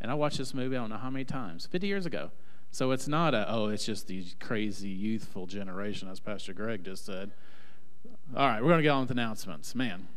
And 0.00 0.10
I 0.10 0.14
watched 0.14 0.38
this 0.38 0.52
movie 0.52 0.76
I 0.76 0.80
don't 0.80 0.90
know 0.90 0.98
how 0.98 1.10
many 1.10 1.24
times, 1.24 1.66
50 1.66 1.86
years 1.86 2.06
ago. 2.06 2.30
So 2.70 2.90
it's 2.90 3.08
not 3.08 3.34
a, 3.34 3.50
oh, 3.50 3.68
it's 3.68 3.86
just 3.86 4.06
the 4.06 4.24
crazy 4.40 4.88
youthful 4.88 5.46
generation, 5.46 6.08
as 6.08 6.20
Pastor 6.20 6.52
Greg 6.52 6.84
just 6.84 7.06
said. 7.06 7.30
All 8.36 8.46
right, 8.46 8.60
we're 8.60 8.68
going 8.68 8.78
to 8.78 8.82
get 8.82 8.90
on 8.90 9.02
with 9.02 9.10
announcements. 9.10 9.74
Man, 9.74 10.08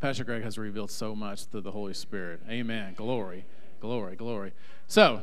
Pastor 0.00 0.24
Greg 0.24 0.42
has 0.42 0.56
revealed 0.56 0.90
so 0.90 1.16
much 1.16 1.46
through 1.46 1.62
the 1.62 1.72
Holy 1.72 1.94
Spirit. 1.94 2.42
Amen. 2.48 2.94
Glory, 2.94 3.44
glory, 3.80 4.14
glory. 4.16 4.52
So, 4.86 5.22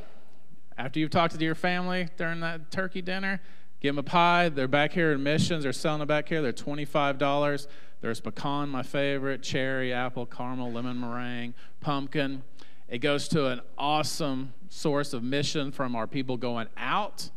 after 0.78 1.00
you've 1.00 1.10
talked 1.10 1.38
to 1.38 1.44
your 1.44 1.56
family 1.56 2.08
during 2.18 2.40
that 2.42 2.72
turkey 2.72 3.02
dinner, 3.02 3.42
give 3.80 3.96
them 3.96 4.00
a 4.00 4.04
pie. 4.08 4.50
They're 4.50 4.68
back 4.68 4.92
here 4.92 5.12
in 5.12 5.24
missions. 5.24 5.64
They're 5.64 5.74
selling 5.74 6.02
it 6.02 6.08
back 6.08 6.30
here. 6.30 6.42
They're 6.42 6.54
$25. 6.54 7.68
There's 8.02 8.20
pecan, 8.20 8.70
my 8.70 8.84
favorite, 8.84 9.42
cherry, 9.42 9.92
apple, 9.92 10.26
caramel, 10.26 10.72
lemon 10.72 11.00
meringue, 11.00 11.56
pumpkin. 11.82 12.44
It 12.88 13.00
goes 13.00 13.28
to 13.30 13.48
an 13.48 13.62
awesome 13.78 14.54
source 14.70 15.14
of 15.14 15.24
mission 15.24 15.72
from 15.72 15.96
our 15.96 16.06
people 16.06 16.38
going 16.38 16.68
out. 16.78 17.32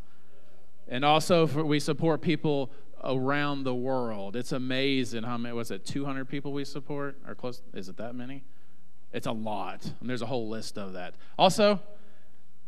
And 0.87 1.05
also, 1.05 1.47
for, 1.47 1.65
we 1.65 1.81
support 1.81 2.21
people 2.21 2.71
around 3.03 3.65
the 3.65 3.75
world. 3.75 4.37
It's 4.37 4.53
amazing 4.53 5.23
how 5.23 5.39
many, 5.39 5.55
was 5.55 5.71
it 5.71 5.87
200 5.87 6.29
people 6.29 6.53
we 6.53 6.65
support? 6.65 7.17
Or 7.27 7.35
close, 7.35 7.63
is 7.73 7.89
it 7.89 7.97
that 7.97 8.15
many? 8.15 8.45
It's 9.13 9.27
a 9.27 9.33
lot. 9.33 9.91
And 10.01 10.11
there's 10.11 10.23
a 10.23 10.27
whole 10.27 10.49
list 10.49 10.77
of 10.77 10.93
that. 10.93 11.15
Also, 11.39 11.81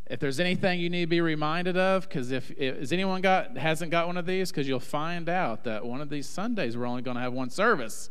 if 0.06 0.20
there's 0.20 0.40
anything 0.40 0.80
you 0.80 0.90
need 0.90 1.02
to 1.02 1.06
be 1.06 1.20
reminded 1.20 1.76
of, 1.76 2.08
because 2.08 2.30
if, 2.32 2.50
if 2.52 2.78
has 2.78 2.92
anyone 2.92 3.20
got 3.20 3.56
hasn't 3.56 3.90
got 3.90 4.06
one 4.06 4.16
of 4.16 4.26
these, 4.26 4.50
because 4.50 4.68
you'll 4.68 4.80
find 4.80 5.28
out 5.28 5.64
that 5.64 5.84
one 5.84 6.00
of 6.00 6.10
these 6.10 6.28
Sundays 6.28 6.76
we're 6.76 6.86
only 6.86 7.02
going 7.02 7.16
to 7.16 7.22
have 7.22 7.32
one 7.32 7.50
service, 7.50 8.10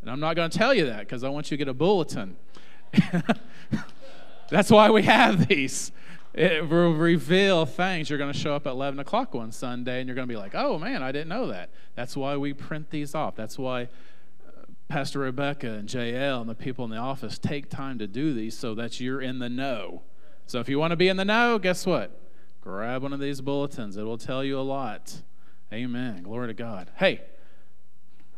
and 0.00 0.10
I'm 0.10 0.20
not 0.20 0.36
going 0.36 0.50
to 0.50 0.56
tell 0.56 0.72
you 0.72 0.86
that 0.86 1.00
because 1.00 1.24
I 1.24 1.28
want 1.28 1.50
you 1.50 1.56
to 1.56 1.64
get 1.64 1.68
a 1.68 1.74
bulletin. 1.74 2.36
That's 4.50 4.70
why 4.70 4.90
we 4.90 5.02
have 5.02 5.48
these. 5.48 5.92
It 6.34 6.68
will 6.68 6.94
reveal 6.94 7.64
things. 7.64 8.10
You're 8.10 8.18
going 8.18 8.32
to 8.32 8.38
show 8.38 8.54
up 8.54 8.66
at 8.66 8.70
11 8.70 8.98
o'clock 8.98 9.34
one 9.34 9.52
Sunday 9.52 10.00
and 10.00 10.08
you're 10.08 10.16
going 10.16 10.26
to 10.26 10.32
be 10.32 10.38
like, 10.38 10.54
oh 10.54 10.78
man, 10.78 11.02
I 11.02 11.12
didn't 11.12 11.28
know 11.28 11.46
that. 11.48 11.70
That's 11.94 12.16
why 12.16 12.36
we 12.36 12.52
print 12.52 12.90
these 12.90 13.14
off. 13.14 13.36
That's 13.36 13.56
why 13.56 13.84
uh, 14.46 14.64
Pastor 14.88 15.20
Rebecca 15.20 15.70
and 15.70 15.88
JL 15.88 16.40
and 16.40 16.50
the 16.50 16.56
people 16.56 16.84
in 16.84 16.90
the 16.90 16.96
office 16.96 17.38
take 17.38 17.70
time 17.70 17.98
to 17.98 18.08
do 18.08 18.34
these 18.34 18.58
so 18.58 18.74
that 18.74 18.98
you're 18.98 19.22
in 19.22 19.38
the 19.38 19.48
know. 19.48 20.02
So 20.46 20.60
if 20.60 20.68
you 20.68 20.78
want 20.78 20.92
to 20.92 20.96
be 20.96 21.08
in 21.08 21.16
the 21.16 21.24
know, 21.24 21.58
guess 21.58 21.86
what? 21.86 22.20
Grab 22.60 23.02
one 23.02 23.12
of 23.12 23.20
these 23.20 23.40
bulletins. 23.40 23.96
It 23.96 24.02
will 24.02 24.18
tell 24.18 24.42
you 24.44 24.58
a 24.58 24.62
lot. 24.62 25.22
Amen. 25.72 26.22
Glory 26.22 26.48
to 26.48 26.54
God. 26.54 26.90
Hey, 26.96 27.20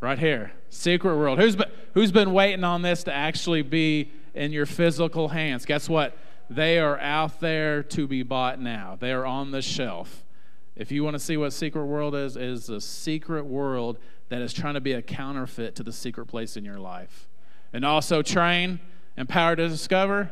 right 0.01 0.19
here, 0.19 0.53
Secret 0.69 1.17
World. 1.17 1.39
Who's 1.39 1.57
been, 1.57 1.71
who's 1.95 2.13
been 2.13 2.33
waiting 2.33 2.65
on 2.65 2.83
this 2.83 3.05
to 3.05 3.13
actually 3.13 3.63
be 3.63 4.11
in 4.35 4.53
your 4.53 4.67
physical 4.67 5.29
hands? 5.29 5.65
Guess 5.65 5.89
what? 5.89 6.17
They 6.49 6.79
are 6.79 6.99
out 6.99 7.41
there 7.41 7.83
to 7.83 8.07
be 8.07 8.23
bought 8.23 8.61
now. 8.61 8.97
They 8.99 9.13
are 9.13 9.27
on 9.27 9.51
the 9.51 9.63
shelf. 9.63 10.25
If 10.77 10.93
you 10.93 11.03
want 11.03 11.15
to 11.15 11.19
see 11.19 11.37
what 11.37 11.53
Secret 11.53 11.87
World 11.87 12.15
is, 12.15 12.37
is 12.37 12.69
a 12.69 12.81
secret 12.81 13.47
world 13.47 13.99
that 14.29 14.43
is 14.43 14.53
trying 14.53 14.75
to 14.75 14.81
be 14.81 14.93
a 14.93 15.03
counterfeit 15.03 15.75
to 15.77 15.83
the 15.83 15.93
secret 15.93 16.27
place 16.27 16.57
in 16.57 16.65
your 16.65 16.79
life. 16.79 17.29
And 17.73 17.85
also 17.85 18.23
train, 18.23 18.81
empower 19.17 19.57
to 19.57 19.69
discover, 19.69 20.31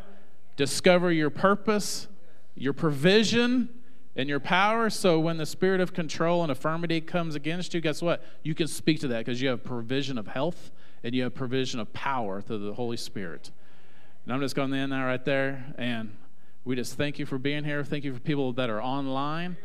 discover 0.57 1.11
your 1.11 1.31
purpose, 1.31 2.09
your 2.55 2.73
provision, 2.73 3.69
and 4.17 4.29
your 4.29 4.41
power. 4.41 4.91
So 4.91 5.19
when 5.19 5.37
the 5.37 5.47
spirit 5.47 5.81
of 5.81 5.93
control 5.93 6.43
and 6.43 6.53
affirmity 6.53 7.05
comes 7.05 7.35
against 7.35 7.75
you, 7.75 7.81
guess 7.81 8.01
what? 8.01 8.23
You 8.43 8.55
can 8.55 8.69
speak 8.69 9.01
to 9.01 9.09
that 9.09 9.19
because 9.19 9.43
you 9.43 9.49
have 9.49 9.65
provision 9.65 10.19
of 10.19 10.29
health 10.29 10.71
and 11.03 11.15
you 11.15 11.25
have 11.25 11.35
provision 11.35 11.81
of 11.81 11.93
power 11.93 12.41
through 12.41 12.67
the 12.67 12.75
Holy 12.75 12.97
Spirit. 12.97 13.51
And 14.25 14.33
I'm 14.33 14.41
just 14.41 14.55
going 14.55 14.71
to 14.71 14.77
end 14.77 14.93
that 14.93 15.03
right 15.03 15.25
there. 15.25 15.75
And 15.77 16.17
we 16.65 16.77
just 16.77 16.97
thank 16.97 17.19
you 17.19 17.27
for 17.27 17.39
being 17.39 17.65
here. 17.65 17.85
Thank 17.85 18.05
you 18.05 18.15
for 18.15 18.21
people 18.21 18.53
that 18.55 18.71
are 18.71 18.83
online. 18.83 19.57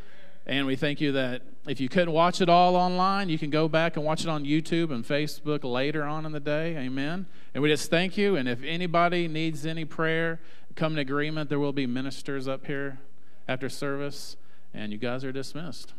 And 0.45 0.65
we 0.65 0.75
thank 0.75 0.99
you 0.99 1.11
that 1.11 1.43
if 1.67 1.79
you 1.79 1.87
couldn't 1.87 2.11
watch 2.11 2.41
it 2.41 2.49
all 2.49 2.75
online, 2.75 3.29
you 3.29 3.37
can 3.37 3.51
go 3.51 3.67
back 3.67 3.95
and 3.97 4.05
watch 4.05 4.23
it 4.23 4.29
on 4.29 4.45
YouTube 4.45 4.91
and 4.91 5.05
Facebook 5.05 5.63
later 5.63 6.03
on 6.03 6.25
in 6.25 6.31
the 6.31 6.39
day. 6.39 6.75
Amen. 6.75 7.27
And 7.53 7.61
we 7.61 7.69
just 7.69 7.89
thank 7.89 8.17
you. 8.17 8.35
And 8.35 8.49
if 8.49 8.63
anybody 8.63 9.27
needs 9.27 9.65
any 9.65 9.85
prayer, 9.85 10.41
come 10.79 10.93
in 10.93 10.99
agreement. 10.99 11.49
There 11.49 11.59
will 11.59 11.73
be 11.73 11.85
ministers 11.85 12.47
up 12.47 12.65
here 12.65 12.99
after 13.49 13.67
service. 13.67 14.37
And 14.73 14.93
you 14.93 14.97
guys 14.97 15.25
are 15.25 15.31
dismissed. 15.33 15.93